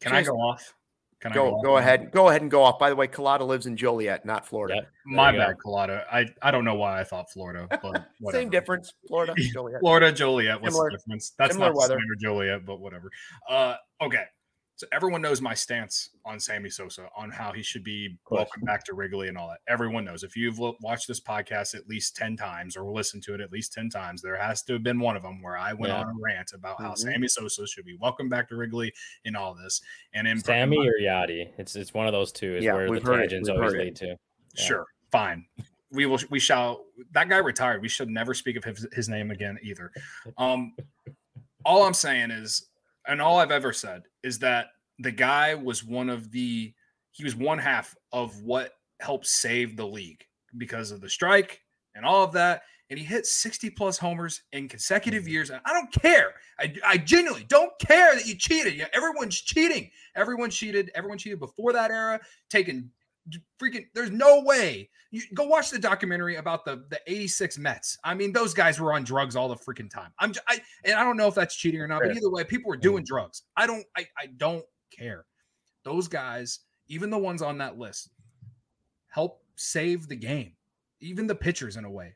can 0.00 0.12
just, 0.12 0.28
I 0.28 0.32
go 0.32 0.36
off? 0.36 0.74
Can 1.20 1.32
go, 1.32 1.46
I 1.46 1.50
go, 1.50 1.62
go 1.62 1.76
ahead. 1.78 2.12
Go 2.12 2.28
ahead 2.28 2.42
and 2.42 2.50
go 2.50 2.62
off. 2.62 2.78
By 2.78 2.90
the 2.90 2.96
way, 2.96 3.08
Collada 3.08 3.44
lives 3.44 3.66
in 3.66 3.76
Joliet, 3.76 4.24
not 4.24 4.46
Florida. 4.46 4.76
Yep. 4.76 4.88
My 5.06 5.32
bad, 5.32 5.56
Collada. 5.64 6.04
I, 6.12 6.26
I 6.42 6.52
don't 6.52 6.64
know 6.64 6.76
why 6.76 7.00
I 7.00 7.04
thought 7.04 7.30
Florida, 7.30 7.66
but 7.82 8.32
same 8.32 8.50
difference. 8.50 8.92
Florida, 9.08 9.34
Joliet. 9.52 9.80
Florida, 9.80 10.12
Joliet. 10.12 10.60
What's 10.60 10.74
Similar. 10.74 10.90
the 10.90 10.96
difference? 10.96 11.32
That's 11.36 11.56
not 11.56 11.74
weather. 11.74 11.98
Joliet, 12.20 12.64
but 12.64 12.78
whatever. 12.78 13.10
Uh, 13.48 13.74
okay. 14.00 14.24
So 14.78 14.86
everyone 14.92 15.20
knows 15.20 15.40
my 15.40 15.54
stance 15.54 16.10
on 16.24 16.38
Sammy 16.38 16.70
Sosa, 16.70 17.08
on 17.16 17.32
how 17.32 17.50
he 17.50 17.64
should 17.64 17.82
be 17.82 18.16
welcome 18.30 18.62
back 18.62 18.84
to 18.84 18.94
Wrigley 18.94 19.26
and 19.26 19.36
all 19.36 19.48
that. 19.48 19.58
Everyone 19.66 20.04
knows. 20.04 20.22
If 20.22 20.36
you've 20.36 20.60
watched 20.60 21.08
this 21.08 21.18
podcast 21.20 21.74
at 21.74 21.88
least 21.88 22.14
10 22.14 22.36
times 22.36 22.76
or 22.76 22.88
listened 22.88 23.24
to 23.24 23.34
it 23.34 23.40
at 23.40 23.50
least 23.50 23.72
10 23.72 23.90
times, 23.90 24.22
there 24.22 24.36
has 24.36 24.62
to 24.62 24.74
have 24.74 24.84
been 24.84 25.00
one 25.00 25.16
of 25.16 25.24
them 25.24 25.42
where 25.42 25.58
I 25.58 25.72
went 25.72 25.92
yeah. 25.92 26.02
on 26.02 26.06
a 26.06 26.12
rant 26.22 26.52
about 26.54 26.76
mm-hmm. 26.76 26.84
how 26.84 26.94
Sammy 26.94 27.26
Sosa 27.26 27.66
should 27.66 27.86
be 27.86 27.96
welcome 28.00 28.28
back 28.28 28.48
to 28.50 28.56
Wrigley 28.56 28.92
in 29.24 29.34
all 29.34 29.52
this. 29.52 29.80
And 30.14 30.28
in 30.28 30.38
Sammy 30.38 30.78
or 30.78 30.94
Yadi, 31.02 31.50
it's 31.58 31.74
it's 31.74 31.92
one 31.92 32.06
of 32.06 32.12
those 32.12 32.30
two 32.30 32.58
is 32.58 32.64
yeah, 32.64 32.74
where 32.74 32.88
the 32.88 33.00
tangents 33.00 33.48
always 33.48 33.72
lead 33.72 33.96
to. 33.96 34.06
Yeah. 34.06 34.64
Sure, 34.64 34.86
fine. 35.10 35.44
We 35.90 36.06
will 36.06 36.20
we 36.30 36.38
shall 36.38 36.84
that 37.14 37.28
guy 37.28 37.38
retired. 37.38 37.82
We 37.82 37.88
should 37.88 38.10
never 38.10 38.32
speak 38.32 38.54
of 38.54 38.62
his, 38.62 38.86
his 38.92 39.08
name 39.08 39.32
again 39.32 39.58
either. 39.60 39.90
Um 40.38 40.76
all 41.64 41.82
I'm 41.82 41.94
saying 41.94 42.30
is 42.30 42.68
and 43.08 43.20
all 43.20 43.38
I've 43.38 43.50
ever 43.50 43.72
said 43.72 44.02
is 44.22 44.38
that 44.40 44.68
the 44.98 45.10
guy 45.10 45.54
was 45.54 45.82
one 45.82 46.10
of 46.10 46.30
the 46.30 46.72
he 47.12 47.24
was 47.24 47.34
one 47.34 47.58
half 47.58 47.96
of 48.12 48.40
what 48.42 48.74
helped 49.00 49.26
save 49.26 49.76
the 49.76 49.86
league 49.86 50.24
because 50.56 50.90
of 50.90 51.00
the 51.00 51.08
strike 51.08 51.62
and 51.94 52.04
all 52.04 52.22
of 52.22 52.32
that. 52.32 52.62
And 52.90 52.98
he 52.98 53.04
hit 53.04 53.26
60 53.26 53.70
plus 53.70 53.98
homers 53.98 54.42
in 54.52 54.68
consecutive 54.68 55.24
mm-hmm. 55.24 55.32
years. 55.32 55.50
And 55.50 55.60
I 55.66 55.72
don't 55.72 55.92
care. 55.92 56.34
I, 56.58 56.72
I 56.86 56.96
genuinely 56.96 57.44
don't 57.48 57.72
care 57.80 58.14
that 58.14 58.26
you 58.26 58.34
cheated. 58.34 58.76
Yeah, 58.76 58.86
everyone's 58.94 59.38
cheating. 59.40 59.90
Everyone 60.16 60.48
cheated. 60.48 60.90
Everyone 60.94 61.18
cheated 61.18 61.38
before 61.38 61.72
that 61.72 61.90
era, 61.90 62.20
taking 62.48 62.90
freaking 63.60 63.86
there's 63.94 64.10
no 64.10 64.42
way 64.42 64.88
you 65.10 65.22
go 65.34 65.44
watch 65.44 65.70
the 65.70 65.78
documentary 65.78 66.36
about 66.36 66.64
the 66.64 66.84
the 66.90 67.00
86 67.06 67.58
Mets. 67.58 67.98
I 68.04 68.14
mean, 68.14 68.32
those 68.32 68.52
guys 68.52 68.78
were 68.78 68.92
on 68.92 69.04
drugs 69.04 69.36
all 69.36 69.48
the 69.48 69.56
freaking 69.56 69.90
time. 69.90 70.12
I'm 70.18 70.32
just, 70.32 70.44
I 70.48 70.60
and 70.84 70.94
I 70.94 71.04
don't 71.04 71.16
know 71.16 71.28
if 71.28 71.34
that's 71.34 71.56
cheating 71.56 71.80
or 71.80 71.88
not, 71.88 72.02
but 72.02 72.14
either 72.14 72.30
way, 72.30 72.44
people 72.44 72.68
were 72.68 72.76
doing 72.76 73.04
mm-hmm. 73.04 73.14
drugs. 73.14 73.42
I 73.56 73.66
don't 73.66 73.84
I, 73.96 74.06
I 74.18 74.26
don't 74.36 74.64
care. 74.96 75.24
Those 75.84 76.08
guys, 76.08 76.60
even 76.88 77.08
the 77.10 77.18
ones 77.18 77.40
on 77.40 77.58
that 77.58 77.78
list, 77.78 78.10
help 79.08 79.42
save 79.56 80.08
the 80.08 80.16
game. 80.16 80.52
Even 81.00 81.26
the 81.26 81.34
pitchers 81.34 81.76
in 81.76 81.84
a 81.84 81.90
way. 81.90 82.14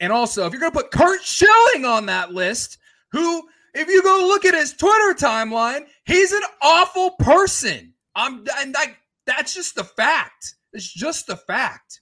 And 0.00 0.12
also, 0.12 0.46
if 0.46 0.52
you're 0.52 0.60
going 0.60 0.72
to 0.72 0.78
put 0.78 0.90
Curt 0.90 1.22
Schilling 1.22 1.84
on 1.84 2.06
that 2.06 2.32
list, 2.32 2.78
who 3.10 3.42
if 3.74 3.88
you 3.88 4.02
go 4.02 4.24
look 4.26 4.44
at 4.44 4.54
his 4.54 4.72
Twitter 4.72 5.14
timeline, 5.14 5.86
he's 6.04 6.32
an 6.32 6.42
awful 6.62 7.12
person. 7.18 7.93
I'm 8.14 8.44
and 8.58 8.74
that 8.74 8.94
that's 9.26 9.54
just 9.54 9.74
the 9.74 9.84
fact. 9.84 10.54
It's 10.72 10.92
just 10.92 11.26
the 11.26 11.36
fact. 11.36 12.00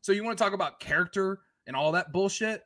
So 0.00 0.12
you 0.12 0.24
want 0.24 0.36
to 0.36 0.42
talk 0.42 0.52
about 0.52 0.80
character 0.80 1.40
and 1.66 1.76
all 1.76 1.92
that 1.92 2.12
bullshit? 2.12 2.62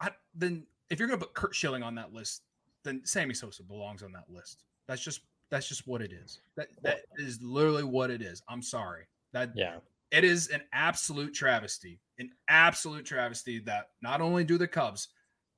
I, 0.00 0.10
then 0.34 0.66
if 0.90 0.98
you're 0.98 1.08
gonna 1.08 1.20
put 1.20 1.34
Curt 1.34 1.54
Schilling 1.54 1.82
on 1.82 1.94
that 1.96 2.12
list, 2.12 2.42
then 2.84 3.02
Sammy 3.04 3.34
Sosa 3.34 3.62
belongs 3.62 4.02
on 4.02 4.12
that 4.12 4.24
list. 4.28 4.64
That's 4.86 5.02
just 5.02 5.20
that's 5.50 5.68
just 5.68 5.86
what 5.86 6.02
it 6.02 6.12
is. 6.12 6.40
That 6.56 6.68
that 6.82 7.00
is 7.16 7.40
literally 7.42 7.84
what 7.84 8.10
it 8.10 8.22
is. 8.22 8.42
I'm 8.48 8.62
sorry. 8.62 9.04
That 9.32 9.52
yeah. 9.54 9.76
It 10.10 10.24
is 10.24 10.48
an 10.48 10.62
absolute 10.72 11.34
travesty. 11.34 12.00
An 12.18 12.30
absolute 12.48 13.04
travesty 13.04 13.58
that 13.60 13.90
not 14.00 14.22
only 14.22 14.42
do 14.42 14.56
the 14.56 14.66
Cubs 14.66 15.08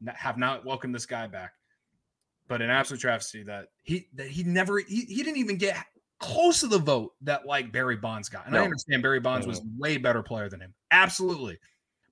have 0.09 0.39
not 0.39 0.65
welcomed 0.65 0.95
this 0.95 1.07
guy 1.07 1.29
back, 1.29 1.53
but 2.49 2.61
an 2.61 2.69
absolute 2.69 3.01
travesty 3.01 3.45
that 3.45 3.69
he 3.85 4.09
that 4.15 4.27
he 4.27 4.43
never 4.43 4.81
he, 4.81 5.03
he 5.03 5.23
didn't 5.23 5.39
even 5.39 5.57
get 5.57 5.77
close 6.21 6.61
to 6.61 6.69
the 6.69 6.79
vote 6.79 7.15
that 7.23 7.47
like 7.47 7.73
Barry 7.73 7.97
Bonds 7.97 8.29
got. 8.29 8.45
And 8.45 8.55
no. 8.55 8.61
I 8.61 8.65
understand 8.65 9.03
Barry 9.03 9.21
Bonds 9.21 9.47
was 9.47 9.61
mm-hmm. 9.61 9.79
way 9.81 9.97
better 9.97 10.23
player 10.23 10.49
than 10.49 10.61
him. 10.61 10.73
Absolutely. 10.93 11.59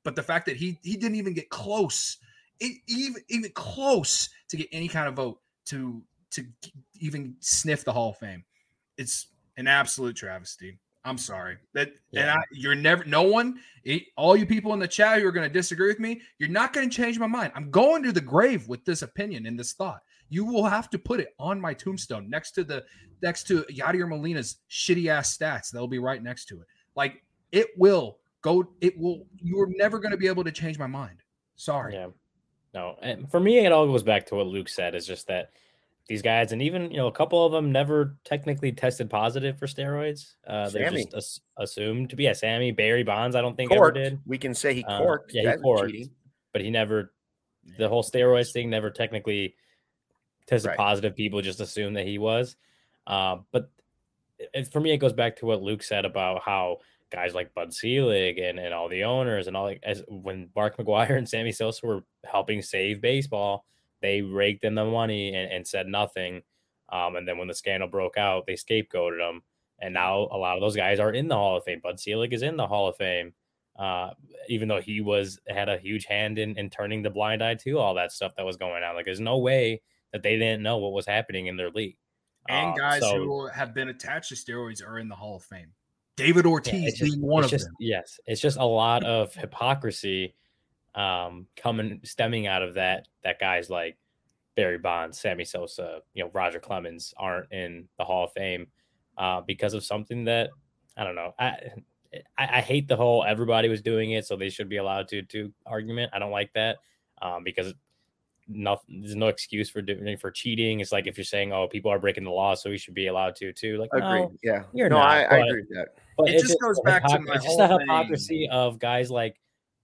But 0.02 0.16
the 0.16 0.22
fact 0.22 0.46
that 0.46 0.56
he 0.56 0.78
he 0.82 0.96
didn't 0.96 1.16
even 1.16 1.34
get 1.34 1.50
close, 1.50 2.16
it, 2.60 2.78
even 2.88 3.22
even 3.28 3.50
close 3.52 4.30
to 4.48 4.56
get 4.56 4.68
any 4.72 4.88
kind 4.88 5.08
of 5.08 5.14
vote 5.14 5.40
to 5.66 6.02
to 6.30 6.44
even 6.98 7.36
sniff 7.40 7.84
the 7.84 7.92
Hall 7.92 8.10
of 8.10 8.16
Fame, 8.16 8.44
it's 8.96 9.28
an 9.56 9.66
absolute 9.66 10.16
travesty. 10.16 10.78
I'm 11.04 11.18
sorry 11.18 11.56
that, 11.74 11.92
yeah. 12.10 12.20
and 12.22 12.30
I, 12.30 12.38
you're 12.52 12.74
never. 12.74 13.04
No 13.04 13.22
one, 13.22 13.60
all 14.16 14.36
you 14.36 14.44
people 14.44 14.74
in 14.74 14.78
the 14.78 14.88
chat 14.88 15.20
who 15.20 15.28
are 15.28 15.32
going 15.32 15.48
to 15.48 15.52
disagree 15.52 15.88
with 15.88 16.00
me, 16.00 16.20
you're 16.38 16.48
not 16.48 16.72
going 16.72 16.88
to 16.88 16.94
change 16.94 17.18
my 17.18 17.26
mind. 17.26 17.52
I'm 17.54 17.70
going 17.70 18.02
to 18.02 18.12
the 18.12 18.20
grave 18.20 18.68
with 18.68 18.84
this 18.84 19.02
opinion 19.02 19.46
and 19.46 19.58
this 19.58 19.72
thought. 19.72 20.02
You 20.28 20.44
will 20.44 20.64
have 20.64 20.90
to 20.90 20.98
put 20.98 21.20
it 21.20 21.34
on 21.38 21.60
my 21.60 21.74
tombstone 21.74 22.28
next 22.28 22.52
to 22.52 22.64
the 22.64 22.84
next 23.22 23.46
to 23.48 23.64
Yadier 23.72 24.08
Molina's 24.08 24.58
shitty 24.70 25.08
ass 25.08 25.36
stats. 25.36 25.70
They'll 25.70 25.86
be 25.86 25.98
right 25.98 26.22
next 26.22 26.46
to 26.46 26.60
it. 26.60 26.66
Like 26.94 27.22
it 27.52 27.68
will 27.76 28.18
go. 28.42 28.68
It 28.80 28.98
will. 28.98 29.26
You're 29.36 29.68
never 29.76 29.98
going 29.98 30.12
to 30.12 30.18
be 30.18 30.28
able 30.28 30.44
to 30.44 30.52
change 30.52 30.78
my 30.78 30.86
mind. 30.86 31.22
Sorry. 31.56 31.94
Yeah. 31.94 32.08
No. 32.74 32.96
And 33.02 33.30
for 33.30 33.40
me, 33.40 33.58
it 33.58 33.72
all 33.72 33.86
goes 33.86 34.02
back 34.02 34.26
to 34.26 34.34
what 34.36 34.46
Luke 34.46 34.68
said. 34.68 34.94
Is 34.94 35.06
just 35.06 35.26
that 35.28 35.50
these 36.08 36.22
guys, 36.22 36.52
and 36.52 36.62
even 36.62 36.90
you 36.90 36.96
know, 36.96 37.06
a 37.06 37.12
couple 37.12 37.44
of 37.44 37.52
them 37.52 37.72
never 37.72 38.16
technically 38.24 38.72
tested 38.72 39.10
positive 39.10 39.58
for 39.58 39.66
steroids. 39.66 40.34
Uh, 40.46 40.68
they're 40.68 40.90
just 40.90 41.14
as- 41.14 41.40
assumed 41.58 42.10
to 42.10 42.16
be. 42.16 42.24
Yeah, 42.24 42.32
Sammy 42.32 42.72
Barry 42.72 43.02
Bonds. 43.02 43.36
I 43.36 43.40
don't 43.40 43.56
think 43.56 43.72
ever 43.72 43.92
did. 43.92 44.18
We 44.26 44.38
can 44.38 44.54
say 44.54 44.74
he 44.74 44.84
uh, 44.84 44.98
corked. 44.98 45.32
Uh, 45.32 45.40
yeah, 45.40 45.56
he 45.56 45.62
corked, 45.62 45.92
but 46.52 46.62
he 46.62 46.70
never. 46.70 47.12
The 47.76 47.88
whole 47.88 48.02
steroids 48.02 48.52
thing 48.52 48.70
never 48.70 48.90
technically 48.90 49.54
tested 50.48 50.70
right. 50.70 50.78
positive. 50.78 51.14
People 51.14 51.40
just 51.42 51.60
assume 51.60 51.94
that 51.94 52.06
he 52.06 52.18
was. 52.18 52.56
Uh, 53.06 53.38
but 53.52 53.70
it, 54.38 54.72
for 54.72 54.80
me, 54.80 54.92
it 54.92 54.98
goes 54.98 55.12
back 55.12 55.36
to 55.36 55.46
what 55.46 55.62
Luke 55.62 55.82
said 55.82 56.04
about 56.04 56.42
how 56.42 56.78
guys 57.10 57.34
like 57.34 57.54
Bud 57.54 57.72
Selig 57.72 58.38
and, 58.38 58.58
and 58.58 58.74
all 58.74 58.88
the 58.88 59.04
owners 59.04 59.46
and 59.46 59.56
all 59.56 59.64
like 59.64 59.80
as 59.82 60.02
when 60.08 60.50
Mark 60.54 60.76
McGwire 60.76 61.16
and 61.18 61.28
Sammy 61.28 61.52
Sosa 61.52 61.86
were 61.86 62.04
helping 62.24 62.62
save 62.62 63.00
baseball, 63.00 63.64
they 64.00 64.22
raked 64.22 64.64
in 64.64 64.74
the 64.74 64.84
money 64.84 65.34
and, 65.34 65.50
and 65.50 65.66
said 65.66 65.86
nothing. 65.86 66.42
Um, 66.90 67.16
and 67.16 67.28
then 67.28 67.38
when 67.38 67.48
the 67.48 67.54
scandal 67.54 67.88
broke 67.88 68.16
out, 68.16 68.46
they 68.46 68.54
scapegoated 68.54 69.18
them. 69.18 69.42
And 69.80 69.94
now 69.94 70.28
a 70.32 70.36
lot 70.36 70.56
of 70.56 70.60
those 70.60 70.76
guys 70.76 70.98
are 70.98 71.12
in 71.12 71.28
the 71.28 71.36
Hall 71.36 71.56
of 71.56 71.64
Fame. 71.64 71.80
Bud 71.82 72.00
Selig 72.00 72.32
is 72.32 72.42
in 72.42 72.56
the 72.56 72.66
Hall 72.66 72.88
of 72.88 72.96
Fame. 72.96 73.32
Uh, 73.78 74.10
even 74.48 74.66
though 74.66 74.80
he 74.80 75.00
was 75.00 75.38
had 75.46 75.68
a 75.68 75.78
huge 75.78 76.04
hand 76.04 76.36
in, 76.36 76.58
in 76.58 76.68
turning 76.68 77.00
the 77.00 77.10
blind 77.10 77.44
eye 77.44 77.54
to 77.54 77.78
all 77.78 77.94
that 77.94 78.10
stuff 78.10 78.34
that 78.36 78.44
was 78.44 78.56
going 78.56 78.82
on. 78.82 78.96
Like 78.96 79.04
there's 79.04 79.20
no 79.20 79.38
way 79.38 79.82
that 80.12 80.22
they 80.22 80.38
didn't 80.38 80.62
know 80.62 80.78
what 80.78 80.92
was 80.92 81.06
happening 81.06 81.46
in 81.46 81.56
their 81.56 81.70
league. 81.70 81.96
And 82.48 82.70
uh, 82.70 82.74
guys 82.74 83.00
so, 83.00 83.16
who 83.16 83.46
have 83.48 83.74
been 83.74 83.88
attached 83.88 84.30
to 84.30 84.34
steroids 84.34 84.86
are 84.86 84.98
in 84.98 85.08
the 85.08 85.14
Hall 85.14 85.36
of 85.36 85.42
Fame. 85.44 85.72
David 86.16 86.46
Ortiz 86.46 86.72
yeah, 86.74 86.90
just, 86.90 87.02
being 87.02 87.20
one 87.20 87.44
of 87.44 87.50
just, 87.50 87.66
them. 87.66 87.74
Yes, 87.78 88.18
it's 88.26 88.40
just 88.40 88.58
a 88.58 88.64
lot 88.64 89.04
of 89.04 89.32
hypocrisy 89.34 90.34
um, 90.94 91.46
coming 91.56 92.00
stemming 92.02 92.46
out 92.46 92.62
of 92.62 92.74
that. 92.74 93.06
That 93.22 93.38
guys 93.38 93.70
like 93.70 93.96
Barry 94.56 94.78
Bonds, 94.78 95.20
Sammy 95.20 95.44
Sosa, 95.44 96.00
you 96.14 96.24
know, 96.24 96.30
Roger 96.34 96.58
Clemens 96.58 97.14
aren't 97.16 97.52
in 97.52 97.88
the 97.98 98.04
Hall 98.04 98.24
of 98.24 98.32
Fame 98.32 98.66
uh, 99.16 99.42
because 99.42 99.74
of 99.74 99.84
something 99.84 100.24
that 100.24 100.50
I 100.96 101.04
don't 101.04 101.14
know. 101.14 101.34
I, 101.38 101.56
I, 102.36 102.48
I 102.56 102.60
hate 102.60 102.88
the 102.88 102.96
whole 102.96 103.24
everybody 103.24 103.68
was 103.68 103.82
doing 103.82 104.12
it, 104.12 104.26
so 104.26 104.34
they 104.34 104.50
should 104.50 104.68
be 104.68 104.78
allowed 104.78 105.06
to 105.08 105.22
to 105.22 105.52
argument. 105.66 106.10
I 106.12 106.18
don't 106.18 106.32
like 106.32 106.52
that 106.54 106.78
um, 107.22 107.44
because 107.44 107.74
nothing 108.48 109.02
there's 109.02 109.14
no 109.14 109.28
excuse 109.28 109.68
for 109.68 109.82
doing 109.82 110.16
for 110.16 110.30
cheating. 110.30 110.80
It's 110.80 110.92
like 110.92 111.06
if 111.06 111.16
you're 111.16 111.24
saying, 111.24 111.52
"Oh, 111.52 111.68
people 111.68 111.90
are 111.90 111.98
breaking 111.98 112.24
the 112.24 112.30
law, 112.30 112.54
so 112.54 112.70
we 112.70 112.78
should 112.78 112.94
be 112.94 113.06
allowed 113.06 113.36
to 113.36 113.52
too." 113.52 113.78
Like, 113.78 113.90
agreed. 113.92 114.20
No, 114.20 114.32
yeah, 114.42 114.62
you're 114.72 114.88
no, 114.88 114.96
not, 114.98 115.08
I, 115.08 115.24
I 115.24 115.38
agree 115.38 115.60
with 115.60 115.76
that. 115.76 115.88
But 116.16 116.30
it 116.30 116.40
just 116.40 116.60
goes 116.60 116.80
back 116.80 117.04
to 117.06 117.20
my 117.20 117.34
it's 117.34 117.44
just 117.44 117.58
the 117.58 117.78
hypocrisy 117.78 118.46
thing. 118.46 118.50
of 118.50 118.78
guys 118.78 119.10
like 119.10 119.36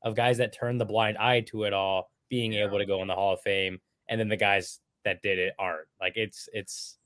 of 0.02 0.14
guys 0.14 0.38
that 0.38 0.52
turn 0.52 0.78
the 0.78 0.84
blind 0.84 1.18
eye 1.18 1.40
to 1.48 1.64
it 1.64 1.72
all 1.72 2.10
being 2.28 2.52
yeah. 2.52 2.64
able 2.64 2.78
to 2.78 2.86
go 2.86 3.02
in 3.02 3.08
the 3.08 3.14
Hall 3.14 3.34
of 3.34 3.40
Fame, 3.40 3.80
and 4.08 4.18
then 4.18 4.28
the 4.28 4.36
guys 4.36 4.80
that 5.04 5.22
did 5.22 5.38
it 5.38 5.54
aren't. 5.58 5.86
Like 6.00 6.14
it's 6.16 6.48
it's 6.52 6.98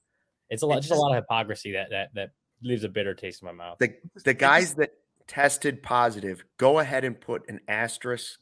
it's 0.51 0.63
a 0.63 0.67
lot, 0.67 0.79
it's 0.79 0.87
just, 0.87 0.91
just, 0.91 0.99
a 0.99 1.03
lot 1.03 1.17
of 1.17 1.23
hypocrisy 1.23 1.73
that 1.73 1.91
that 1.91 2.15
that 2.15 2.31
leaves 2.63 2.85
a 2.85 2.89
bitter 2.89 3.15
taste 3.15 3.43
in 3.43 3.47
my 3.47 3.53
mouth. 3.53 3.79
The 3.79 3.95
the 4.25 4.35
guys 4.35 4.75
that 4.75 4.91
tested 5.27 5.83
positive, 5.83 6.45
go 6.57 6.79
ahead 6.79 7.05
and 7.05 7.21
put 7.21 7.49
an 7.49 7.61
asterisk 7.69 8.41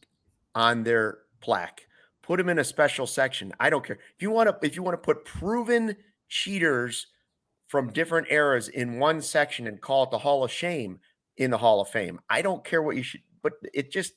on 0.54 0.84
their 0.84 1.18
plaque. 1.40 1.85
Put 2.26 2.38
them 2.38 2.48
in 2.48 2.58
a 2.58 2.64
special 2.64 3.06
section. 3.06 3.52
I 3.60 3.70
don't 3.70 3.84
care 3.84 3.98
if 4.14 4.20
you 4.20 4.30
want 4.30 4.48
to. 4.48 4.66
If 4.66 4.74
you 4.76 4.82
want 4.82 4.94
to 4.94 5.04
put 5.04 5.24
proven 5.24 5.96
cheaters 6.28 7.06
from 7.66 7.92
different 7.92 8.28
eras 8.30 8.68
in 8.68 8.98
one 8.98 9.20
section 9.20 9.66
and 9.66 9.80
call 9.80 10.04
it 10.04 10.10
the 10.10 10.18
Hall 10.18 10.44
of 10.44 10.50
Shame 10.50 11.00
in 11.36 11.50
the 11.50 11.58
Hall 11.58 11.80
of 11.80 11.88
Fame. 11.88 12.20
I 12.30 12.42
don't 12.42 12.64
care 12.64 12.82
what 12.82 12.96
you 12.96 13.02
should, 13.02 13.22
but 13.42 13.54
it 13.74 13.92
just, 13.92 14.14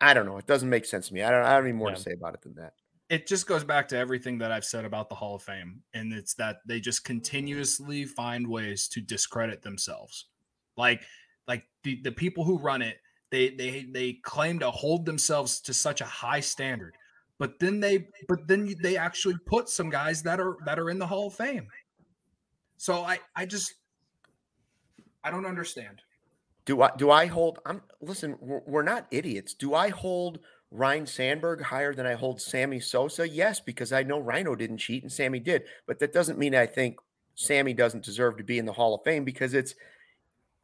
I 0.00 0.12
don't 0.14 0.26
know. 0.26 0.38
It 0.38 0.46
doesn't 0.46 0.68
make 0.68 0.84
sense 0.84 1.08
to 1.08 1.14
me. 1.14 1.22
I 1.22 1.30
don't, 1.30 1.44
I 1.44 1.56
don't 1.56 1.66
need 1.66 1.72
more 1.74 1.90
yeah. 1.90 1.94
to 1.94 2.00
say 2.00 2.12
about 2.12 2.34
it 2.34 2.42
than 2.42 2.54
that. 2.56 2.74
It 3.10 3.26
just 3.26 3.46
goes 3.46 3.64
back 3.64 3.88
to 3.88 3.96
everything 3.96 4.38
that 4.38 4.50
I've 4.50 4.64
said 4.64 4.84
about 4.84 5.08
the 5.08 5.14
Hall 5.14 5.36
of 5.36 5.42
Fame. 5.42 5.82
And 5.92 6.12
it's 6.12 6.34
that 6.34 6.58
they 6.66 6.80
just 6.80 7.04
continuously 7.04 8.04
find 8.04 8.46
ways 8.48 8.88
to 8.88 9.00
discredit 9.00 9.62
themselves. 9.62 10.26
Like, 10.76 11.02
like 11.46 11.64
the, 11.84 12.00
the 12.02 12.12
people 12.12 12.44
who 12.44 12.58
run 12.58 12.82
it, 12.82 12.98
they, 13.30 13.50
they, 13.50 13.86
they 13.90 14.14
claim 14.24 14.58
to 14.60 14.70
hold 14.70 15.06
themselves 15.06 15.60
to 15.62 15.74
such 15.74 16.00
a 16.00 16.06
high 16.06 16.40
standard, 16.40 16.96
but 17.44 17.58
then 17.58 17.78
they, 17.78 18.08
but 18.26 18.48
then 18.48 18.74
they 18.80 18.96
actually 18.96 19.36
put 19.44 19.68
some 19.68 19.90
guys 19.90 20.22
that 20.22 20.40
are, 20.40 20.56
that 20.64 20.78
are 20.78 20.88
in 20.88 20.98
the 20.98 21.06
Hall 21.06 21.26
of 21.26 21.34
Fame. 21.34 21.68
So 22.78 23.02
I, 23.02 23.18
I 23.36 23.44
just, 23.44 23.74
I 25.22 25.30
don't 25.30 25.44
understand. 25.44 26.00
Do 26.64 26.80
I, 26.80 26.90
do 26.96 27.10
I 27.10 27.26
hold, 27.26 27.58
I'm, 27.66 27.82
listen, 28.00 28.38
we're, 28.40 28.62
we're 28.66 28.82
not 28.82 29.06
idiots. 29.10 29.52
Do 29.52 29.74
I 29.74 29.90
hold 29.90 30.38
Ryne 30.70 31.04
Sandberg 31.04 31.60
higher 31.60 31.94
than 31.94 32.06
I 32.06 32.14
hold 32.14 32.40
Sammy 32.40 32.80
Sosa? 32.80 33.28
Yes, 33.28 33.60
because 33.60 33.92
I 33.92 34.04
know 34.04 34.20
Rhino 34.20 34.54
didn't 34.54 34.78
cheat 34.78 35.02
and 35.02 35.12
Sammy 35.12 35.38
did. 35.38 35.64
But 35.86 35.98
that 35.98 36.14
doesn't 36.14 36.38
mean 36.38 36.54
I 36.54 36.64
think 36.64 36.96
Sammy 37.34 37.74
doesn't 37.74 38.06
deserve 38.06 38.38
to 38.38 38.42
be 38.42 38.58
in 38.58 38.64
the 38.64 38.72
Hall 38.72 38.94
of 38.94 39.04
Fame 39.04 39.22
because 39.22 39.52
it's, 39.52 39.74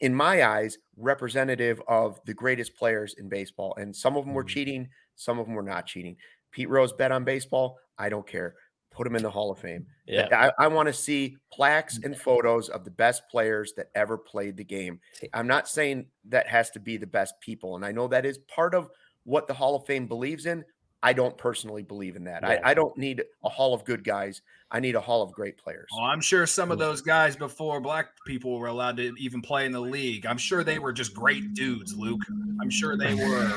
in 0.01 0.15
my 0.15 0.47
eyes, 0.49 0.79
representative 0.97 1.83
of 1.87 2.19
the 2.25 2.33
greatest 2.33 2.75
players 2.75 3.17
in 3.19 3.29
baseball. 3.29 3.75
And 3.77 3.95
some 3.95 4.17
of 4.17 4.25
them 4.25 4.33
were 4.33 4.45
mm-hmm. 4.45 4.49
cheating, 4.49 4.89
some 5.17 5.39
of 5.39 5.45
them 5.45 5.55
were 5.55 5.63
not 5.63 5.85
cheating. 5.85 6.17
Pete 6.51 6.69
Rose 6.69 6.93
bet 6.93 7.13
on 7.13 7.25
baseball. 7.25 7.79
I 7.99 8.09
don't 8.09 8.27
care 8.27 8.55
put 8.91 9.07
him 9.07 9.17
in 9.17 9.23
the 9.23 9.31
Hall 9.31 9.51
of 9.51 9.59
Fame. 9.59 9.87
Yeah. 10.07 10.29
I, 10.59 10.65
I 10.65 10.69
want 10.69 10.87
to 10.89 10.93
see 10.93 11.37
plaques 11.53 11.99
mm. 11.99 12.07
and 12.07 12.19
photos 12.19 12.69
of 12.69 12.85
the 12.85 12.91
best 12.91 13.23
players 13.31 13.73
that 13.77 13.87
ever 13.95 14.19
played 14.19 14.57
the 14.57 14.65
game. 14.65 15.01
I'm 15.33 15.47
not 15.47 15.69
saying 15.69 16.07
that 16.29 16.47
has 16.49 16.71
to 16.73 16.81
be 16.81 16.97
the 16.97 17.07
best 17.07 17.41
people. 17.41 17.77
And 17.77 17.85
I 17.85 17.93
know 17.93 18.09
that 18.09 18.27
is 18.27 18.39
part 18.39 18.75
of 18.75 18.91
what 19.25 19.47
the 19.47 19.55
Hall 19.55 19.77
of 19.77 19.87
Fame 19.87 20.07
believes 20.07 20.47
in. 20.47 20.65
I 21.03 21.15
don't 21.15 21.39
personally 21.39 21.83
believe 21.83 22.15
in 22.15 22.25
that. 22.25 22.43
Yeah. 22.43 22.61
I, 22.63 22.73
I, 22.73 22.75
don't 22.75 22.95
need 22.99 23.25
a 23.43 23.49
hall 23.49 23.73
of 23.73 23.87
good 23.87 24.05
guys. 24.05 24.43
I 24.71 24.81
need 24.81 24.97
a 24.97 25.01
hall 25.01 25.23
of 25.23 25.33
great 25.33 25.57
players. 25.57 25.89
Oh, 25.95 26.05
I'm 26.05 26.21
sure 26.21 26.47
some 26.47 26.71
of 26.71 26.77
mm. 26.77 26.81
those 26.81 27.01
guys 27.01 27.37
before 27.37 27.81
black 27.81 28.09
people 28.27 28.59
were 28.59 28.67
allowed 28.67 28.99
to 28.99 29.15
even 29.17 29.41
play 29.41 29.65
in 29.65 29.73
the 29.73 29.81
league, 29.81 30.27
I'm 30.27 30.37
sure 30.37 30.63
they 30.63 30.79
were 30.79 30.93
just 30.93 31.15
great 31.15 31.55
dudes, 31.55 31.97
Luke. 31.97 32.21
I'm 32.61 32.69
sure 32.69 32.99
they 32.99 33.15
were. 33.15 33.51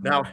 Now, 0.00 0.26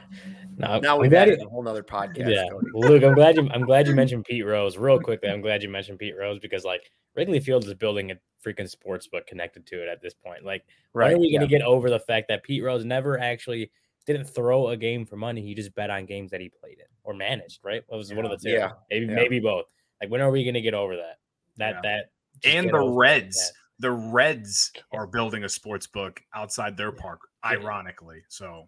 now, 0.57 0.79
now 0.79 0.99
we've 0.99 1.13
added 1.13 1.41
a 1.41 1.49
whole 1.49 1.63
nother 1.63 1.83
podcast. 1.83 2.29
Yeah, 2.29 2.45
Luke, 2.73 3.03
I'm 3.03 3.13
glad 3.13 3.35
you. 3.35 3.49
I'm 3.53 3.65
glad 3.65 3.87
you 3.87 3.95
mentioned 3.95 4.25
Pete 4.25 4.45
Rose 4.45 4.77
real 4.77 4.99
quickly. 4.99 5.29
I'm 5.29 5.41
glad 5.41 5.63
you 5.63 5.69
mentioned 5.69 5.99
Pete 5.99 6.15
Rose 6.17 6.39
because 6.39 6.63
like 6.63 6.89
Wrigley 7.15 7.39
Field 7.39 7.65
is 7.65 7.73
building 7.73 8.11
a 8.11 8.15
freaking 8.45 8.69
sports 8.69 9.07
book 9.07 9.25
connected 9.27 9.65
to 9.67 9.81
it 9.81 9.89
at 9.89 10.01
this 10.01 10.13
point. 10.13 10.43
Like, 10.43 10.63
right, 10.93 11.07
when 11.07 11.15
are 11.15 11.19
we 11.19 11.27
yeah. 11.27 11.39
going 11.39 11.49
to 11.49 11.57
get 11.57 11.65
over 11.65 11.89
the 11.89 11.99
fact 11.99 12.27
that 12.29 12.43
Pete 12.43 12.63
Rose 12.63 12.85
never 12.85 13.19
actually 13.19 13.71
didn't 14.05 14.25
throw 14.25 14.69
a 14.69 14.77
game 14.77 15.05
for 15.05 15.15
money? 15.15 15.41
He 15.41 15.55
just 15.55 15.73
bet 15.75 15.89
on 15.89 16.05
games 16.05 16.31
that 16.31 16.41
he 16.41 16.49
played 16.49 16.79
in 16.79 16.85
or 17.03 17.13
managed. 17.13 17.59
Right? 17.63 17.83
It 17.89 17.95
was 17.95 18.09
yeah. 18.09 18.15
one 18.15 18.25
of 18.25 18.31
the 18.31 18.37
two. 18.37 18.53
Yeah, 18.53 18.71
maybe 18.89 19.05
yeah. 19.05 19.15
maybe 19.15 19.39
both. 19.39 19.65
Like, 20.01 20.11
when 20.11 20.21
are 20.21 20.31
we 20.31 20.43
going 20.43 20.55
to 20.55 20.61
get 20.61 20.73
over 20.73 20.95
that? 20.95 21.19
That 21.57 21.81
that 21.83 22.09
and 22.43 22.69
the 22.69 22.79
Reds. 22.79 23.53
The 23.79 23.91
Reds 23.91 24.71
are 24.91 25.07
building 25.07 25.43
a 25.43 25.49
sports 25.49 25.87
book 25.87 26.21
outside 26.33 26.77
their 26.77 26.91
park, 26.91 27.21
ironically. 27.43 28.21
So, 28.29 28.67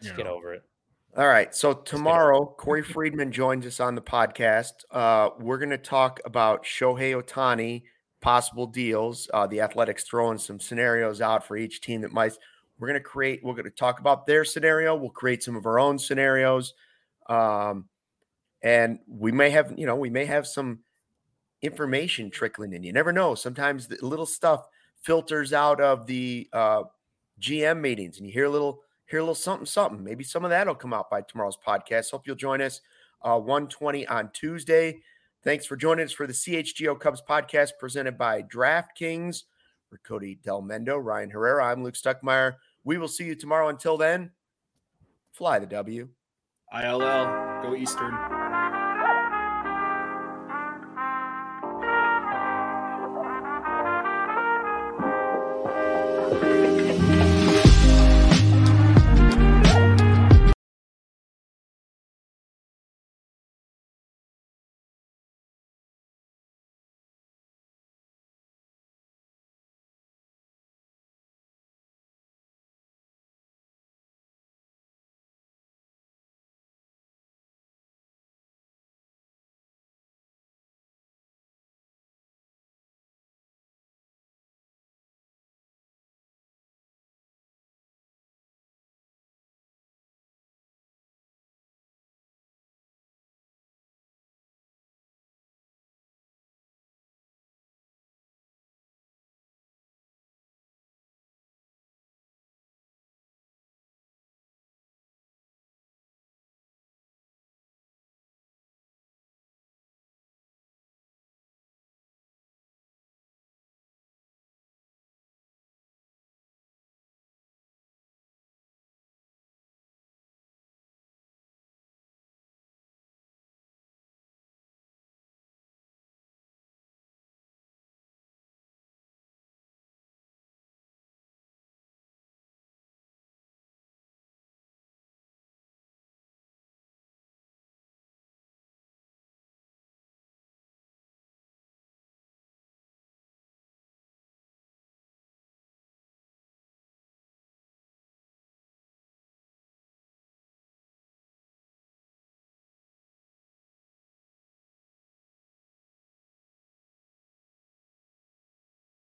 just 0.00 0.12
know. 0.12 0.16
get 0.16 0.26
over 0.26 0.54
it. 0.54 0.62
All 1.16 1.28
right. 1.28 1.54
So 1.54 1.72
tomorrow, 1.74 2.44
Corey 2.44 2.82
Friedman 2.82 3.30
joins 3.30 3.64
us 3.66 3.78
on 3.78 3.94
the 3.94 4.02
podcast. 4.02 4.72
Uh, 4.90 5.30
we're 5.38 5.58
going 5.58 5.70
to 5.70 5.78
talk 5.78 6.18
about 6.24 6.64
Shohei 6.64 7.14
Ohtani, 7.14 7.84
possible 8.20 8.66
deals. 8.66 9.30
Uh, 9.32 9.46
the 9.46 9.60
Athletics 9.60 10.02
throwing 10.02 10.38
some 10.38 10.58
scenarios 10.58 11.20
out 11.20 11.46
for 11.46 11.56
each 11.56 11.80
team 11.80 12.00
that 12.00 12.12
might. 12.12 12.36
We're 12.80 12.88
going 12.88 13.00
to 13.00 13.04
create. 13.08 13.44
We're 13.44 13.52
going 13.52 13.62
to 13.62 13.70
talk 13.70 14.00
about 14.00 14.26
their 14.26 14.44
scenario. 14.44 14.96
We'll 14.96 15.10
create 15.10 15.44
some 15.44 15.54
of 15.54 15.66
our 15.66 15.78
own 15.78 16.00
scenarios, 16.00 16.74
um, 17.28 17.84
and 18.60 18.98
we 19.06 19.30
may 19.30 19.50
have, 19.50 19.72
you 19.76 19.86
know, 19.86 19.94
we 19.94 20.10
may 20.10 20.24
have 20.24 20.48
some 20.48 20.80
information 21.62 22.28
trickling 22.28 22.72
in. 22.72 22.82
You 22.82 22.92
never 22.92 23.12
know. 23.12 23.36
Sometimes 23.36 23.86
the 23.86 23.98
little 24.02 24.26
stuff 24.26 24.66
filters 25.02 25.52
out 25.52 25.80
of 25.80 26.08
the 26.08 26.48
uh, 26.52 26.82
GM 27.40 27.80
meetings, 27.80 28.18
and 28.18 28.26
you 28.26 28.32
hear 28.32 28.46
a 28.46 28.50
little 28.50 28.80
hear 29.06 29.20
a 29.20 29.22
little 29.22 29.34
something, 29.34 29.66
something. 29.66 30.02
Maybe 30.02 30.24
some 30.24 30.44
of 30.44 30.50
that 30.50 30.66
will 30.66 30.74
come 30.74 30.92
out 30.92 31.10
by 31.10 31.22
tomorrow's 31.22 31.56
podcast. 31.56 32.10
Hope 32.10 32.26
you'll 32.26 32.36
join 32.36 32.60
us 32.60 32.80
uh, 33.22 33.38
120 33.38 34.06
on 34.08 34.30
Tuesday. 34.32 35.00
Thanks 35.42 35.66
for 35.66 35.76
joining 35.76 36.06
us 36.06 36.12
for 36.12 36.26
the 36.26 36.32
CHGO 36.32 36.98
Cubs 36.98 37.22
podcast 37.28 37.72
presented 37.78 38.16
by 38.16 38.42
DraftKings. 38.42 39.44
For 39.90 39.98
Cody 39.98 40.38
Delmendo, 40.44 41.02
Ryan 41.02 41.30
Herrera, 41.30 41.66
I'm 41.66 41.84
Luke 41.84 41.94
Stuckmeyer. 41.94 42.54
We 42.82 42.98
will 42.98 43.08
see 43.08 43.24
you 43.24 43.34
tomorrow. 43.34 43.68
Until 43.68 43.96
then, 43.96 44.32
fly 45.30 45.58
the 45.58 45.66
W. 45.66 46.08
ILL, 46.72 47.62
go 47.62 47.76
Eastern. 47.76 48.33